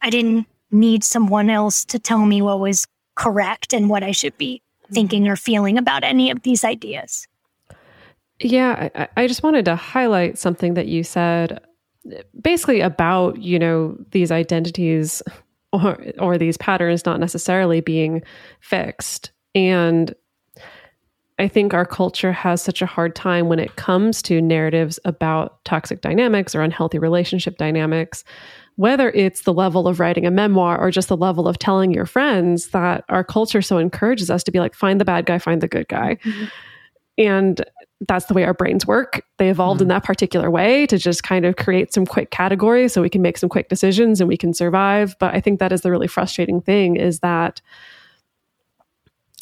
I 0.01 0.11
didn't 0.11 0.47
need 0.71 1.05
someone 1.05 1.51
else 1.51 1.85
to 1.87 1.99
tell 1.99 2.25
me 2.25 2.41
what 2.41 2.61
was 2.61 2.87
correct 3.17 3.73
and 3.73 3.91
what 3.91 4.03
I 4.03 4.13
should 4.13 4.37
be 4.39 4.63
mm-hmm. 4.85 4.95
thinking 4.95 5.29
or 5.29 5.37
feeling 5.37 5.77
about 5.77 6.05
any 6.05 6.31
of 6.31 6.43
these 6.43 6.65
ideas. 6.65 7.27
Yeah, 8.41 8.89
I, 8.95 9.09
I 9.17 9.27
just 9.27 9.43
wanted 9.43 9.65
to 9.65 9.75
highlight 9.75 10.39
something 10.39 10.75
that 10.75 10.87
you 10.87 11.03
said 11.03 11.61
basically 12.41 12.81
about 12.81 13.41
you 13.41 13.59
know 13.59 13.97
these 14.11 14.31
identities 14.31 15.23
or 15.73 15.99
or 16.19 16.39
these 16.39 16.57
patterns 16.57 17.05
not 17.05 17.21
necessarily 17.21 17.81
being 17.81 18.23
fixed 18.61 19.31
and 19.55 20.15
I 21.39 21.47
think 21.47 21.73
our 21.73 21.87
culture 21.87 22.33
has 22.33 22.61
such 22.61 22.83
a 22.83 22.87
hard 22.87 23.15
time 23.15 23.49
when 23.49 23.61
it 23.61 23.77
comes 23.77 24.23
to 24.23 24.43
narratives 24.43 24.99
about 25.05 25.65
toxic 25.65 26.01
dynamics 26.01 26.55
or 26.55 26.63
unhealthy 26.63 26.99
relationship 26.99 27.59
dynamics, 27.59 28.25
whether 28.75 29.11
it's 29.11 29.43
the 29.43 29.53
level 29.53 29.87
of 29.87 30.01
writing 30.01 30.27
a 30.27 30.33
memoir 30.33 30.81
or 30.81 30.91
just 30.91 31.09
the 31.09 31.17
level 31.17 31.47
of 31.47 31.59
telling 31.59 31.93
your 31.93 32.07
friends 32.07 32.69
that 32.71 33.05
our 33.09 33.23
culture 33.23 33.63
so 33.63 33.79
encourages 33.79 34.31
us 34.31 34.43
to 34.45 34.51
be 34.51 34.59
like, 34.59 34.75
find 34.75 35.01
the 35.01 35.05
bad 35.05 35.27
guy, 35.27 35.39
find 35.39 35.61
the 35.61 35.69
good 35.69 35.87
guy. 35.87 36.17
Mm-hmm. 36.25 36.45
And 37.19 37.65
that's 38.07 38.27
the 38.27 38.35
way 38.35 38.45
our 38.45 38.55
brains 38.55 38.87
work. 38.87 39.25
They 39.39 39.49
evolved 39.49 39.81
mm. 39.81 39.83
in 39.83 39.89
that 39.89 40.05
particular 40.05 40.51
way 40.51 40.87
to 40.87 40.99
just 40.99 41.23
kind 41.23 41.45
of 41.45 41.57
create 41.57 41.93
some 41.93 42.07
quick 42.07 42.31
categories 42.31 42.93
so 42.93 43.03
we 43.03 43.11
can 43.11 43.23
make 43.23 43.39
some 43.39 43.49
quick 43.49 43.69
decisions 43.69 44.21
and 44.21 44.29
we 44.29 44.37
can 44.37 44.55
survive. 44.55 45.17
But 45.19 45.35
I 45.35 45.41
think 45.41 45.59
that 45.59 45.73
is 45.73 45.81
the 45.81 45.91
really 45.91 46.07
frustrating 46.07 46.61
thing 46.61 46.97
is 46.97 47.21
that 47.21 47.61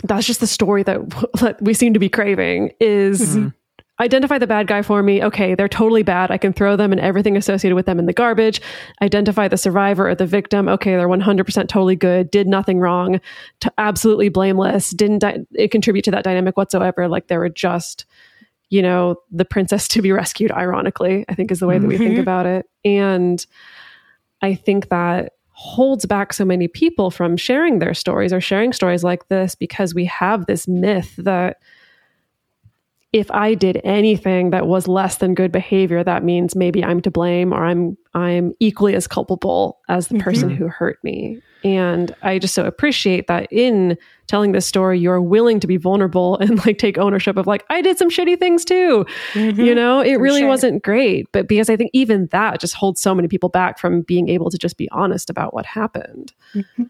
that's 0.04 0.26
just 0.26 0.40
the 0.40 0.46
story 0.46 0.82
that, 0.84 1.56
we 1.60 1.74
seem 1.74 1.92
to 1.94 1.98
be 2.00 2.08
craving 2.08 2.72
is 2.80 3.36
mm-hmm. 3.36 3.48
identify 4.00 4.38
the 4.38 4.46
bad 4.46 4.68
guy 4.68 4.80
for 4.80 5.02
me. 5.02 5.22
Okay, 5.22 5.54
they're 5.54 5.68
totally 5.68 6.02
bad. 6.02 6.30
I 6.30 6.38
can 6.38 6.54
throw 6.54 6.76
them 6.76 6.92
and 6.92 7.00
everything 7.00 7.36
associated 7.36 7.74
with 7.74 7.84
them 7.84 7.98
in 7.98 8.06
the 8.06 8.12
garbage. 8.14 8.62
Identify 9.02 9.48
the 9.48 9.58
survivor 9.58 10.08
or 10.08 10.14
the 10.14 10.26
victim. 10.26 10.66
Okay, 10.66 10.92
they're 10.92 11.08
100% 11.08 11.68
totally 11.68 11.96
good, 11.96 12.30
did 12.30 12.46
nothing 12.46 12.78
wrong, 12.78 13.20
absolutely 13.76 14.30
blameless, 14.30 14.90
didn't 14.90 15.18
di- 15.18 15.68
contribute 15.68 16.06
to 16.06 16.10
that 16.10 16.24
dynamic 16.24 16.56
whatsoever. 16.56 17.06
Like 17.06 17.26
they 17.26 17.36
were 17.36 17.50
just 17.50 18.06
you 18.68 18.82
know, 18.82 19.16
the 19.30 19.44
princess 19.44 19.88
to 19.88 20.02
be 20.02 20.12
rescued, 20.22 20.52
ironically, 20.52 21.24
I 21.28 21.34
think 21.34 21.50
is 21.50 21.60
the 21.60 21.66
way 21.66 21.78
that 21.78 21.86
we 21.86 21.98
think 21.98 22.12
mm-hmm. 22.12 22.20
about 22.20 22.46
it. 22.46 22.66
And 22.84 23.44
I 24.42 24.54
think 24.54 24.88
that 24.88 25.32
holds 25.50 26.04
back 26.04 26.34
so 26.34 26.44
many 26.44 26.68
people 26.68 27.10
from 27.10 27.36
sharing 27.36 27.78
their 27.78 27.94
stories 27.94 28.32
or 28.32 28.40
sharing 28.40 28.74
stories 28.74 29.02
like 29.02 29.28
this 29.28 29.54
because 29.54 29.94
we 29.94 30.04
have 30.04 30.44
this 30.44 30.68
myth 30.68 31.14
that 31.16 31.56
if 33.16 33.30
I 33.30 33.54
did 33.54 33.80
anything 33.82 34.50
that 34.50 34.66
was 34.66 34.86
less 34.86 35.16
than 35.16 35.34
good 35.34 35.50
behavior, 35.50 36.04
that 36.04 36.22
means 36.22 36.54
maybe 36.54 36.84
I'm 36.84 37.00
to 37.00 37.10
blame 37.10 37.50
or 37.54 37.64
I'm 37.64 37.96
I'm 38.12 38.52
equally 38.60 38.94
as 38.94 39.06
culpable 39.06 39.78
as 39.88 40.08
the 40.08 40.16
mm-hmm. 40.16 40.24
person 40.24 40.50
who 40.50 40.68
hurt 40.68 40.98
me. 41.02 41.40
And 41.64 42.14
I 42.22 42.38
just 42.38 42.52
so 42.54 42.66
appreciate 42.66 43.26
that 43.26 43.48
in 43.50 43.96
telling 44.26 44.52
this 44.52 44.66
story, 44.66 44.98
you're 44.98 45.22
willing 45.22 45.60
to 45.60 45.66
be 45.66 45.78
vulnerable 45.78 46.36
and 46.40 46.64
like 46.66 46.76
take 46.76 46.98
ownership 46.98 47.38
of 47.38 47.46
like, 47.46 47.64
I 47.70 47.80
did 47.80 47.96
some 47.96 48.10
shitty 48.10 48.38
things 48.38 48.64
too. 48.66 49.06
Mm-hmm. 49.32 49.62
You 49.62 49.74
know, 49.74 50.00
it 50.00 50.16
For 50.16 50.22
really 50.22 50.40
sure. 50.40 50.48
wasn't 50.48 50.82
great. 50.82 51.26
But 51.32 51.48
because 51.48 51.70
I 51.70 51.76
think 51.76 51.90
even 51.94 52.26
that 52.32 52.60
just 52.60 52.74
holds 52.74 53.00
so 53.00 53.14
many 53.14 53.28
people 53.28 53.48
back 53.48 53.78
from 53.78 54.02
being 54.02 54.28
able 54.28 54.50
to 54.50 54.58
just 54.58 54.76
be 54.76 54.90
honest 54.90 55.30
about 55.30 55.54
what 55.54 55.64
happened. 55.64 56.34
Mm-hmm. 56.54 56.84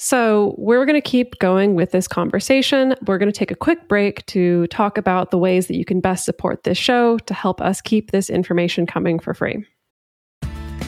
So, 0.00 0.54
we're 0.58 0.86
going 0.86 0.94
to 0.94 1.00
keep 1.00 1.40
going 1.40 1.74
with 1.74 1.90
this 1.90 2.06
conversation. 2.06 2.94
We're 3.06 3.18
going 3.18 3.32
to 3.32 3.36
take 3.36 3.50
a 3.50 3.56
quick 3.56 3.88
break 3.88 4.24
to 4.26 4.68
talk 4.68 4.96
about 4.96 5.32
the 5.32 5.38
ways 5.38 5.66
that 5.66 5.76
you 5.76 5.84
can 5.84 6.00
best 6.00 6.24
support 6.24 6.62
this 6.62 6.78
show 6.78 7.18
to 7.18 7.34
help 7.34 7.60
us 7.60 7.80
keep 7.80 8.12
this 8.12 8.30
information 8.30 8.86
coming 8.86 9.18
for 9.18 9.34
free. 9.34 9.66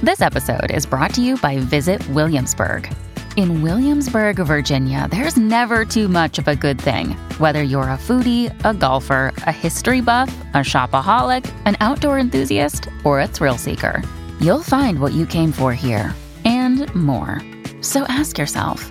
This 0.01 0.21
episode 0.21 0.71
is 0.71 0.87
brought 0.87 1.13
to 1.15 1.23
you 1.23 1.37
by 1.39 1.59
Visit 1.59 2.07
Williamsburg. 2.11 2.89
In 3.37 3.63
Williamsburg, 3.63 4.37
Virginia, 4.37 5.09
there's 5.11 5.37
never 5.37 5.85
too 5.85 6.07
much 6.07 6.39
of 6.39 6.47
a 6.47 6.55
good 6.55 6.81
thing. 6.81 7.11
Whether 7.39 7.65
you're 7.65 7.83
a 7.83 7.99
foodie, 7.99 8.55
a 8.65 8.73
golfer, 8.75 9.33
a 9.39 9.53
history 9.53 10.01
buff, 10.01 10.33
a 10.55 10.59
shopaholic, 10.59 11.53
an 11.65 11.77
outdoor 11.81 12.21
enthusiast, 12.21 12.89
or 13.05 13.19
a 13.19 13.27
thrill 13.27 13.59
seeker, 13.59 14.05
you'll 14.41 14.63
find 14.63 15.01
what 15.01 15.15
you 15.15 15.27
came 15.27 15.51
for 15.51 15.75
here 15.75 16.15
and 16.45 16.95
more. 16.95 17.43
So 17.83 18.05
ask 18.05 18.39
yourself, 18.39 18.91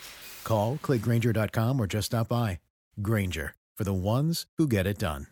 Call, 0.43 0.77
clickgrainger.com, 0.77 1.79
or 1.79 1.87
just 1.87 2.07
stop 2.07 2.29
by. 2.29 2.59
Grainger, 3.01 3.55
for 3.75 3.83
the 3.83 3.93
ones 3.93 4.45
who 4.57 4.67
get 4.67 4.85
it 4.85 4.97
done. 4.97 5.27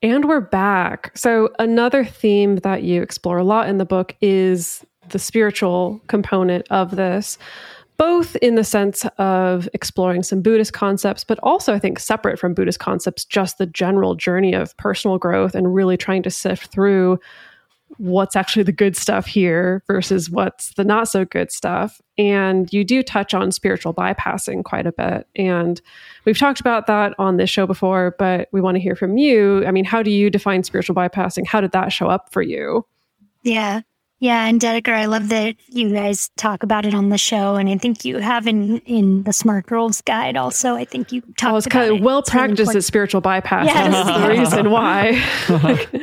And 0.00 0.26
we're 0.26 0.40
back. 0.40 1.10
So, 1.16 1.50
another 1.58 2.04
theme 2.04 2.56
that 2.56 2.84
you 2.84 3.02
explore 3.02 3.38
a 3.38 3.44
lot 3.44 3.68
in 3.68 3.78
the 3.78 3.84
book 3.84 4.14
is 4.20 4.84
the 5.08 5.18
spiritual 5.18 6.00
component 6.06 6.68
of 6.70 6.94
this, 6.94 7.36
both 7.96 8.36
in 8.36 8.54
the 8.54 8.62
sense 8.62 9.04
of 9.18 9.68
exploring 9.74 10.22
some 10.22 10.40
Buddhist 10.40 10.72
concepts, 10.72 11.24
but 11.24 11.40
also, 11.42 11.74
I 11.74 11.80
think, 11.80 11.98
separate 11.98 12.38
from 12.38 12.54
Buddhist 12.54 12.78
concepts, 12.78 13.24
just 13.24 13.58
the 13.58 13.66
general 13.66 14.14
journey 14.14 14.54
of 14.54 14.76
personal 14.76 15.18
growth 15.18 15.56
and 15.56 15.74
really 15.74 15.96
trying 15.96 16.22
to 16.22 16.30
sift 16.30 16.68
through 16.70 17.18
what's 17.96 18.36
actually 18.36 18.62
the 18.62 18.72
good 18.72 18.96
stuff 18.96 19.26
here 19.26 19.82
versus 19.86 20.30
what's 20.30 20.74
the 20.74 20.84
not 20.84 21.08
so 21.08 21.24
good 21.24 21.50
stuff. 21.50 22.00
And 22.16 22.72
you 22.72 22.84
do 22.84 23.02
touch 23.02 23.34
on 23.34 23.50
spiritual 23.50 23.94
bypassing 23.94 24.64
quite 24.64 24.86
a 24.86 24.92
bit. 24.92 25.26
And 25.34 25.80
we've 26.24 26.38
talked 26.38 26.60
about 26.60 26.86
that 26.86 27.14
on 27.18 27.36
this 27.38 27.50
show 27.50 27.66
before, 27.66 28.14
but 28.18 28.48
we 28.52 28.60
want 28.60 28.76
to 28.76 28.80
hear 28.80 28.94
from 28.94 29.16
you. 29.16 29.64
I 29.66 29.70
mean, 29.70 29.84
how 29.84 30.02
do 30.02 30.10
you 30.10 30.30
define 30.30 30.62
spiritual 30.64 30.94
bypassing? 30.94 31.46
How 31.46 31.60
did 31.60 31.72
that 31.72 31.92
show 31.92 32.08
up 32.08 32.32
for 32.32 32.42
you? 32.42 32.86
Yeah. 33.42 33.80
Yeah, 34.20 34.46
and 34.46 34.60
Dedeker, 34.60 34.92
I 34.92 35.06
love 35.06 35.28
that 35.28 35.54
you 35.68 35.92
guys 35.92 36.30
talk 36.36 36.64
about 36.64 36.84
it 36.84 36.92
on 36.92 37.08
the 37.08 37.18
show, 37.18 37.54
and 37.54 37.68
I 37.68 37.78
think 37.78 38.04
you 38.04 38.18
have 38.18 38.48
in 38.48 38.78
in 38.80 39.22
the 39.22 39.32
Smart 39.32 39.66
Girls 39.66 40.00
Guide 40.02 40.36
also. 40.36 40.74
I 40.74 40.84
think 40.84 41.12
you 41.12 41.20
talk. 41.36 41.40
About 41.40 41.48
it. 41.50 41.52
Oh, 41.52 41.56
it's 41.58 41.66
kind 41.68 41.92
of 41.92 42.00
well 42.00 42.22
practiced 42.22 42.74
at 42.74 42.82
spiritual 42.82 43.20
bypass. 43.20 43.66
Yes. 43.66 43.92
That's 43.92 44.20
the 44.20 44.28
reason 44.28 44.70
why. 44.72 45.22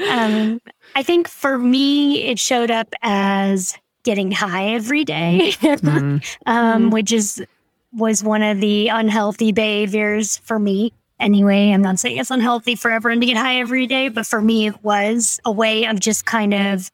um, 0.10 0.62
I 0.96 1.04
think 1.04 1.28
for 1.28 1.58
me, 1.58 2.24
it 2.24 2.40
showed 2.40 2.72
up 2.72 2.94
as 3.02 3.78
getting 4.04 4.32
high 4.32 4.70
every 4.70 5.04
day, 5.04 5.52
mm-hmm. 5.56 6.18
um, 6.46 6.92
which 6.92 7.12
is 7.12 7.44
was 7.92 8.24
one 8.24 8.42
of 8.42 8.62
the 8.62 8.88
unhealthy 8.88 9.52
behaviors 9.52 10.38
for 10.38 10.58
me. 10.58 10.94
Anyway, 11.20 11.72
I'm 11.72 11.82
not 11.82 12.00
saying 12.00 12.18
it's 12.18 12.32
unhealthy 12.32 12.76
for 12.76 12.92
everyone 12.92 13.20
to 13.22 13.26
get 13.26 13.38
high 13.38 13.58
every 13.58 13.88
day, 13.88 14.08
but 14.08 14.26
for 14.26 14.42
me, 14.42 14.68
it 14.68 14.84
was 14.84 15.40
a 15.44 15.52
way 15.52 15.86
of 15.86 16.00
just 16.00 16.26
kind 16.26 16.54
of 16.54 16.92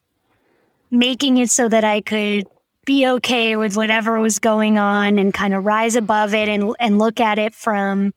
making 0.92 1.38
it 1.38 1.50
so 1.50 1.68
that 1.70 1.84
I 1.84 2.02
could 2.02 2.46
be 2.86 3.08
okay 3.08 3.56
with 3.56 3.78
whatever 3.78 4.20
was 4.20 4.40
going 4.40 4.78
on 4.78 5.18
and 5.18 5.34
kind 5.34 5.54
of 5.54 5.66
rise 5.66 5.96
above 5.96 6.34
it 6.34 6.50
and 6.50 6.76
and 6.80 6.98
look 7.00 7.20
at 7.20 7.40
it 7.40 7.54
from 7.54 8.14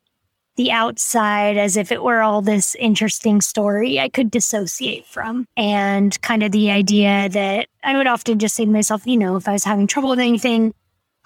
the 0.56 0.70
outside 0.70 1.56
as 1.56 1.76
if 1.76 1.90
it 1.90 2.02
were 2.02 2.22
all 2.22 2.40
this 2.40 2.74
interesting 2.76 3.40
story 3.40 3.98
I 3.98 4.08
could 4.08 4.30
dissociate 4.30 5.06
from. 5.06 5.46
And 5.56 6.20
kind 6.22 6.42
of 6.42 6.52
the 6.52 6.70
idea 6.70 7.28
that 7.28 7.68
I 7.82 7.96
would 7.96 8.06
often 8.06 8.38
just 8.38 8.54
say 8.54 8.64
to 8.64 8.70
myself, 8.70 9.06
you 9.06 9.16
know, 9.16 9.36
if 9.36 9.48
I 9.48 9.52
was 9.52 9.64
having 9.64 9.86
trouble 9.86 10.10
with 10.10 10.20
anything, 10.20 10.72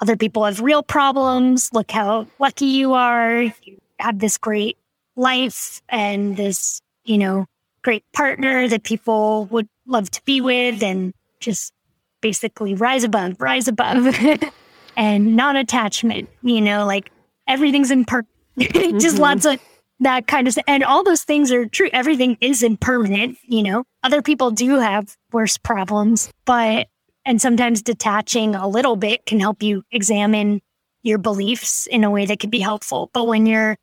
other 0.01 0.17
people 0.17 0.45
have 0.45 0.61
real 0.61 0.83
problems. 0.83 1.71
Look 1.73 1.91
how 1.91 2.27
lucky 2.39 2.67
you 2.67 2.95
are. 2.95 3.43
You 3.43 3.79
have 3.99 4.19
this 4.19 4.39
great 4.39 4.79
life 5.17 5.83
and 5.89 6.37
this, 6.37 6.81
you 7.05 7.19
know, 7.19 7.47
great 7.83 8.05
partner 8.13 8.69
that 8.69 8.83
people 8.83 9.47
would 9.47 9.69
love 9.87 10.11
to 10.11 10.23
be 10.25 10.41
with 10.41 10.83
and 10.83 11.13
just 11.41 11.73
basically 12.21 12.75
rise 12.75 13.05
above, 13.05 13.41
rise 13.41 13.69
above 13.69 14.15
and 14.97 15.37
non 15.37 15.57
attachment, 15.57 16.29
you 16.43 16.61
know, 16.61 16.87
like 16.87 17.11
everything's 17.47 17.91
in 17.91 18.05
per- 18.05 18.27
mm-hmm. 18.59 18.99
just 18.99 19.19
lots 19.19 19.45
of 19.45 19.61
that 20.01 20.27
kind 20.27 20.47
of 20.47 20.57
and 20.67 20.85
all 20.85 21.03
those 21.03 21.25
things 21.25 21.51
are 21.51 21.67
true. 21.67 21.91
Everything 21.93 22.37
is 22.41 22.63
impermanent 22.63 23.39
you 23.45 23.63
know. 23.63 23.85
Other 24.03 24.23
people 24.23 24.51
do 24.51 24.79
have 24.79 25.17
worse 25.33 25.57
problems 25.57 26.33
but 26.45 26.89
and 27.25 27.41
sometimes 27.41 27.83
detaching 27.83 28.55
a 28.55 28.69
little 28.69 28.97
bit 28.97 29.27
can 29.27 29.41
help 29.41 29.63
you 29.63 29.83
examine 29.91 30.61
your 31.03 31.19
beliefs 31.19 31.87
in 31.87 32.05
a 32.05 32.11
way 32.11 32.27
that 32.27 32.41
could 32.41 32.51
be 32.51 32.61
helpful. 32.61 33.11
But 33.13 33.27
when 33.27 33.47
you're 33.47 33.77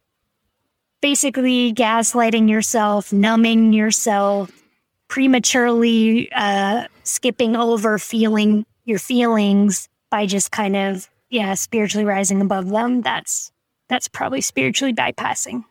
basically 1.01 1.73
gaslighting 1.73 2.49
yourself 2.49 3.13
numbing 3.13 3.73
yourself 3.73 4.51
prematurely 5.07 6.31
uh, 6.31 6.87
skipping 7.03 7.55
over 7.55 7.97
feeling 7.97 8.65
your 8.85 8.99
feelings 8.99 9.89
by 10.09 10.25
just 10.25 10.51
kind 10.51 10.75
of 10.75 11.09
yeah 11.29 11.53
spiritually 11.53 12.05
rising 12.05 12.41
above 12.41 12.69
them 12.69 13.01
that's 13.01 13.51
that's 13.87 14.07
probably 14.07 14.41
spiritually 14.41 14.93
bypassing. 14.93 15.63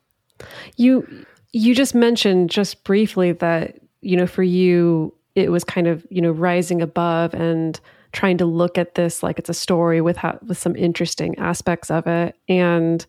You 0.76 1.26
you 1.53 1.74
just 1.74 1.95
mentioned 1.95 2.51
just 2.51 2.85
briefly 2.85 3.32
that 3.32 3.76
you 4.01 4.16
know 4.16 4.26
for 4.26 4.43
you 4.43 5.14
it 5.35 5.51
was 5.51 5.64
kind 5.64 5.87
of 5.87 6.07
you 6.11 6.20
know 6.20 6.30
rising 6.30 6.82
above 6.82 7.35
and 7.35 7.80
trying 8.12 8.39
to 8.39 8.45
look 8.45 8.78
at 8.78 8.95
this 8.95 9.22
like 9.22 9.39
it's 9.39 9.49
a 9.49 9.55
story 9.55 10.01
with 10.01 10.16
how, 10.16 10.39
with 10.47 10.59
some 10.59 10.76
interesting 10.76 11.37
aspects 11.39 11.91
of 11.91 12.07
it 12.07 12.37
and 12.49 13.07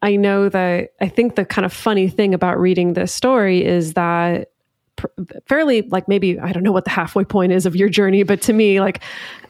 I 0.00 0.16
know 0.16 0.48
that 0.48 0.90
I 1.00 1.08
think 1.08 1.36
the 1.36 1.44
kind 1.44 1.64
of 1.64 1.72
funny 1.72 2.08
thing 2.08 2.34
about 2.34 2.58
reading 2.58 2.94
this 2.94 3.12
story 3.12 3.64
is 3.64 3.94
that 3.94 4.50
fairly 5.46 5.82
like 5.82 6.08
maybe 6.08 6.38
I 6.38 6.52
don't 6.52 6.62
know 6.62 6.72
what 6.72 6.84
the 6.84 6.90
halfway 6.90 7.24
point 7.24 7.52
is 7.52 7.66
of 7.66 7.76
your 7.76 7.88
journey, 7.88 8.22
but 8.22 8.42
to 8.42 8.52
me, 8.52 8.80
like 8.80 9.02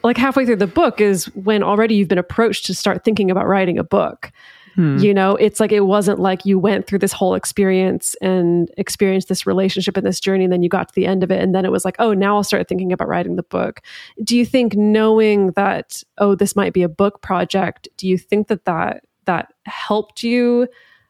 like 0.03 0.17
halfway 0.17 0.45
through 0.45 0.57
the 0.57 0.67
book 0.67 1.01
is 1.01 1.25
when 1.35 1.63
already 1.63 1.95
you've 1.95 2.07
been 2.07 2.17
approached 2.17 2.65
to 2.65 2.75
start 2.75 3.03
thinking 3.03 3.29
about 3.29 3.47
writing 3.47 3.77
a 3.77 3.83
book. 3.83 4.31
Hmm. 4.75 4.97
You 4.97 5.13
know, 5.13 5.35
it's 5.35 5.59
like 5.59 5.71
it 5.71 5.81
wasn't 5.81 6.19
like 6.19 6.45
you 6.45 6.57
went 6.57 6.87
through 6.87 6.99
this 6.99 7.13
whole 7.13 7.35
experience 7.35 8.15
and 8.21 8.71
experienced 8.77 9.27
this 9.27 9.45
relationship 9.45 9.97
and 9.97 10.05
this 10.05 10.19
journey, 10.19 10.45
and 10.45 10.53
then 10.53 10.63
you 10.63 10.69
got 10.69 10.87
to 10.87 10.95
the 10.95 11.05
end 11.05 11.23
of 11.23 11.31
it, 11.31 11.41
and 11.41 11.53
then 11.53 11.63
it 11.63 11.71
was 11.71 11.85
like, 11.85 11.95
oh, 11.99 12.13
now 12.13 12.35
I'll 12.35 12.43
start 12.43 12.67
thinking 12.67 12.91
about 12.91 13.07
writing 13.07 13.35
the 13.35 13.43
book. 13.43 13.81
Do 14.23 14.35
you 14.35 14.45
think 14.45 14.75
knowing 14.75 15.51
that, 15.51 16.01
oh, 16.17 16.33
this 16.33 16.55
might 16.55 16.73
be 16.73 16.81
a 16.81 16.89
book 16.89 17.21
project, 17.21 17.87
do 17.97 18.07
you 18.07 18.17
think 18.17 18.47
that 18.47 18.65
that 18.65 19.03
that 19.25 19.53
helped 19.65 20.23
you 20.23 20.67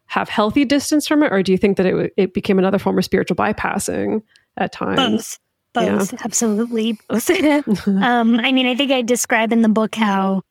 have 0.07 0.29
healthy 0.29 0.65
distance 0.65 1.07
from 1.07 1.23
it, 1.23 1.31
or 1.31 1.41
do 1.43 1.51
you 1.51 1.57
think 1.57 1.77
that 1.77 1.85
it 1.85 2.13
it 2.17 2.33
became 2.33 2.59
another 2.59 2.79
form 2.79 2.97
of 2.97 3.05
spiritual 3.05 3.35
bypassing 3.35 4.21
at 4.57 4.71
times? 4.71 5.39
Both, 5.73 5.79
both, 5.85 6.13
yeah. 6.13 6.19
absolutely 6.23 6.97
both. 7.07 7.29
um, 7.87 8.39
I 8.39 8.51
mean, 8.51 8.67
I 8.67 8.75
think 8.75 8.91
I 8.91 9.01
describe 9.01 9.51
in 9.51 9.61
the 9.61 9.69
book 9.69 9.95
how 9.95 10.43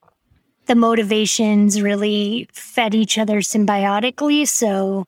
the 0.66 0.74
motivations 0.74 1.82
really 1.82 2.48
fed 2.52 2.94
each 2.94 3.18
other 3.18 3.38
symbiotically. 3.38 4.46
So 4.46 5.06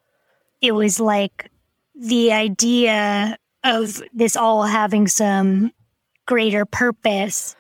it 0.61 0.73
was 0.73 0.99
like 0.99 1.51
the 1.95 2.33
idea 2.33 3.39
of 3.63 4.03
this 4.13 4.37
all 4.37 4.65
having 4.65 5.07
some 5.07 5.73
greater 6.27 6.65
purpose 6.65 7.55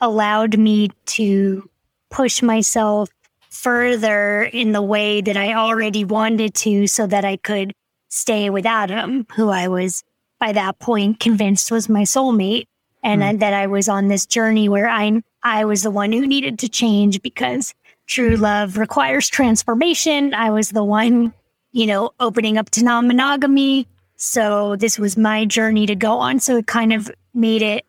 allowed 0.00 0.58
me 0.58 0.90
to 1.06 1.68
push 2.10 2.42
myself 2.42 3.10
further 3.50 4.42
in 4.42 4.72
the 4.72 4.82
way 4.82 5.20
that 5.20 5.36
I 5.36 5.54
already 5.54 6.04
wanted 6.04 6.54
to 6.54 6.86
so 6.86 7.06
that 7.06 7.24
I 7.24 7.36
could 7.36 7.72
stay 8.08 8.50
with 8.50 8.66
Adam, 8.66 9.26
who 9.34 9.48
I 9.48 9.68
was 9.68 10.02
by 10.38 10.52
that 10.52 10.78
point 10.78 11.20
convinced 11.20 11.70
was 11.70 11.88
my 11.88 12.02
soulmate. 12.02 12.64
And 13.02 13.22
mm. 13.22 13.38
that 13.38 13.54
I 13.54 13.66
was 13.66 13.88
on 13.88 14.08
this 14.08 14.26
journey 14.26 14.68
where 14.68 14.88
I, 14.88 15.22
I 15.42 15.64
was 15.64 15.82
the 15.82 15.90
one 15.90 16.12
who 16.12 16.26
needed 16.26 16.58
to 16.58 16.68
change 16.68 17.22
because 17.22 17.74
true 18.06 18.36
love 18.36 18.76
requires 18.76 19.28
transformation. 19.28 20.34
I 20.34 20.50
was 20.50 20.70
the 20.70 20.84
one, 20.84 21.32
you 21.72 21.86
know, 21.86 22.10
opening 22.20 22.58
up 22.58 22.68
to 22.70 22.84
non 22.84 23.06
monogamy. 23.06 23.86
So 24.16 24.76
this 24.76 24.98
was 24.98 25.16
my 25.16 25.46
journey 25.46 25.86
to 25.86 25.94
go 25.94 26.18
on. 26.18 26.40
So 26.40 26.58
it 26.58 26.66
kind 26.66 26.92
of 26.92 27.10
made 27.32 27.62
it 27.62 27.86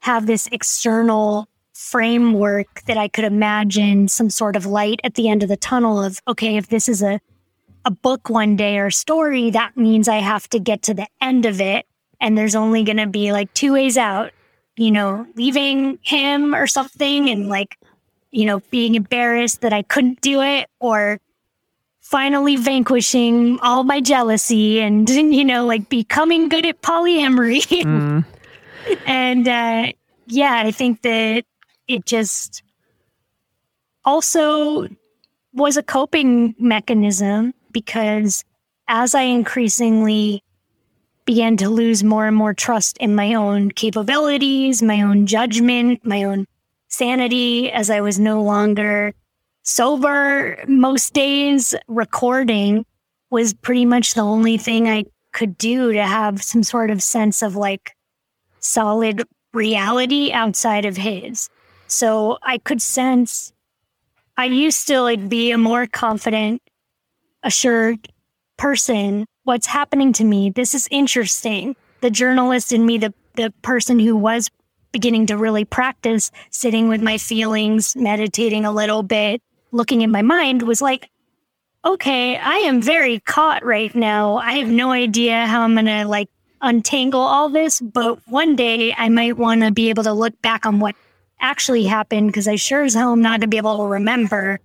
have 0.00 0.26
this 0.26 0.48
external 0.52 1.48
framework 1.76 2.82
that 2.86 2.96
I 2.96 3.06
could 3.06 3.24
imagine 3.24 4.08
some 4.08 4.30
sort 4.30 4.56
of 4.56 4.64
light 4.64 4.98
at 5.04 5.14
the 5.14 5.28
end 5.28 5.42
of 5.42 5.50
the 5.50 5.58
tunnel 5.58 6.02
of, 6.02 6.20
okay, 6.26 6.56
if 6.56 6.68
this 6.68 6.88
is 6.88 7.02
a, 7.02 7.20
a 7.84 7.90
book 7.90 8.30
one 8.30 8.56
day 8.56 8.78
or 8.78 8.90
story, 8.90 9.50
that 9.50 9.76
means 9.76 10.08
I 10.08 10.16
have 10.16 10.48
to 10.50 10.58
get 10.58 10.82
to 10.82 10.94
the 10.94 11.06
end 11.20 11.44
of 11.44 11.60
it. 11.60 11.86
And 12.18 12.36
there's 12.36 12.54
only 12.54 12.82
going 12.82 12.96
to 12.96 13.06
be 13.06 13.30
like 13.30 13.52
two 13.52 13.74
ways 13.74 13.98
out, 13.98 14.32
you 14.76 14.90
know, 14.90 15.26
leaving 15.36 15.98
him 16.02 16.54
or 16.54 16.66
something 16.66 17.28
and 17.28 17.48
like, 17.48 17.78
you 18.30 18.46
know, 18.46 18.60
being 18.70 18.94
embarrassed 18.94 19.60
that 19.60 19.74
I 19.74 19.82
couldn't 19.82 20.22
do 20.22 20.40
it 20.40 20.70
or 20.80 21.20
finally 22.00 22.56
vanquishing 22.56 23.58
all 23.60 23.84
my 23.84 24.00
jealousy 24.00 24.80
and, 24.80 25.08
you 25.10 25.44
know, 25.44 25.66
like 25.66 25.90
becoming 25.90 26.48
good 26.48 26.64
at 26.64 26.80
polyamory. 26.80 27.62
Mm. 27.84 28.24
and, 29.06 29.46
uh, 29.46 29.92
yeah, 30.26 30.62
I 30.64 30.70
think 30.70 31.02
that 31.02 31.44
it 31.88 32.04
just 32.04 32.62
also 34.04 34.88
was 35.52 35.76
a 35.76 35.82
coping 35.82 36.54
mechanism 36.58 37.54
because 37.72 38.44
as 38.88 39.14
I 39.14 39.22
increasingly 39.22 40.42
began 41.24 41.56
to 41.56 41.68
lose 41.68 42.04
more 42.04 42.26
and 42.26 42.36
more 42.36 42.54
trust 42.54 42.96
in 42.98 43.14
my 43.14 43.34
own 43.34 43.70
capabilities, 43.70 44.82
my 44.82 45.02
own 45.02 45.26
judgment, 45.26 46.04
my 46.04 46.22
own 46.22 46.46
sanity, 46.88 47.70
as 47.72 47.90
I 47.90 48.00
was 48.00 48.18
no 48.18 48.42
longer 48.42 49.12
sober 49.64 50.62
most 50.68 51.12
days, 51.12 51.74
recording 51.88 52.86
was 53.30 53.54
pretty 53.54 53.84
much 53.84 54.14
the 54.14 54.20
only 54.20 54.56
thing 54.56 54.88
I 54.88 55.04
could 55.32 55.58
do 55.58 55.92
to 55.92 56.02
have 56.04 56.42
some 56.42 56.62
sort 56.62 56.90
of 56.90 57.02
sense 57.02 57.42
of 57.42 57.56
like 57.56 57.96
solid 58.60 59.24
reality 59.52 60.32
outside 60.32 60.84
of 60.84 60.96
his. 60.96 61.50
So 61.86 62.38
I 62.42 62.58
could 62.58 62.82
sense 62.82 63.52
I 64.36 64.46
used 64.46 64.86
to 64.88 65.00
like 65.00 65.28
be 65.28 65.50
a 65.50 65.58
more 65.58 65.86
confident, 65.86 66.60
assured 67.42 68.08
person. 68.58 69.26
What's 69.44 69.66
happening 69.66 70.12
to 70.14 70.24
me? 70.24 70.50
This 70.50 70.74
is 70.74 70.88
interesting. 70.90 71.74
The 72.02 72.10
journalist 72.10 72.72
in 72.72 72.84
me, 72.84 72.98
the 72.98 73.14
the 73.36 73.52
person 73.62 73.98
who 73.98 74.16
was 74.16 74.50
beginning 74.92 75.26
to 75.26 75.36
really 75.36 75.64
practice 75.64 76.30
sitting 76.50 76.88
with 76.88 77.02
my 77.02 77.18
feelings, 77.18 77.94
meditating 77.96 78.64
a 78.64 78.72
little 78.72 79.02
bit, 79.02 79.42
looking 79.72 80.02
in 80.02 80.10
my 80.10 80.22
mind 80.22 80.62
was 80.62 80.80
like, 80.80 81.10
okay, 81.84 82.36
I 82.36 82.56
am 82.58 82.80
very 82.80 83.20
caught 83.20 83.64
right 83.64 83.94
now. 83.94 84.36
I 84.36 84.54
have 84.54 84.68
no 84.68 84.90
idea 84.90 85.46
how 85.46 85.62
I'm 85.62 85.74
going 85.74 85.86
to 85.86 86.06
like 86.06 86.28
untangle 86.62 87.20
all 87.20 87.48
this, 87.50 87.80
but 87.80 88.18
one 88.26 88.56
day 88.56 88.94
I 88.96 89.08
might 89.08 89.36
want 89.36 89.62
to 89.62 89.70
be 89.70 89.90
able 89.90 90.02
to 90.04 90.12
look 90.12 90.40
back 90.40 90.64
on 90.64 90.80
what 90.80 90.96
actually 91.40 91.84
happened 91.84 92.28
because 92.28 92.48
I 92.48 92.56
sure 92.56 92.82
as 92.82 92.94
hell 92.94 93.12
am 93.12 93.22
not 93.22 93.32
going 93.32 93.40
to 93.42 93.46
be 93.48 93.56
able 93.56 93.78
to 93.78 93.84
remember 93.84 94.60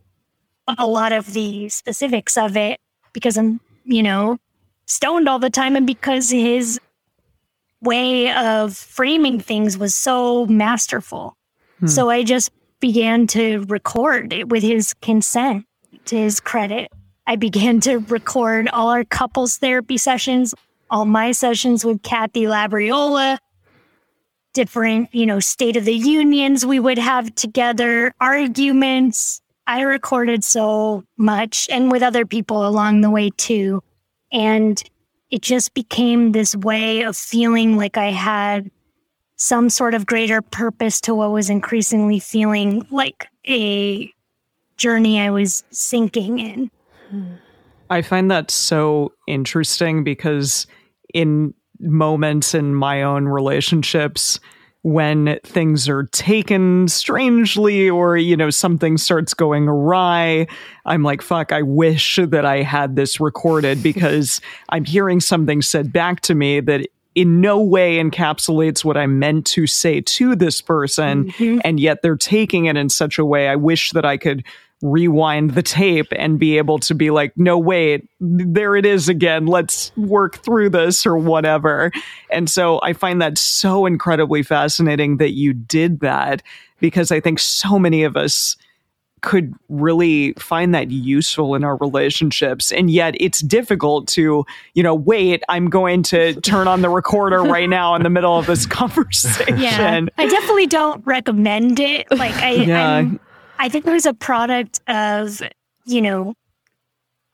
a 0.67 0.88
lot 0.88 1.11
of 1.11 1.34
the 1.34 1.69
specifics 1.69 2.38
of 2.38 2.55
it 2.55 2.80
because 3.13 3.38
I'm, 3.38 3.59
you 3.84 4.03
know, 4.03 4.38
stoned 4.86 5.28
all 5.28 5.39
the 5.39 5.49
time 5.49 5.76
and 5.76 5.86
because 5.86 6.30
his 6.30 6.80
way 7.82 8.32
of 8.32 8.76
framing 8.76 9.39
things 9.39 9.78
was 9.78 9.95
so 9.95 10.45
masterful. 10.45 11.36
Hmm. 11.80 11.88
So 11.88 12.09
I 12.09 12.24
just 12.24 12.51
began 12.80 13.28
to 13.28 13.65
record 13.65 14.34
it 14.34 14.49
with 14.49 14.63
his 14.63 14.93
consent 14.95 15.65
to 16.05 16.17
his 16.17 16.39
credit. 16.39 16.91
I 17.28 17.36
began 17.36 17.80
to 17.82 17.97
record 17.99 18.67
all 18.69 18.89
our 18.89 19.03
couples 19.03 19.57
therapy 19.57 19.97
sessions, 19.97 20.53
all 20.89 21.05
my 21.05 21.32
sessions 21.32 21.86
with 21.86 22.03
Kathy 22.03 22.43
Labriola, 22.43 23.38
different, 24.54 25.14
you 25.14 25.26
know, 25.26 25.39
state 25.39 25.78
of 25.78 25.86
the 25.86 25.93
unions 25.95 26.66
we 26.66 26.80
would 26.80 26.97
have 26.97 27.34
together, 27.36 28.14
arguments. 28.20 29.41
I 29.68 29.82
recorded 29.82 30.43
so 30.43 31.04
much 31.18 31.68
and 31.72 31.91
with 31.91 32.04
other 32.04 32.26
people 32.26 32.68
along 32.68 33.02
the 33.02 33.10
way 33.10 33.30
too. 33.38 33.84
And 34.32 34.82
it 35.30 35.41
just 35.41 35.74
became 35.74 36.32
this 36.32 36.56
way 36.56 37.04
of 37.04 37.16
feeling 37.16 37.78
like 37.78 37.97
I 37.97 38.12
had 38.12 38.70
some 39.38 39.70
sort 39.70 39.93
of 39.93 40.06
greater 40.06 40.41
purpose 40.41 41.02
to 41.02 41.16
what 41.16 41.32
was 41.32 41.49
increasingly 41.49 42.20
feeling 42.20 42.86
like 42.91 43.28
a 43.47 44.14
journey 44.78 45.20
I 45.20 45.32
was 45.32 45.64
sinking 45.72 46.39
in. 46.39 46.72
I 47.89 48.02
find 48.02 48.30
that 48.30 48.52
so 48.52 49.14
interesting 49.28 50.04
because 50.04 50.68
in 51.14 51.54
moments 51.82 52.54
in 52.54 52.76
my 52.76 53.04
own 53.04 53.26
relationships, 53.26 54.40
when 54.84 55.40
things 55.44 55.88
are 55.88 56.04
taken 56.06 56.88
strangely 56.88 57.90
or, 57.90 58.18
you 58.18 58.36
know, 58.36 58.50
something 58.50 58.98
starts 58.98 59.34
going 59.34 59.68
awry, 59.68 60.48
I'm 60.86 61.04
like, 61.04 61.22
fuck, 61.22 61.52
I 61.52 61.62
wish 61.62 62.20
that 62.22 62.46
I 62.46 62.64
had 62.64 62.96
this 62.96 63.20
recorded 63.20 63.84
because 63.84 64.42
I'm 64.70 64.86
hearing 64.86 65.20
something 65.20 65.62
said 65.62 65.94
back 65.94 66.22
to 66.22 66.36
me 66.36 66.62
that 66.62 66.88
in 67.14 67.42
no 67.42 67.62
way 67.62 67.98
encapsulates 67.98 68.84
what 68.84 68.98
I 68.98 69.06
meant 69.06 69.46
to 69.48 69.68
say 69.68 70.02
to 70.02 70.36
this 70.36 70.62
person. 70.62 71.26
Mm-hmm. 71.26 71.60
And 71.64 71.80
yet 71.80 72.02
they're 72.02 72.16
taking 72.16 72.66
it 72.66 72.78
in 72.78 72.90
such 72.90 73.20
a 73.20 73.26
way. 73.26 73.50
I 73.50 73.58
wish 73.58 73.92
that 73.92 74.06
I 74.06 74.18
could 74.18 74.44
rewind 74.82 75.52
the 75.52 75.62
tape 75.62 76.08
and 76.16 76.40
be 76.40 76.58
able 76.58 76.80
to 76.80 76.96
be 76.96 77.12
like, 77.12 77.34
no, 77.38 77.58
wait, 77.58 78.08
there 78.20 78.76
it 78.76 78.86
is 78.86 79.10
again. 79.10 79.46
Let's 79.46 79.96
work 79.96 80.38
through 80.38 80.70
this 80.72 81.06
or 81.06 81.18
whatever. 81.18 81.92
And 82.30 82.50
so 82.50 82.80
I 82.82 82.94
find 82.94 83.22
that 83.22 83.38
so 83.38 83.86
incredibly 83.86 84.44
fascinating 84.44 85.18
that 85.18 85.32
you 85.32 85.54
did 85.54 86.00
that 86.00 86.42
because 86.80 87.12
I 87.12 87.20
think 87.20 87.40
so 87.40 87.78
many 87.78 88.04
of 88.04 88.18
us 88.18 88.58
could 89.22 89.54
really 89.70 90.34
find 90.34 90.74
that 90.74 90.90
useful 90.90 91.54
in 91.54 91.64
our 91.64 91.78
relationships. 91.78 92.72
And 92.72 92.90
yet 92.90 93.14
it's 93.20 93.40
difficult 93.42 94.08
to, 94.10 94.46
you 94.74 94.84
know, 94.84 94.96
wait, 94.96 95.44
I'm 95.48 95.70
going 95.70 96.02
to 96.04 96.34
turn 96.42 96.68
on 96.68 96.82
the 96.82 96.90
recorder 96.90 97.44
right 97.44 97.70
now 97.70 97.94
in 97.96 98.02
the 98.02 98.10
middle 98.10 98.38
of 98.38 98.48
this 98.48 98.66
conversation. 98.68 99.60
Yeah. 99.60 100.06
I 100.18 100.28
definitely 100.28 100.68
don't 100.68 101.06
recommend 101.06 101.80
it. 101.80 102.10
Like 102.10 102.34
I, 102.36 102.52
yeah. 102.52 102.90
I'm, 102.96 103.20
I 103.62 103.70
think 103.70 103.86
it 103.86 103.91
was 103.91 104.07
a 104.07 104.14
product 104.16 104.82
of, 104.88 105.39
you 105.86 106.01
know, 106.01 106.34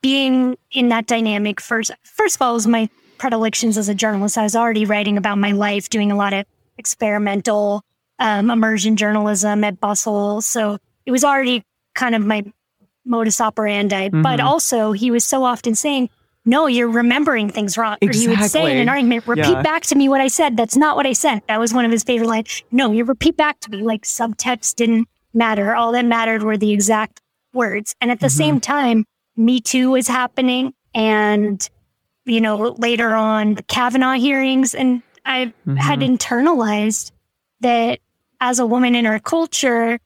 being 0.02 0.58
in 0.70 0.90
that 0.90 1.06
dynamic 1.06 1.58
first. 1.58 1.90
First 2.04 2.36
of 2.36 2.42
all, 2.42 2.50
it 2.50 2.54
was 2.54 2.66
my 2.66 2.90
predilections 3.16 3.78
as 3.78 3.88
a 3.88 3.94
journalist. 3.94 4.36
I 4.36 4.42
was 4.42 4.54
already 4.54 4.84
writing 4.84 5.16
about 5.16 5.38
my 5.38 5.52
life, 5.52 5.88
doing 5.88 6.12
a 6.12 6.16
lot 6.16 6.34
of 6.34 6.44
experimental 6.76 7.82
um, 8.18 8.50
immersion 8.50 8.96
journalism 8.96 9.64
at 9.64 9.80
Bustle. 9.80 10.42
So 10.42 10.76
it 11.06 11.12
was 11.12 11.24
already 11.24 11.64
kind 11.94 12.14
of 12.14 12.26
my 12.26 12.44
modus 13.06 13.40
operandi. 13.40 14.08
Mm-hmm. 14.08 14.20
But 14.20 14.38
also, 14.38 14.92
he 14.92 15.10
was 15.10 15.24
so 15.24 15.44
often 15.44 15.74
saying, 15.74 16.10
no, 16.44 16.66
you're 16.66 16.90
remembering 16.90 17.48
things 17.48 17.78
wrong. 17.78 17.96
Exactly. 18.02 18.26
Or 18.26 18.36
he 18.36 18.42
would 18.42 18.50
say 18.50 18.70
in 18.70 18.76
an 18.76 18.90
argument, 18.90 19.26
repeat 19.26 19.48
yeah. 19.48 19.62
back 19.62 19.84
to 19.84 19.94
me 19.94 20.10
what 20.10 20.20
I 20.20 20.28
said. 20.28 20.58
That's 20.58 20.76
not 20.76 20.94
what 20.94 21.06
I 21.06 21.14
said. 21.14 21.40
That 21.48 21.58
was 21.58 21.72
one 21.72 21.86
of 21.86 21.90
his 21.90 22.04
favorite 22.04 22.28
lines. 22.28 22.62
No, 22.70 22.92
you 22.92 23.04
repeat 23.04 23.38
back 23.38 23.60
to 23.60 23.70
me. 23.70 23.78
Like 23.78 24.02
subtext 24.02 24.74
didn't 24.76 25.08
matter. 25.32 25.74
All 25.74 25.92
that 25.92 26.04
mattered 26.04 26.42
were 26.42 26.56
the 26.56 26.72
exact 26.72 27.20
words. 27.52 27.94
And 28.00 28.10
at 28.10 28.20
the 28.20 28.26
mm-hmm. 28.26 28.36
same 28.36 28.60
time, 28.60 29.04
Me 29.36 29.60
Too 29.60 29.90
was 29.90 30.08
happening. 30.08 30.74
And, 30.94 31.68
you 32.24 32.40
know, 32.40 32.74
later 32.78 33.14
on, 33.14 33.54
the 33.54 33.62
Kavanaugh 33.62 34.14
hearings. 34.14 34.74
And 34.74 35.02
I 35.24 35.46
mm-hmm. 35.46 35.76
had 35.76 36.00
internalized 36.00 37.12
that 37.60 38.00
as 38.40 38.58
a 38.58 38.66
woman 38.66 38.94
in 38.94 39.06
our 39.06 39.18
culture, 39.18 39.98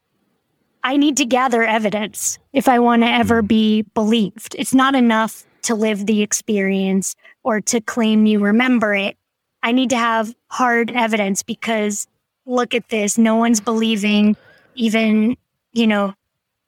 I 0.84 0.96
need 0.96 1.16
to 1.18 1.24
gather 1.24 1.62
evidence 1.62 2.38
if 2.52 2.68
I 2.68 2.78
want 2.78 3.02
to 3.02 3.08
ever 3.08 3.40
mm-hmm. 3.40 3.46
be 3.46 3.82
believed. 3.94 4.56
It's 4.58 4.74
not 4.74 4.94
enough 4.94 5.44
to 5.62 5.74
live 5.74 6.06
the 6.06 6.22
experience 6.22 7.14
or 7.44 7.60
to 7.60 7.80
claim 7.80 8.26
you 8.26 8.40
remember 8.40 8.94
it. 8.94 9.16
I 9.62 9.72
need 9.72 9.90
to 9.90 9.96
have 9.96 10.34
hard 10.48 10.90
evidence 10.90 11.42
because 11.42 12.08
look 12.46 12.74
at 12.74 12.88
this. 12.88 13.16
No 13.16 13.36
one's 13.36 13.60
believing 13.60 14.36
even, 14.74 15.36
you 15.72 15.86
know, 15.86 16.14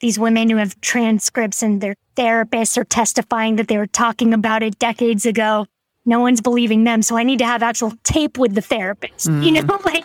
these 0.00 0.18
women 0.18 0.50
who 0.50 0.56
have 0.56 0.80
transcripts 0.80 1.62
and 1.62 1.80
their 1.80 1.96
therapists 2.16 2.76
are 2.76 2.84
testifying 2.84 3.56
that 3.56 3.68
they 3.68 3.78
were 3.78 3.86
talking 3.86 4.34
about 4.34 4.62
it 4.62 4.78
decades 4.78 5.26
ago. 5.26 5.66
No 6.04 6.20
one's 6.20 6.40
believing 6.40 6.84
them. 6.84 7.02
So 7.02 7.16
I 7.16 7.22
need 7.22 7.38
to 7.38 7.46
have 7.46 7.62
actual 7.62 7.92
tape 8.04 8.36
with 8.36 8.54
the 8.54 8.60
therapist, 8.60 9.28
mm. 9.28 9.44
you 9.44 9.52
know, 9.52 9.80
like, 9.84 10.04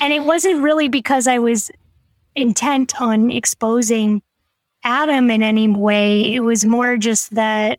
and 0.00 0.12
it 0.12 0.24
wasn't 0.24 0.62
really 0.62 0.88
because 0.88 1.26
I 1.26 1.38
was 1.38 1.70
intent 2.34 3.00
on 3.00 3.30
exposing 3.30 4.22
Adam 4.84 5.30
in 5.30 5.42
any 5.42 5.68
way. 5.68 6.34
It 6.34 6.40
was 6.40 6.64
more 6.64 6.96
just 6.96 7.34
that 7.34 7.78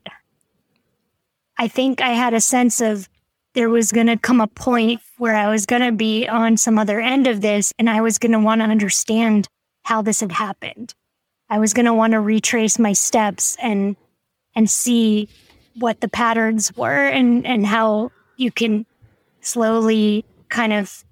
I 1.58 1.68
think 1.68 2.02
I 2.02 2.10
had 2.10 2.34
a 2.34 2.42
sense 2.42 2.82
of 2.82 3.10
there 3.56 3.70
was 3.70 3.92
going 3.92 4.08
to 4.08 4.18
come 4.18 4.42
a 4.42 4.48
point 4.48 5.02
where 5.18 5.36
I 5.36 5.50
was 5.50 5.66
going 5.66 5.82
to 5.82 5.92
be 5.92 6.28
on 6.28 6.58
some 6.58 6.78
other 6.78 7.00
end 7.00 7.28
of 7.28 7.42
this 7.42 7.74
and 7.80 7.90
I 7.90 8.02
was 8.02 8.18
going 8.18 8.32
to 8.32 8.40
want 8.40 8.62
to 8.62 8.66
understand 8.66 9.48
how 9.84 10.02
this 10.02 10.20
had 10.20 10.32
happened. 10.32 10.94
I 11.50 11.58
was 11.58 11.74
going 11.74 11.86
to 11.86 11.94
want 11.94 12.14
to 12.14 12.20
retrace 12.20 12.78
my 12.78 12.94
steps 12.94 13.58
and 13.62 13.96
and 14.56 14.70
see 14.70 15.30
what 15.76 16.02
the 16.02 16.08
patterns 16.08 16.76
were 16.76 17.08
and 17.08 17.46
and 17.46 17.66
how 17.66 18.12
you 18.38 18.52
can 18.52 18.86
slowly 19.42 20.26
kind 20.50 20.74
of 20.74 21.04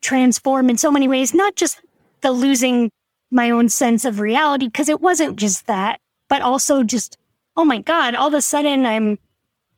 transform 0.00 0.70
in 0.70 0.78
so 0.78 0.90
many 0.90 1.06
ways, 1.06 1.34
not 1.34 1.56
just 1.56 1.80
the 2.20 2.32
losing 2.32 2.90
my 3.30 3.50
own 3.50 3.68
sense 3.68 4.04
of 4.04 4.18
reality 4.18 4.66
because 4.66 4.88
it 4.88 5.00
wasn't 5.00 5.36
just 5.36 5.66
that, 5.66 6.00
but 6.28 6.42
also 6.42 6.82
just 6.82 7.16
oh 7.56 7.64
my 7.64 7.78
god, 7.78 8.14
all 8.14 8.28
of 8.28 8.34
a 8.34 8.42
sudden 8.42 8.84
I'm 8.84 9.18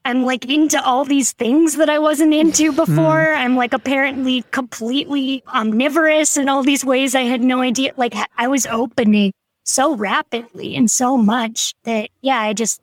I'm 0.04 0.24
like 0.24 0.44
into 0.46 0.82
all 0.84 1.04
these 1.04 1.32
things 1.32 1.76
that 1.76 1.88
I 1.88 1.98
wasn't 1.98 2.34
into 2.34 2.72
before. 2.72 3.26
Mm. 3.26 3.36
I'm 3.36 3.56
like 3.56 3.72
apparently 3.72 4.42
completely 4.50 5.44
omnivorous 5.46 6.36
in 6.36 6.48
all 6.48 6.62
these 6.62 6.84
ways 6.84 7.14
I 7.14 7.22
had 7.22 7.42
no 7.42 7.60
idea. 7.60 7.92
Like 7.96 8.14
I 8.36 8.48
was 8.48 8.66
opening 8.66 9.32
so 9.64 9.94
rapidly 9.94 10.74
and 10.74 10.90
so 10.90 11.16
much 11.16 11.74
that, 11.84 12.10
yeah, 12.20 12.40
I 12.40 12.52
just, 12.52 12.80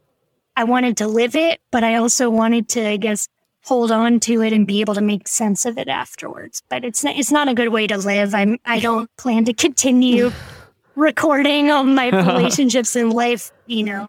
I 0.56 0.64
wanted 0.64 0.98
to 0.98 1.08
live 1.08 1.36
it, 1.36 1.60
but 1.72 1.84
I 1.84 1.96
also 1.96 2.30
wanted 2.30 2.70
to, 2.70 2.88
I 2.88 2.98
guess, 2.98 3.28
hold 3.66 3.92
on 3.92 4.20
to 4.22 4.42
it 4.42 4.54
and 4.54 4.66
be 4.66 4.82
able 4.82 4.96
to 4.96 5.02
make 5.02 5.28
sense 5.28 5.66
of 5.66 5.78
it 5.78 5.90
afterwards. 5.90 6.64
But 6.70 6.86
it's 6.86 7.04
not, 7.04 7.16
it's 7.18 7.32
not 7.32 7.50
a 7.50 7.54
good 7.54 7.70
way 7.70 7.86
to 7.88 7.98
live. 7.98 8.34
I'm, 8.34 8.58
I 8.66 8.80
don't 8.80 9.10
plan 9.18 9.46
to 9.46 9.54
continue 9.54 10.32
recording 10.96 11.70
all 11.70 11.84
my 11.84 12.10
relationships 12.34 12.96
in 12.96 13.10
life, 13.10 13.52
you 13.68 13.84
know, 13.84 14.08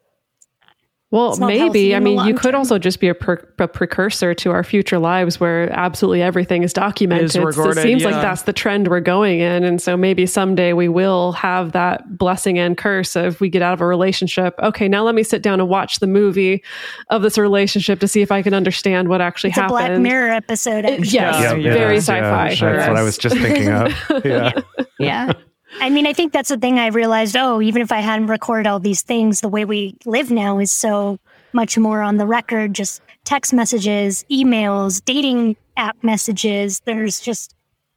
well, 1.11 1.37
maybe. 1.39 1.95
I 1.97 1.99
mean, 1.99 2.25
you 2.25 2.35
could 2.35 2.55
also 2.55 2.79
just 2.79 3.01
be 3.01 3.09
a, 3.09 3.15
per- 3.15 3.45
a, 3.59 3.67
precursor 3.67 4.33
to 4.35 4.53
our 4.53 4.63
future 4.63 5.01
lives 5.01 5.41
where 5.41 5.69
absolutely 5.73 6.23
everything 6.23 6.63
is 6.63 6.73
documented. 6.73 7.25
Is 7.25 7.39
recorded, 7.39 7.79
it 7.79 7.83
seems 7.83 8.03
yeah. 8.03 8.11
like 8.11 8.23
that's 8.23 8.43
the 8.43 8.53
trend 8.53 8.87
we're 8.87 9.01
going 9.01 9.41
in. 9.41 9.65
And 9.65 9.83
so 9.83 9.97
maybe 9.97 10.25
someday 10.27 10.73
we 10.73 10.89
will 10.89 11.33
have 11.33 11.73
that 11.73 12.17
blessing 12.17 12.61
and 12.61 12.79
curse 12.79 13.17
of 13.17 13.41
we 13.41 13.49
get 13.49 13.61
out 13.61 13.73
of 13.73 13.81
a 13.81 13.87
relationship. 13.87 14.55
Okay, 14.63 14.87
now 14.87 15.03
let 15.03 15.17
me 15.17 15.25
sit 15.25 15.43
down 15.43 15.59
and 15.59 15.69
watch 15.69 15.99
the 15.99 16.07
movie 16.07 16.63
of 17.09 17.23
this 17.23 17.37
relationship 17.37 17.99
to 18.01 18.07
see 18.07 18.23
if 18.23 18.31
I 18.31 18.41
can 18.43 18.55
understand 18.55 19.09
what 19.09 19.21
actually 19.21 19.51
it's 19.51 19.59
happened. 19.59 19.81
A 19.81 19.89
Black 19.89 20.01
Mirror 20.01 20.31
episode. 20.31 20.85
It, 20.85 21.13
yes, 21.13 21.41
yeah, 21.41 21.55
very 21.55 21.97
sci-fi. 21.97 22.55
Sure. 22.55 22.77
That's 22.77 22.89
what 22.89 22.97
I 22.97 23.03
was 23.03 23.19
just 23.19 23.37
thinking 23.37 23.69
of. 23.69 23.93
Yeah. 24.25 24.53
yeah. 24.99 25.33
I 25.79 25.89
mean, 25.89 26.07
I 26.07 26.13
think 26.13 26.33
that's 26.33 26.49
the 26.49 26.59
thing 26.59 26.79
I 26.79 26.89
realized. 26.89 27.37
Oh, 27.37 27.61
even 27.61 27.81
if 27.83 27.93
I 27.93 28.01
hadn't 28.01 28.27
recorded 28.27 28.67
all 28.67 28.81
these 28.81 29.03
things, 29.03 29.41
the 29.41 29.49
way 29.49 29.65
we 29.65 29.97
live 30.05 30.31
now 30.31 30.59
is 30.59 30.73
so 30.73 31.19
much 31.53 31.79
more 31.79 32.03
on 32.03 32.17
the 32.17 32.27
record, 32.27 32.75
just 32.75 33.03
text 33.25 33.53
messages, 33.53 34.25
emails, 34.31 35.05
dating 35.05 35.57
app 35.77 35.97
messages. 36.03 36.81
There's 36.81 37.21
just, 37.21 37.55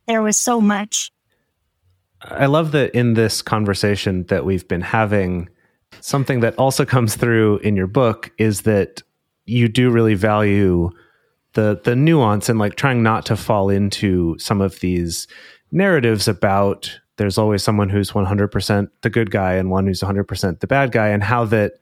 there 0.08 0.22
was 0.22 0.38
so 0.38 0.62
much. 0.62 1.12
I 2.22 2.46
love 2.46 2.72
that 2.72 2.92
in 2.96 3.16
this 3.16 3.42
conversation 3.42 4.24
that 4.28 4.46
we've 4.46 4.68
been 4.68 4.82
having, 4.82 5.50
something 6.00 6.40
that 6.42 6.58
also 6.58 6.86
comes 6.86 7.16
through 7.16 7.58
in 7.60 7.76
your 7.76 7.88
book 7.88 8.32
is 8.38 8.62
that 8.62 9.02
you 9.46 9.68
do 9.68 9.90
really 9.90 10.14
value 10.14 10.90
the 11.54 11.80
the 11.84 11.96
nuance 11.96 12.50
and 12.50 12.58
like 12.58 12.76
trying 12.76 13.04
not 13.04 13.26
to 13.28 13.36
fall 13.36 13.70
into 13.70 14.38
some 14.40 14.62
of 14.62 14.80
these 14.80 15.28
narratives 15.72 16.28
about 16.28 17.00
there's 17.18 17.38
always 17.38 17.64
someone 17.64 17.90
who's 17.90 18.12
100% 18.12 18.90
the 19.02 19.10
good 19.10 19.32
guy 19.32 19.54
and 19.54 19.70
one 19.70 19.86
who's 19.86 20.02
100% 20.02 20.60
the 20.60 20.68
bad 20.68 20.92
guy 20.92 21.10
and 21.10 21.24
how 21.24 21.46
that 21.46 21.74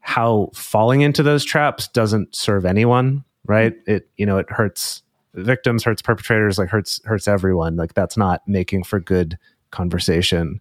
how 0.00 0.50
falling 0.54 1.00
into 1.00 1.22
those 1.22 1.44
traps 1.44 1.88
doesn't 1.88 2.34
serve 2.34 2.64
anyone 2.66 3.24
right? 3.46 3.74
It 3.86 4.08
you 4.16 4.26
know 4.26 4.38
it 4.38 4.50
hurts 4.50 5.02
victims 5.34 5.82
hurts 5.84 6.02
perpetrators 6.02 6.58
like 6.58 6.68
hurts 6.68 7.00
hurts 7.04 7.28
everyone. 7.28 7.76
Like 7.76 7.94
that's 7.94 8.16
not 8.16 8.42
making 8.46 8.84
for 8.84 9.00
good 9.00 9.38
conversation. 9.70 10.60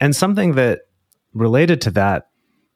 And 0.00 0.14
something 0.14 0.54
that 0.54 0.82
related 1.34 1.80
to 1.82 1.90
that 1.92 2.28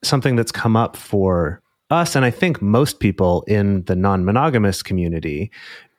something 0.03 0.36
that's 0.36 0.53
come 0.53 0.76
up 0.76 0.96
for 0.96 1.62
us 1.90 2.16
and 2.16 2.24
i 2.24 2.30
think 2.30 2.61
most 2.61 3.00
people 3.00 3.44
in 3.46 3.82
the 3.84 3.94
non-monogamous 3.94 4.82
community 4.82 5.50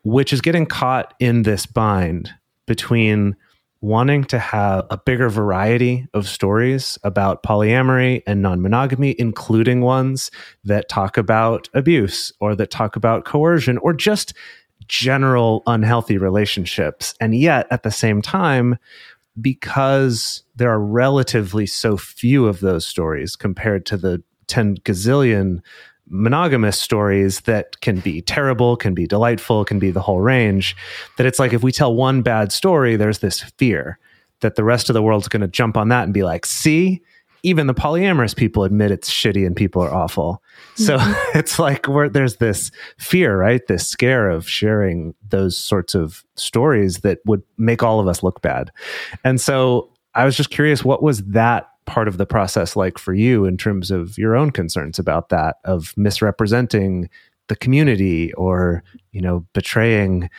which 0.04 0.34
is 0.34 0.42
getting 0.42 0.66
caught 0.66 1.14
in 1.20 1.44
this 1.44 1.66
bind 1.66 2.30
between 2.68 3.36
wanting 3.84 4.24
to 4.24 4.40
have 4.40 4.86
a 4.90 4.98
bigger 4.98 5.28
variety 5.28 6.08
of 6.14 6.26
stories 6.26 6.98
about 7.04 7.44
polyamory 7.44 8.24
and 8.26 8.42
non 8.42 8.62
monogamy, 8.62 9.14
including 9.20 9.82
ones 9.82 10.32
that 10.64 10.88
talk 10.88 11.18
about 11.18 11.68
abuse 11.74 12.32
or 12.40 12.56
that 12.56 12.72
talk 12.72 12.96
about 12.96 13.26
coercion 13.26 13.78
or 13.80 13.94
just 13.94 14.34
general 14.88 15.64
unhealthy 15.68 16.18
relationships. 16.18 17.14
And 17.20 17.36
yet, 17.36 17.68
at 17.72 17.84
the 17.84 17.92
same 17.92 18.22
time, 18.22 18.78
because 19.42 20.44
there 20.56 20.72
are 20.72 20.80
relatively 20.80 21.66
so 21.66 21.98
few 21.98 22.48
of 22.48 22.62
those 22.62 22.88
stories 22.88 23.36
compared 23.36 23.86
to 23.88 23.98
the 23.98 24.24
10 24.48 24.78
gazillion 24.78 25.60
monogamous 26.10 26.80
stories 26.80 27.42
that 27.42 27.80
can 27.82 28.00
be 28.00 28.22
terrible, 28.22 28.76
can 28.76 28.94
be 28.94 29.08
delightful, 29.08 29.66
can 29.66 29.80
be 29.80 29.92
the 29.92 30.02
whole 30.02 30.20
range. 30.20 30.76
That 31.18 31.26
it's 31.26 31.40
like 31.40 31.54
if 31.54 31.64
we 31.64 31.72
tell 31.72 31.94
one 31.94 32.22
bad 32.22 32.52
story, 32.52 32.96
there's 32.96 33.20
this 33.20 33.42
fear 33.58 34.00
that 34.42 34.56
the 34.56 34.64
rest 34.64 34.90
of 34.90 34.94
the 34.94 35.02
world's 35.02 35.28
going 35.28 35.42
to 35.42 35.48
jump 35.48 35.78
on 35.78 35.90
that 35.90 36.04
and 36.04 36.14
be 36.14 36.24
like, 36.24 36.46
see, 36.46 37.02
even 37.44 37.68
the 37.68 37.74
polyamorous 37.74 38.36
people 38.36 38.64
admit 38.64 38.92
it's 38.92 39.10
shitty 39.10 39.46
and 39.46 39.56
people 39.56 39.82
are 39.82 39.94
awful. 39.94 40.42
So 40.76 40.98
mm-hmm. 40.98 41.14
it's 41.38 41.60
like 41.60 41.88
where 41.88 42.10
there's 42.10 42.38
this 42.38 42.72
fear, 42.98 43.38
right? 43.38 43.66
This 43.68 43.88
scare 43.88 44.30
of 44.30 44.48
sharing 44.48 45.14
those 45.30 45.58
sorts 45.58 45.94
of 45.94 46.24
stories 46.36 47.00
that 47.00 47.20
would 47.26 47.44
make 47.58 47.84
all 47.84 48.00
of 48.00 48.08
us 48.08 48.24
look 48.24 48.42
bad. 48.42 48.72
And 49.26 49.42
so 49.42 49.92
I 50.16 50.26
was 50.26 50.38
just 50.38 50.52
curious, 50.52 50.86
what 50.86 51.04
was 51.04 51.24
that 51.24 51.70
part 51.86 52.08
of 52.08 52.18
the 52.18 52.26
process 52.26 52.76
like 52.76 52.98
for 52.98 53.14
you 53.14 53.46
in 53.46 53.58
terms 53.58 53.92
of 53.92 54.18
your 54.18 54.36
own 54.36 54.52
concerns 54.52 55.00
about 55.00 55.30
that 55.30 55.58
of 55.66 55.94
misrepresenting 55.98 57.10
the 57.48 57.56
community 57.56 58.34
or 58.34 58.84
you 59.12 59.22
know 59.22 59.46
betraying 59.54 60.30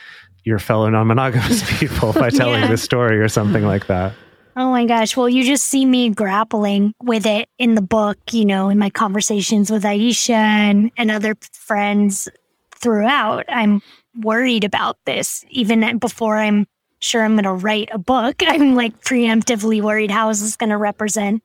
your 0.43 0.59
fellow 0.59 0.89
non-monogamous 0.89 1.79
people 1.79 2.13
by 2.13 2.29
telling 2.31 2.61
yeah. 2.61 2.67
this 2.67 2.83
story 2.83 3.19
or 3.19 3.27
something 3.27 3.65
like 3.65 3.87
that? 3.87 4.13
Oh 4.57 4.71
my 4.71 4.85
gosh. 4.85 5.17
Well 5.17 5.29
you 5.29 5.43
just 5.43 5.65
see 5.65 5.85
me 5.85 6.09
grappling 6.09 6.93
with 7.03 7.25
it 7.25 7.49
in 7.57 7.75
the 7.75 7.81
book 7.81 8.17
you 8.31 8.45
know 8.45 8.69
in 8.69 8.77
my 8.77 8.89
conversations 8.89 9.71
with 9.71 9.83
aisha 9.83 10.29
and, 10.29 10.91
and 10.97 11.11
other 11.11 11.35
friends 11.51 12.29
throughout. 12.71 13.45
I'm 13.49 13.81
worried 14.21 14.63
about 14.63 14.97
this 15.05 15.43
even 15.49 15.97
before 15.97 16.37
i'm 16.37 16.65
sure 17.05 17.23
I'm 17.23 17.35
going 17.35 17.43
to 17.43 17.53
write 17.53 17.89
a 17.91 17.97
book. 17.97 18.35
I'm 18.41 18.75
like 18.75 19.01
preemptively 19.01 19.81
worried 19.81 20.11
how 20.11 20.29
is 20.29 20.41
this 20.41 20.55
going 20.55 20.71
to 20.71 20.77
represent 20.77 21.43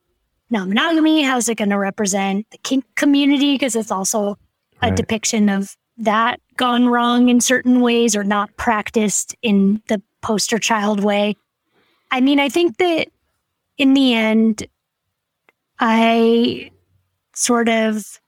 non 0.51 0.69
monogamy? 0.69 1.23
How 1.23 1.37
is 1.37 1.49
it 1.49 1.57
going 1.57 1.71
to 1.71 1.79
represent 1.79 2.47
the 2.51 2.59
kink 2.59 2.85
community? 2.97 3.55
Because 3.55 3.77
it's 3.77 3.91
also 3.91 4.39
a 4.83 4.89
right. 4.89 4.97
depiction 4.97 5.49
of 5.49 5.77
that 5.99 6.41
gone 6.57 6.89
wrong 6.89 7.29
in 7.29 7.41
certain 7.41 7.81
ways 7.81 8.17
or 8.17 8.25
not 8.25 8.57
practiced 8.57 9.37
in 9.43 9.83
the 9.89 10.03
poster 10.23 10.59
child 10.59 11.05
way. 11.05 11.37
I 12.11 12.21
mean, 12.21 12.41
I 12.41 12.49
think 12.49 12.79
that 12.79 13.09
in 13.77 13.95
the 13.95 14.15
end, 14.15 14.67
I 15.79 16.71
sort 17.35 17.69
of 17.69 18.21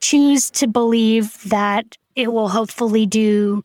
choose 0.00 0.50
to 0.50 0.66
believe 0.66 1.42
that 1.48 1.96
it 2.14 2.32
will 2.32 2.48
hopefully 2.48 3.06
do 3.06 3.62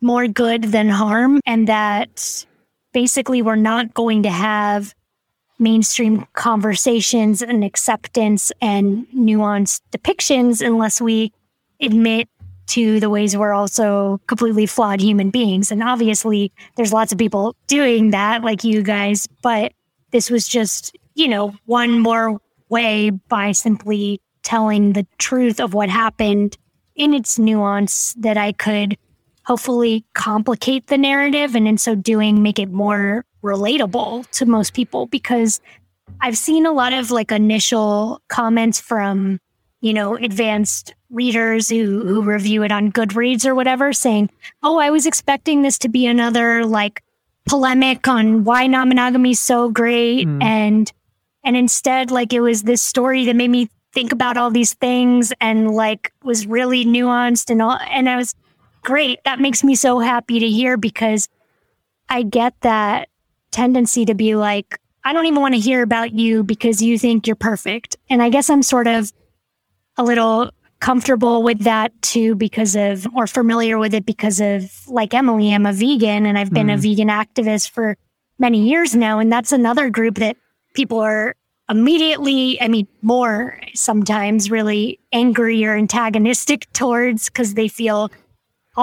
more 0.00 0.28
good 0.28 0.64
than 0.64 0.88
harm, 0.88 1.40
and 1.46 1.68
that 1.68 2.44
basically 2.92 3.42
we're 3.42 3.56
not 3.56 3.94
going 3.94 4.22
to 4.22 4.30
have 4.30 4.94
mainstream 5.58 6.26
conversations 6.34 7.42
and 7.42 7.64
acceptance 7.64 8.52
and 8.60 9.06
nuanced 9.08 9.80
depictions 9.90 10.64
unless 10.64 11.00
we 11.00 11.32
admit 11.80 12.28
to 12.66 12.98
the 13.00 13.08
ways 13.08 13.36
we're 13.36 13.52
also 13.52 14.20
completely 14.26 14.66
flawed 14.66 15.00
human 15.00 15.30
beings. 15.30 15.70
And 15.70 15.82
obviously, 15.82 16.52
there's 16.76 16.92
lots 16.92 17.12
of 17.12 17.18
people 17.18 17.54
doing 17.68 18.10
that, 18.10 18.42
like 18.42 18.64
you 18.64 18.82
guys, 18.82 19.28
but 19.42 19.72
this 20.10 20.30
was 20.30 20.48
just, 20.48 20.96
you 21.14 21.28
know, 21.28 21.54
one 21.66 22.00
more 22.00 22.40
way 22.68 23.10
by 23.10 23.52
simply 23.52 24.20
telling 24.42 24.92
the 24.92 25.06
truth 25.18 25.60
of 25.60 25.74
what 25.74 25.88
happened 25.88 26.56
in 26.94 27.14
its 27.14 27.38
nuance 27.38 28.14
that 28.18 28.36
I 28.36 28.52
could 28.52 28.96
hopefully 29.46 30.04
complicate 30.14 30.88
the 30.88 30.98
narrative 30.98 31.54
and 31.54 31.68
in 31.68 31.78
so 31.78 31.94
doing 31.94 32.42
make 32.42 32.58
it 32.58 32.70
more 32.70 33.24
relatable 33.44 34.28
to 34.30 34.44
most 34.44 34.74
people 34.74 35.06
because 35.06 35.60
I've 36.20 36.36
seen 36.36 36.66
a 36.66 36.72
lot 36.72 36.92
of 36.92 37.10
like 37.12 37.30
initial 37.30 38.20
comments 38.28 38.80
from, 38.80 39.38
you 39.80 39.94
know, 39.94 40.16
advanced 40.16 40.94
readers 41.10 41.68
who 41.68 42.04
who 42.04 42.22
review 42.22 42.64
it 42.64 42.72
on 42.72 42.90
Goodreads 42.90 43.46
or 43.46 43.54
whatever 43.54 43.92
saying, 43.92 44.30
"Oh, 44.62 44.78
I 44.78 44.90
was 44.90 45.06
expecting 45.06 45.62
this 45.62 45.78
to 45.78 45.88
be 45.88 46.06
another 46.06 46.64
like 46.64 47.02
polemic 47.46 48.08
on 48.08 48.42
why 48.42 48.66
non 48.66 48.88
monogamy 48.88 49.30
is 49.30 49.40
so 49.40 49.70
great 49.70 50.26
mm. 50.26 50.42
and 50.42 50.92
and 51.44 51.56
instead 51.56 52.10
like 52.10 52.32
it 52.32 52.40
was 52.40 52.64
this 52.64 52.82
story 52.82 53.24
that 53.26 53.36
made 53.36 53.50
me 53.50 53.68
think 53.92 54.12
about 54.12 54.36
all 54.36 54.50
these 54.50 54.74
things 54.74 55.32
and 55.40 55.70
like 55.70 56.12
was 56.24 56.46
really 56.46 56.84
nuanced 56.84 57.48
and 57.48 57.62
all. 57.62 57.78
And 57.88 58.10
I 58.10 58.16
was 58.16 58.34
great. 58.86 59.18
That 59.24 59.40
makes 59.40 59.64
me 59.64 59.74
so 59.74 59.98
happy 59.98 60.38
to 60.38 60.48
hear 60.48 60.76
because 60.76 61.28
I 62.08 62.22
get 62.22 62.54
that 62.60 63.08
tendency 63.50 64.04
to 64.04 64.14
be 64.14 64.36
like, 64.36 64.78
I 65.04 65.12
don't 65.12 65.26
even 65.26 65.40
want 65.40 65.54
to 65.54 65.60
hear 65.60 65.82
about 65.82 66.12
you 66.12 66.44
because 66.44 66.80
you 66.80 66.96
think 66.96 67.26
you're 67.26 67.36
perfect. 67.36 67.96
And 68.08 68.22
I 68.22 68.30
guess 68.30 68.48
I'm 68.48 68.62
sort 68.62 68.86
of 68.86 69.12
a 69.96 70.04
little 70.04 70.50
comfortable 70.78 71.42
with 71.42 71.60
that 71.64 71.90
too 72.00 72.36
because 72.36 72.76
of 72.76 73.08
or 73.14 73.26
familiar 73.26 73.76
with 73.76 73.92
it 73.92 74.06
because 74.06 74.40
of 74.40 74.70
like 74.86 75.14
Emily, 75.14 75.52
I'm 75.52 75.66
a 75.66 75.72
vegan 75.72 76.24
and 76.24 76.38
I've 76.38 76.52
been 76.52 76.68
mm. 76.68 76.74
a 76.74 76.76
vegan 76.76 77.08
activist 77.08 77.70
for 77.70 77.96
many 78.38 78.68
years 78.68 78.94
now. 78.94 79.18
And 79.18 79.32
that's 79.32 79.50
another 79.50 79.90
group 79.90 80.16
that 80.16 80.36
people 80.74 81.00
are 81.00 81.34
immediately, 81.68 82.60
I 82.60 82.68
mean, 82.68 82.86
more 83.02 83.58
sometimes 83.74 84.48
really 84.48 85.00
angry 85.12 85.64
or 85.64 85.74
antagonistic 85.74 86.72
towards 86.72 87.30
because 87.30 87.54
they 87.54 87.66
feel 87.66 88.10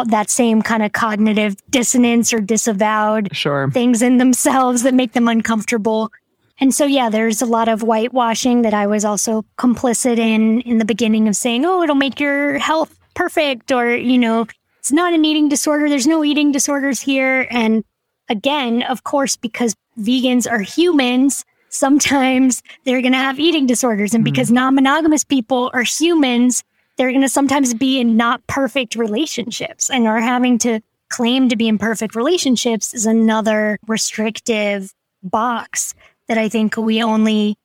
that 0.06 0.30
same 0.30 0.62
kind 0.62 0.84
of 0.84 0.91
cognitive 0.91 1.56
dissonance 1.70 2.34
or 2.34 2.39
disavowed 2.39 3.36
sure. 3.36 3.70
things 3.72 4.02
in 4.02 4.18
themselves 4.18 4.84
that 4.84 4.94
make 4.94 5.14
them 5.14 5.28
uncomfortable. 5.28 6.12
And 6.60 6.74
so, 6.74 6.86
yeah, 6.86 7.10
there's 7.10 7.41
a 7.41 7.46
lot 7.46 7.68
of 7.68 7.82
whitewashing 7.82 8.62
that 8.64 8.74
I 8.74 8.88
was 8.88 9.06
also 9.06 9.46
complicit 9.58 10.18
in 10.18 10.62
in 10.62 10.78
the 10.78 10.86
beginning 10.86 11.28
of 11.28 11.36
saying, 11.36 11.66
oh, 11.66 11.82
it'll 11.84 11.96
make 11.96 12.20
your 12.20 12.58
health 12.60 12.98
perfect, 13.14 13.72
or, 13.72 13.96
you 13.96 14.18
know, 14.18 14.48
it's 14.80 14.91
not 14.91 15.14
an 15.14 15.26
eating 15.26 15.50
disorder. 15.50 15.88
There's 15.88 16.08
no 16.08 16.24
eating 16.24 16.52
disorders 16.52 17.00
here. 17.00 17.48
And 17.50 17.84
again, 18.30 18.84
of 18.84 19.04
course, 19.04 19.36
because 19.36 19.76
vegans 20.00 20.50
are 20.50 20.60
humans, 20.60 21.46
sometimes 21.70 22.62
they're 22.84 23.02
going 23.02 23.14
to 23.14 23.18
have 23.18 23.39
eating 23.39 23.66
disorders. 23.66 24.14
And 24.14 24.24
mm 24.24 24.32
because 24.34 24.52
non 24.52 24.76
monogamous 24.76 25.24
people 25.24 25.70
are 25.74 25.84
humans, 25.84 26.64
they're 26.98 27.12
going 27.12 27.22
to 27.22 27.30
sometimes 27.30 27.74
be 27.74 28.00
in 28.00 28.18
not 28.18 28.46
perfect 28.48 28.96
relationships 28.96 29.89
and 29.89 30.08
are 30.08 30.22
having 30.22 30.58
to 30.60 30.80
claim 31.10 31.50
to 31.50 31.56
be 31.56 31.68
in 31.68 31.78
perfect 31.78 32.16
relationships 32.16 32.94
is 32.94 33.06
another 33.06 33.80
restrictive 33.88 34.94
box 35.22 35.94
that 36.28 36.38
I 36.38 36.50
think 36.50 36.78
we 36.78 37.04
only 37.04 37.56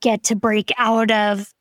get 0.00 0.22
to 0.24 0.36
break 0.36 0.72
out 0.78 1.10
of 1.10 1.52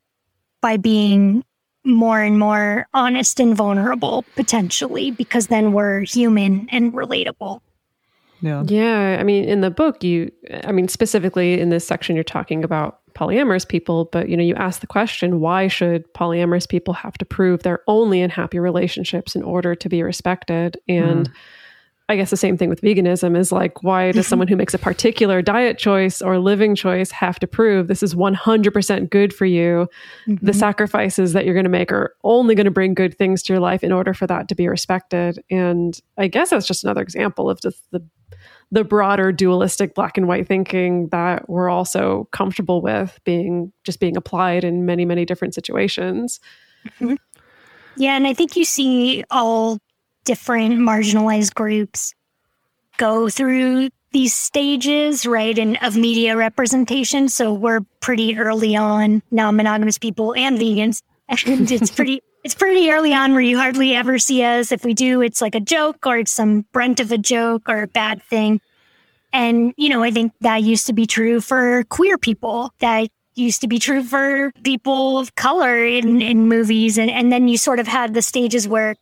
by 0.62 0.78
being 0.78 1.44
more 1.84 2.22
and 2.22 2.40
more 2.40 2.88
honest 2.94 3.40
and 3.40 3.56
vulnerable 3.56 4.26
potentially 4.36 5.12
because 5.12 5.48
then 5.48 5.72
we're 5.72 6.02
human 6.02 6.68
and 6.72 6.94
relatable. 6.94 7.62
Yeah. 8.42 8.64
Yeah. 8.68 9.18
I 9.20 9.24
mean, 9.24 9.46
in 9.46 9.62
the 9.62 9.72
book, 9.72 10.04
you, 10.04 10.32
I 10.64 10.72
mean, 10.72 10.88
specifically 10.88 11.60
in 11.60 11.70
this 11.70 11.86
section, 11.86 12.16
you're 12.16 12.24
talking 12.24 12.64
about 12.64 13.00
polyamorous 13.16 13.68
people, 13.68 14.06
but 14.12 14.30
you 14.30 14.38
know, 14.38 14.44
you 14.44 14.56
ask 14.56 14.82
the 14.82 14.88
question, 14.88 15.40
why 15.40 15.68
should 15.68 16.12
polyamorous 16.14 16.68
people 16.68 16.94
have 16.94 17.18
to 17.18 17.26
prove 17.26 17.64
they're 17.64 17.84
only 17.88 18.22
in 18.22 18.30
happy 18.30 18.60
relationships 18.60 19.36
in 19.36 19.44
order 19.44 19.74
to 19.76 19.90
be 19.90 20.04
respected? 20.04 20.78
And 20.88 21.30
mm. 21.30 21.34
I 22.08 22.16
guess 22.16 22.30
the 22.30 22.38
same 22.38 22.56
thing 22.56 22.70
with 22.70 22.82
veganism 22.82 23.36
is 23.36 23.52
like, 23.52 23.82
why 23.82 24.12
does 24.12 24.28
someone 24.30 24.48
who 24.48 24.56
makes 24.56 24.74
a 24.74 24.78
particular 24.78 25.42
diet 25.42 25.80
choice 25.80 26.22
or 26.22 26.38
living 26.38 26.76
choice 26.76 27.10
have 27.12 27.40
to 27.40 27.48
prove 27.48 27.88
this 27.88 28.04
is 28.04 28.14
100% 28.14 29.10
good 29.10 29.34
for 29.34 29.46
you? 29.46 29.88
Mm-hmm. 30.28 30.46
The 30.46 30.54
sacrifices 30.54 31.34
that 31.34 31.46
you're 31.46 31.56
going 31.56 31.64
to 31.64 31.70
make 31.70 31.92
are 31.92 32.14
only 32.24 32.54
going 32.54 32.66
to 32.66 32.72
bring 32.72 32.94
good 32.94 33.18
things 33.18 33.42
to 33.44 33.54
your 33.54 33.60
life 33.60 33.84
in 33.84 33.92
order 33.92 34.14
for 34.14 34.28
that 34.28 34.48
to 34.50 34.56
be 34.56 34.68
respected. 34.68 35.44
And 35.50 36.00
I 36.18 36.28
guess 36.28 36.52
that's 36.52 36.68
just 36.68 36.84
another 36.84 37.02
example 37.02 37.50
of 37.50 37.60
just 37.62 37.80
the 37.92 38.06
the 38.76 38.84
broader 38.84 39.32
dualistic 39.32 39.96
black 39.96 40.18
and 40.18 40.28
white 40.28 40.46
thinking 40.46 41.08
that 41.08 41.50
we're 41.50 41.70
also 41.70 42.28
comfortable 42.32 42.82
with 42.82 43.18
being 43.24 43.72
just 43.86 44.02
being 44.02 44.18
applied 44.18 44.66
in 44.66 44.86
many 44.86 45.06
many 45.06 45.26
different 45.26 45.56
situations. 45.56 46.40
Mm-hmm. 47.00 47.16
Yeah, 47.98 48.18
and 48.18 48.28
I 48.28 48.34
think 48.34 48.58
you 48.58 48.66
see 48.66 49.24
all 49.32 49.80
different 50.26 50.80
marginalized 50.80 51.54
groups 51.54 52.14
go 52.98 53.30
through 53.30 53.88
these 54.12 54.34
stages, 54.34 55.26
right, 55.26 55.58
and 55.58 55.78
of 55.82 55.96
media 55.96 56.36
representation. 56.36 57.30
So 57.30 57.54
we're 57.54 57.80
pretty 58.02 58.38
early 58.38 58.76
on 58.76 59.24
non-monogamous 59.32 59.98
people 59.98 60.36
and 60.36 60.60
vegans, 60.60 61.04
and 61.30 61.72
it's 61.72 61.90
pretty 61.90 62.22
it's 62.44 62.54
pretty 62.54 62.92
early 62.92 63.14
on 63.14 63.32
where 63.32 63.42
you 63.42 63.58
hardly 63.58 63.96
ever 63.96 64.20
see 64.20 64.44
us. 64.44 64.74
If 64.74 64.84
we 64.84 64.94
do, 64.94 65.22
it's 65.22 65.42
like 65.42 65.56
a 65.56 65.62
joke 65.62 66.06
or 66.06 66.18
it's 66.18 66.32
some 66.32 66.66
brunt 66.74 67.00
of 67.00 67.14
a 67.14 67.18
joke 67.18 67.70
or 67.70 67.82
a 67.82 67.88
bad 67.88 68.22
thing. 68.22 68.60
And 69.36 69.74
you 69.76 69.90
know, 69.90 70.02
I 70.02 70.12
think 70.12 70.32
that 70.40 70.64
used 70.64 70.88
to 70.88 70.94
be 70.94 71.06
true 71.06 71.42
for 71.42 71.84
queer 71.90 72.18
people. 72.18 72.72
That 72.80 73.10
used 73.36 73.60
to 73.62 73.68
be 73.68 73.80
true 73.80 74.02
for 74.02 74.54
people 74.64 75.20
of 75.20 75.36
color 75.36 75.86
in, 75.86 76.22
in 76.22 76.48
movies. 76.48 76.98
And, 76.98 77.12
and 77.12 77.34
then 77.34 77.50
you 77.50 77.58
sort 77.58 77.82
of 77.82 77.88
had 77.88 78.14
the 78.14 78.22
stages 78.22 78.66
where 78.66 78.96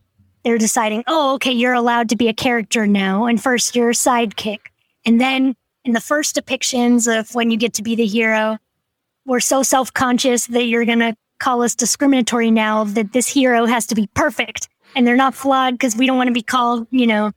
they're 0.43 0.57
deciding, 0.57 1.03
oh, 1.05 1.35
okay, 1.35 1.51
you're 1.51 1.73
allowed 1.73 2.09
to 2.09 2.15
be 2.15 2.29
a 2.29 2.33
character 2.33 2.87
now. 2.87 3.25
And 3.25 3.41
first 3.41 3.75
you're 3.75 3.91
a 3.91 3.93
sidekick. 3.93 4.57
And 5.05 5.21
then 5.21 5.55
in 5.85 5.93
the 5.93 6.01
first 6.01 6.35
depictions 6.35 7.07
of 7.07 7.35
when 7.35 7.51
you 7.51 7.57
get 7.57 7.73
to 7.75 7.83
be 7.83 7.93
the 7.93 8.07
hero, 8.07 8.57
we're 9.27 9.39
so 9.39 9.61
self 9.61 9.93
conscious 9.93 10.47
that 10.47 10.65
you're 10.65 10.85
going 10.85 10.99
to 10.99 11.15
call 11.37 11.61
us 11.61 11.75
discriminatory 11.75 12.49
now 12.49 12.85
that 12.85 13.13
this 13.13 13.27
hero 13.27 13.67
has 13.67 13.85
to 13.85 13.93
be 13.93 14.07
perfect 14.15 14.67
and 14.95 15.05
they're 15.05 15.15
not 15.15 15.35
flawed 15.35 15.75
because 15.75 15.95
we 15.95 16.07
don't 16.07 16.17
want 16.17 16.29
to 16.29 16.33
be 16.33 16.41
called, 16.41 16.87
you 16.89 17.05
know, 17.05 17.31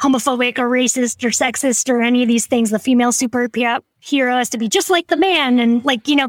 homophobic 0.00 0.58
or 0.58 0.68
racist 0.68 1.24
or 1.24 1.30
sexist 1.30 1.88
or 1.88 2.02
any 2.02 2.22
of 2.22 2.28
these 2.28 2.46
things. 2.46 2.70
The 2.70 2.78
female 2.78 3.12
superhero 3.12 4.38
has 4.38 4.50
to 4.50 4.58
be 4.58 4.68
just 4.68 4.90
like 4.90 5.06
the 5.08 5.16
man. 5.16 5.58
And 5.58 5.84
like, 5.84 6.08
you 6.08 6.16
know, 6.16 6.28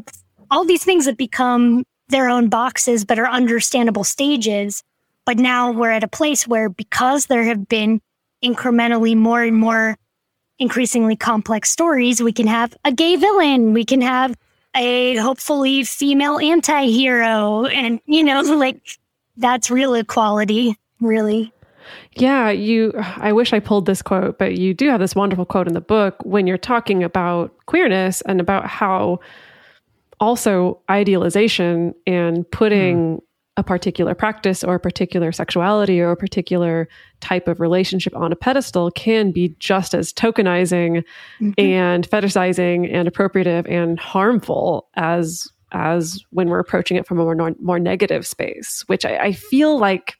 all 0.50 0.64
these 0.64 0.84
things 0.84 1.04
that 1.04 1.16
become 1.16 1.84
their 2.08 2.28
own 2.28 2.48
boxes, 2.48 3.04
but 3.04 3.18
are 3.18 3.28
understandable 3.28 4.04
stages 4.04 4.82
but 5.28 5.36
now 5.36 5.70
we're 5.70 5.90
at 5.90 6.02
a 6.02 6.08
place 6.08 6.48
where 6.48 6.70
because 6.70 7.26
there 7.26 7.44
have 7.44 7.68
been 7.68 8.00
incrementally 8.42 9.14
more 9.14 9.42
and 9.42 9.58
more 9.58 9.98
increasingly 10.58 11.16
complex 11.16 11.68
stories, 11.68 12.22
we 12.22 12.32
can 12.32 12.46
have 12.46 12.74
a 12.86 12.90
gay 12.90 13.14
villain, 13.16 13.74
we 13.74 13.84
can 13.84 14.00
have 14.00 14.34
a 14.74 15.16
hopefully 15.16 15.84
female 15.84 16.38
anti-hero 16.38 17.66
and 17.66 18.00
you 18.06 18.24
know 18.24 18.40
like 18.56 18.80
that's 19.36 19.70
real 19.70 19.92
equality 19.92 20.78
really 20.98 21.52
yeah 22.14 22.50
you 22.50 22.92
i 23.16 23.32
wish 23.32 23.52
i 23.52 23.60
pulled 23.60 23.86
this 23.86 24.02
quote 24.02 24.38
but 24.38 24.56
you 24.56 24.74
do 24.74 24.88
have 24.88 25.00
this 25.00 25.14
wonderful 25.14 25.44
quote 25.44 25.66
in 25.66 25.74
the 25.74 25.80
book 25.80 26.16
when 26.24 26.46
you're 26.46 26.58
talking 26.58 27.02
about 27.02 27.54
queerness 27.66 28.20
and 28.22 28.40
about 28.40 28.66
how 28.66 29.18
also 30.20 30.80
idealization 30.90 31.94
and 32.06 32.50
putting 32.50 33.18
mm 33.18 33.22
a 33.58 33.62
particular 33.64 34.14
practice 34.14 34.62
or 34.62 34.76
a 34.76 34.80
particular 34.80 35.32
sexuality 35.32 36.00
or 36.00 36.12
a 36.12 36.16
particular 36.16 36.88
type 37.20 37.48
of 37.48 37.58
relationship 37.58 38.14
on 38.14 38.30
a 38.30 38.36
pedestal 38.36 38.88
can 38.92 39.32
be 39.32 39.52
just 39.58 39.94
as 39.94 40.12
tokenizing 40.12 41.02
mm-hmm. 41.40 41.52
and 41.58 42.08
fetishizing 42.08 42.88
and 42.94 43.12
appropriative 43.12 43.68
and 43.68 43.98
harmful 43.98 44.88
as 44.94 45.48
as 45.72 46.24
when 46.30 46.48
we're 46.48 46.60
approaching 46.60 46.96
it 46.96 47.04
from 47.04 47.18
a 47.18 47.24
more 47.24 47.52
more 47.60 47.80
negative 47.80 48.24
space 48.24 48.84
which 48.86 49.04
I, 49.04 49.16
I 49.18 49.32
feel 49.32 49.76
like 49.76 50.14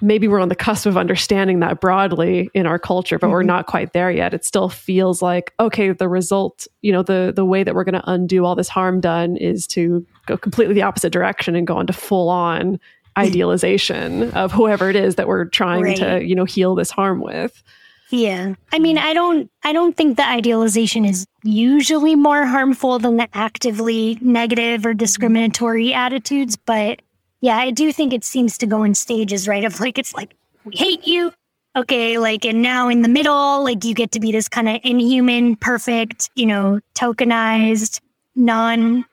maybe 0.00 0.28
we're 0.28 0.40
on 0.40 0.48
the 0.48 0.56
cusp 0.56 0.86
of 0.86 0.96
understanding 0.96 1.60
that 1.60 1.80
broadly 1.80 2.50
in 2.54 2.66
our 2.66 2.78
culture 2.78 3.18
but 3.18 3.26
mm-hmm. 3.26 3.32
we're 3.32 3.42
not 3.42 3.66
quite 3.66 3.92
there 3.92 4.10
yet. 4.10 4.34
It 4.34 4.44
still 4.44 4.68
feels 4.68 5.22
like 5.22 5.54
okay 5.60 5.92
the 5.92 6.08
result 6.08 6.66
you 6.82 6.92
know 6.92 7.02
the 7.02 7.32
the 7.34 7.44
way 7.44 7.64
that 7.64 7.74
we're 7.74 7.84
going 7.84 8.00
to 8.00 8.10
undo 8.10 8.44
all 8.44 8.54
this 8.54 8.68
harm 8.68 9.00
done 9.00 9.36
is 9.36 9.66
to 9.68 10.06
go 10.26 10.36
completely 10.36 10.74
the 10.74 10.82
opposite 10.82 11.12
direction 11.12 11.56
and 11.56 11.66
go 11.66 11.80
into 11.80 11.92
full 11.92 12.28
on 12.28 12.78
idealization 13.18 14.30
of 14.32 14.52
whoever 14.52 14.90
it 14.90 14.96
is 14.96 15.14
that 15.14 15.26
we're 15.26 15.46
trying 15.46 15.82
right. 15.82 15.96
to 15.96 16.24
you 16.24 16.34
know 16.34 16.44
heal 16.44 16.74
this 16.74 16.90
harm 16.90 17.20
with. 17.20 17.62
Yeah. 18.10 18.54
I 18.72 18.78
mean 18.78 18.98
i 18.98 19.14
don't 19.14 19.50
i 19.64 19.72
don't 19.72 19.96
think 19.96 20.16
the 20.16 20.28
idealization 20.28 21.04
is 21.04 21.26
usually 21.42 22.14
more 22.14 22.44
harmful 22.44 22.98
than 22.98 23.16
the 23.16 23.28
actively 23.32 24.18
negative 24.20 24.86
or 24.86 24.94
discriminatory 24.94 25.92
attitudes 25.92 26.56
but 26.56 27.00
yeah, 27.40 27.56
I 27.56 27.70
do 27.70 27.92
think 27.92 28.12
it 28.12 28.24
seems 28.24 28.58
to 28.58 28.66
go 28.66 28.82
in 28.82 28.94
stages, 28.94 29.46
right? 29.46 29.64
Of 29.64 29.80
like, 29.80 29.98
it's 29.98 30.14
like, 30.14 30.34
we 30.64 30.76
hate 30.76 31.06
you. 31.06 31.32
Okay. 31.76 32.18
Like, 32.18 32.44
and 32.44 32.62
now 32.62 32.88
in 32.88 33.02
the 33.02 33.08
middle, 33.08 33.62
like, 33.62 33.84
you 33.84 33.94
get 33.94 34.12
to 34.12 34.20
be 34.20 34.32
this 34.32 34.48
kind 34.48 34.68
of 34.68 34.80
inhuman, 34.82 35.56
perfect, 35.56 36.30
you 36.34 36.46
know, 36.46 36.80
tokenized, 36.94 38.00
non 38.34 39.04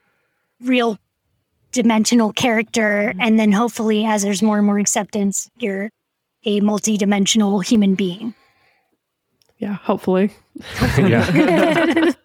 real 0.62 0.98
dimensional 1.72 2.32
character. 2.32 3.10
Mm-hmm. 3.10 3.20
And 3.20 3.38
then 3.38 3.52
hopefully, 3.52 4.04
as 4.06 4.22
there's 4.22 4.42
more 4.42 4.58
and 4.58 4.66
more 4.66 4.78
acceptance, 4.78 5.50
you're 5.58 5.90
a 6.44 6.60
multi-dimensional 6.60 7.60
human 7.60 7.94
being. 7.94 8.34
Yeah, 9.58 9.74
hopefully. 9.74 10.30
yeah. 10.98 12.12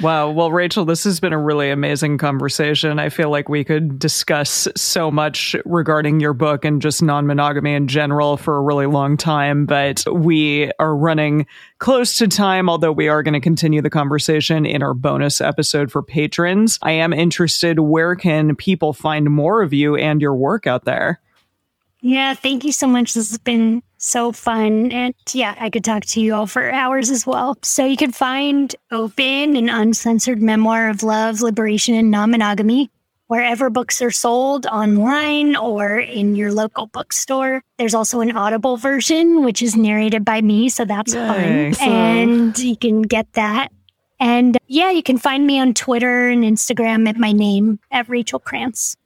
Wow. 0.00 0.30
Well, 0.30 0.50
Rachel, 0.50 0.86
this 0.86 1.04
has 1.04 1.20
been 1.20 1.34
a 1.34 1.38
really 1.38 1.70
amazing 1.70 2.16
conversation. 2.16 2.98
I 2.98 3.10
feel 3.10 3.28
like 3.28 3.50
we 3.50 3.64
could 3.64 3.98
discuss 3.98 4.66
so 4.74 5.10
much 5.10 5.54
regarding 5.66 6.20
your 6.20 6.32
book 6.32 6.64
and 6.64 6.80
just 6.80 7.02
non 7.02 7.26
monogamy 7.26 7.74
in 7.74 7.86
general 7.86 8.38
for 8.38 8.56
a 8.56 8.62
really 8.62 8.86
long 8.86 9.18
time, 9.18 9.66
but 9.66 10.02
we 10.10 10.70
are 10.78 10.96
running 10.96 11.46
close 11.80 12.14
to 12.14 12.28
time, 12.28 12.70
although 12.70 12.92
we 12.92 13.08
are 13.08 13.22
going 13.22 13.34
to 13.34 13.40
continue 13.40 13.82
the 13.82 13.90
conversation 13.90 14.64
in 14.64 14.82
our 14.82 14.94
bonus 14.94 15.38
episode 15.42 15.92
for 15.92 16.02
patrons. 16.02 16.78
I 16.80 16.92
am 16.92 17.12
interested 17.12 17.80
where 17.80 18.16
can 18.16 18.56
people 18.56 18.94
find 18.94 19.28
more 19.28 19.60
of 19.60 19.74
you 19.74 19.96
and 19.96 20.22
your 20.22 20.34
work 20.34 20.66
out 20.66 20.86
there? 20.86 21.20
Yeah, 22.02 22.34
thank 22.34 22.64
you 22.64 22.72
so 22.72 22.86
much. 22.86 23.14
This 23.14 23.30
has 23.30 23.38
been 23.38 23.82
so 23.98 24.32
fun. 24.32 24.90
And 24.90 25.14
yeah, 25.32 25.54
I 25.58 25.70
could 25.70 25.84
talk 25.84 26.04
to 26.06 26.20
you 26.20 26.34
all 26.34 26.46
for 26.46 26.70
hours 26.70 27.10
as 27.10 27.26
well. 27.26 27.58
So 27.62 27.84
you 27.84 27.96
can 27.96 28.12
find 28.12 28.74
Open, 28.90 29.56
an 29.56 29.68
uncensored 29.68 30.40
memoir 30.40 30.88
of 30.88 31.02
love, 31.02 31.42
liberation, 31.42 31.94
and 31.94 32.10
non 32.10 32.30
monogamy 32.30 32.90
wherever 33.30 33.70
books 33.70 34.02
are 34.02 34.10
sold 34.10 34.66
online 34.66 35.54
or 35.54 36.00
in 36.00 36.34
your 36.34 36.52
local 36.52 36.88
bookstore. 36.88 37.62
There's 37.78 37.94
also 37.94 38.20
an 38.22 38.36
Audible 38.36 38.76
version, 38.76 39.44
which 39.44 39.62
is 39.62 39.76
narrated 39.76 40.24
by 40.24 40.40
me. 40.40 40.68
So 40.68 40.84
that's 40.84 41.14
Yay. 41.14 41.72
fun. 41.72 41.88
And 41.88 42.58
you 42.58 42.76
can 42.76 43.02
get 43.02 43.32
that. 43.34 43.68
And 44.18 44.56
uh, 44.56 44.58
yeah, 44.66 44.90
you 44.90 45.04
can 45.04 45.16
find 45.16 45.46
me 45.46 45.60
on 45.60 45.74
Twitter 45.74 46.28
and 46.28 46.42
Instagram 46.42 47.08
at 47.08 47.18
my 47.18 47.30
name 47.30 47.78
at 47.92 48.08
Rachel 48.08 48.40
Krantz. 48.40 48.96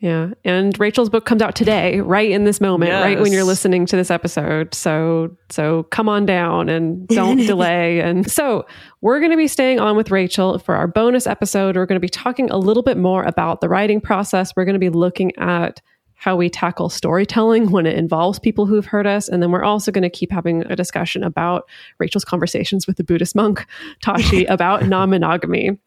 Yeah. 0.00 0.30
And 0.44 0.78
Rachel's 0.78 1.10
book 1.10 1.26
comes 1.26 1.42
out 1.42 1.56
today, 1.56 2.00
right 2.00 2.30
in 2.30 2.44
this 2.44 2.60
moment, 2.60 2.90
yes. 2.90 3.02
right 3.02 3.20
when 3.20 3.32
you're 3.32 3.42
listening 3.42 3.84
to 3.86 3.96
this 3.96 4.12
episode. 4.12 4.72
So 4.72 5.36
so 5.50 5.84
come 5.84 6.08
on 6.08 6.24
down 6.24 6.68
and 6.68 7.06
don't 7.08 7.38
delay. 7.46 8.00
And 8.00 8.30
so 8.30 8.64
we're 9.00 9.18
going 9.18 9.32
to 9.32 9.36
be 9.36 9.48
staying 9.48 9.80
on 9.80 9.96
with 9.96 10.12
Rachel 10.12 10.60
for 10.60 10.76
our 10.76 10.86
bonus 10.86 11.26
episode. 11.26 11.74
We're 11.74 11.86
going 11.86 11.96
to 11.96 12.00
be 12.00 12.08
talking 12.08 12.48
a 12.50 12.58
little 12.58 12.84
bit 12.84 12.96
more 12.96 13.24
about 13.24 13.60
the 13.60 13.68
writing 13.68 14.00
process. 14.00 14.54
We're 14.54 14.64
going 14.64 14.74
to 14.74 14.78
be 14.78 14.90
looking 14.90 15.36
at 15.36 15.80
how 16.18 16.36
we 16.36 16.50
tackle 16.50 16.88
storytelling 16.90 17.70
when 17.70 17.86
it 17.86 17.96
involves 17.96 18.38
people 18.38 18.66
who've 18.66 18.86
heard 18.86 19.06
us. 19.06 19.28
And 19.28 19.42
then 19.42 19.52
we're 19.52 19.64
also 19.64 19.90
going 19.92 20.02
to 20.02 20.10
keep 20.10 20.30
having 20.32 20.62
a 20.62 20.76
discussion 20.76 21.22
about 21.22 21.68
Rachel's 21.98 22.24
conversations 22.24 22.86
with 22.86 22.96
the 22.96 23.04
Buddhist 23.04 23.34
monk, 23.34 23.64
Tashi, 24.02 24.44
about 24.46 24.86
non 24.86 25.10
monogamy. 25.10 25.78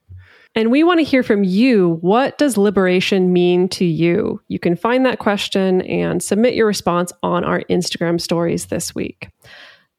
And 0.54 0.70
we 0.70 0.84
want 0.84 1.00
to 1.00 1.06
hear 1.06 1.24
from 1.24 1.44
you. 1.44 1.98
What 2.02 2.38
does 2.38 2.58
liberation 2.58 3.32
mean 3.32 3.70
to 3.70 3.86
you? 3.86 4.42
You 4.50 4.60
can 4.60 4.76
find 4.76 5.06
that 5.06 5.20
question 5.20 5.82
and 5.84 6.22
submit 6.22 6.56
your 6.56 6.68
response 6.68 7.14
on 7.24 7.46
our 7.46 7.62
Instagram 7.70 8.20
stories 8.20 8.66
this 8.66 8.94
week. 8.94 9.30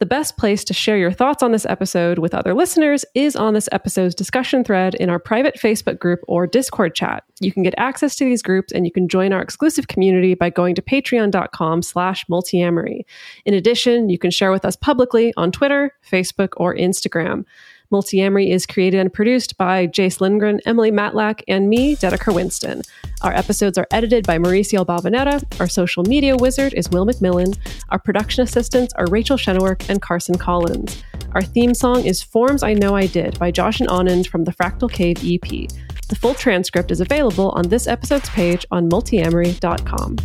The 0.03 0.07
best 0.07 0.37
place 0.37 0.65
to 0.65 0.75
share 0.75 0.99
your 0.99 1.13
thoughts 1.13 1.45
on 1.45 1.53
this 1.53 1.65
episode 1.65 2.19
with 2.19 2.35
other 2.35 2.55
listeners 2.55 3.05
is 3.15 3.37
on 3.37 3.55
this 3.55 3.69
episode's 3.71 4.17
discussion 4.17 4.65
thread 4.65 4.97
in 4.97 5.09
our 5.09 5.21
private 5.21 5.55
Facebook 5.55 6.01
group 6.01 6.19
or 6.27 6.45
Discord 6.45 6.97
chat. 6.97 7.23
You 7.39 7.53
can 7.53 7.63
get 7.63 7.75
access 7.79 8.17
to 8.17 8.25
these 8.25 8.43
groups 8.43 8.73
and 8.73 8.85
you 8.85 8.91
can 8.91 9.07
join 9.07 9.33
our 9.33 9.41
exclusive 9.41 9.87
community 9.87 10.35
by 10.35 10.51
going 10.51 10.75
to 10.75 10.83
patreon.com 10.83 11.83
slash 11.83 12.27
multiamory. 12.27 13.03
In 13.45 13.55
addition, 13.55 14.09
you 14.09 14.19
can 14.19 14.33
share 14.33 14.51
with 14.51 14.65
us 14.65 14.75
publicly 14.75 15.33
on 15.37 15.53
Twitter, 15.53 15.93
Facebook, 16.11 16.55
or 16.57 16.75
Instagram. 16.75 17.45
Multiamory 17.93 18.51
is 18.51 18.65
created 18.65 18.99
and 18.99 19.13
produced 19.13 19.59
by 19.59 19.87
Jase 19.87 20.21
Lindgren, 20.21 20.61
Emily 20.65 20.91
Matlack, 20.91 21.43
and 21.47 21.69
me, 21.69 21.95
Dedeker 21.95 22.35
Winston. 22.35 22.81
Our 23.21 23.35
episodes 23.35 23.77
are 23.77 23.87
edited 23.91 24.27
by 24.27 24.39
Mauricio 24.39 24.85
Balvanera. 24.85 25.45
Our 25.61 25.69
social 25.69 26.03
media 26.05 26.35
wizard 26.35 26.73
is 26.73 26.89
Will 26.89 27.07
McMillan. 27.07 27.57
Our 27.91 27.99
production 27.99 28.43
assistants 28.45 28.95
are 28.95 29.07
Rachel 29.11 29.37
Shennewerk 29.37 29.89
and 29.91 30.01
Carson 30.01 30.39
Collins. 30.39 31.05
Our 31.35 31.43
theme 31.43 31.75
song 31.75 32.07
is 32.07 32.23
Forms 32.23 32.63
I 32.63 32.73
Know 32.73 32.97
I 32.97 33.07
Did 33.07 33.39
by 33.39 33.51
Josh 33.51 33.81
and 33.81 33.89
Anand 33.91 34.27
from 34.27 34.45
the 34.45 34.53
Fractal 34.53 34.91
Cave 34.91 35.19
EP. 35.23 35.69
The 36.09 36.17
full 36.17 36.35
transcript 36.35 36.91
is 36.91 37.01
available 37.01 37.51
on 37.51 37.69
this 37.69 37.87
episode's 37.87 38.29
page 38.31 38.65
on 38.71 38.89
multiamory.com. 38.89 40.17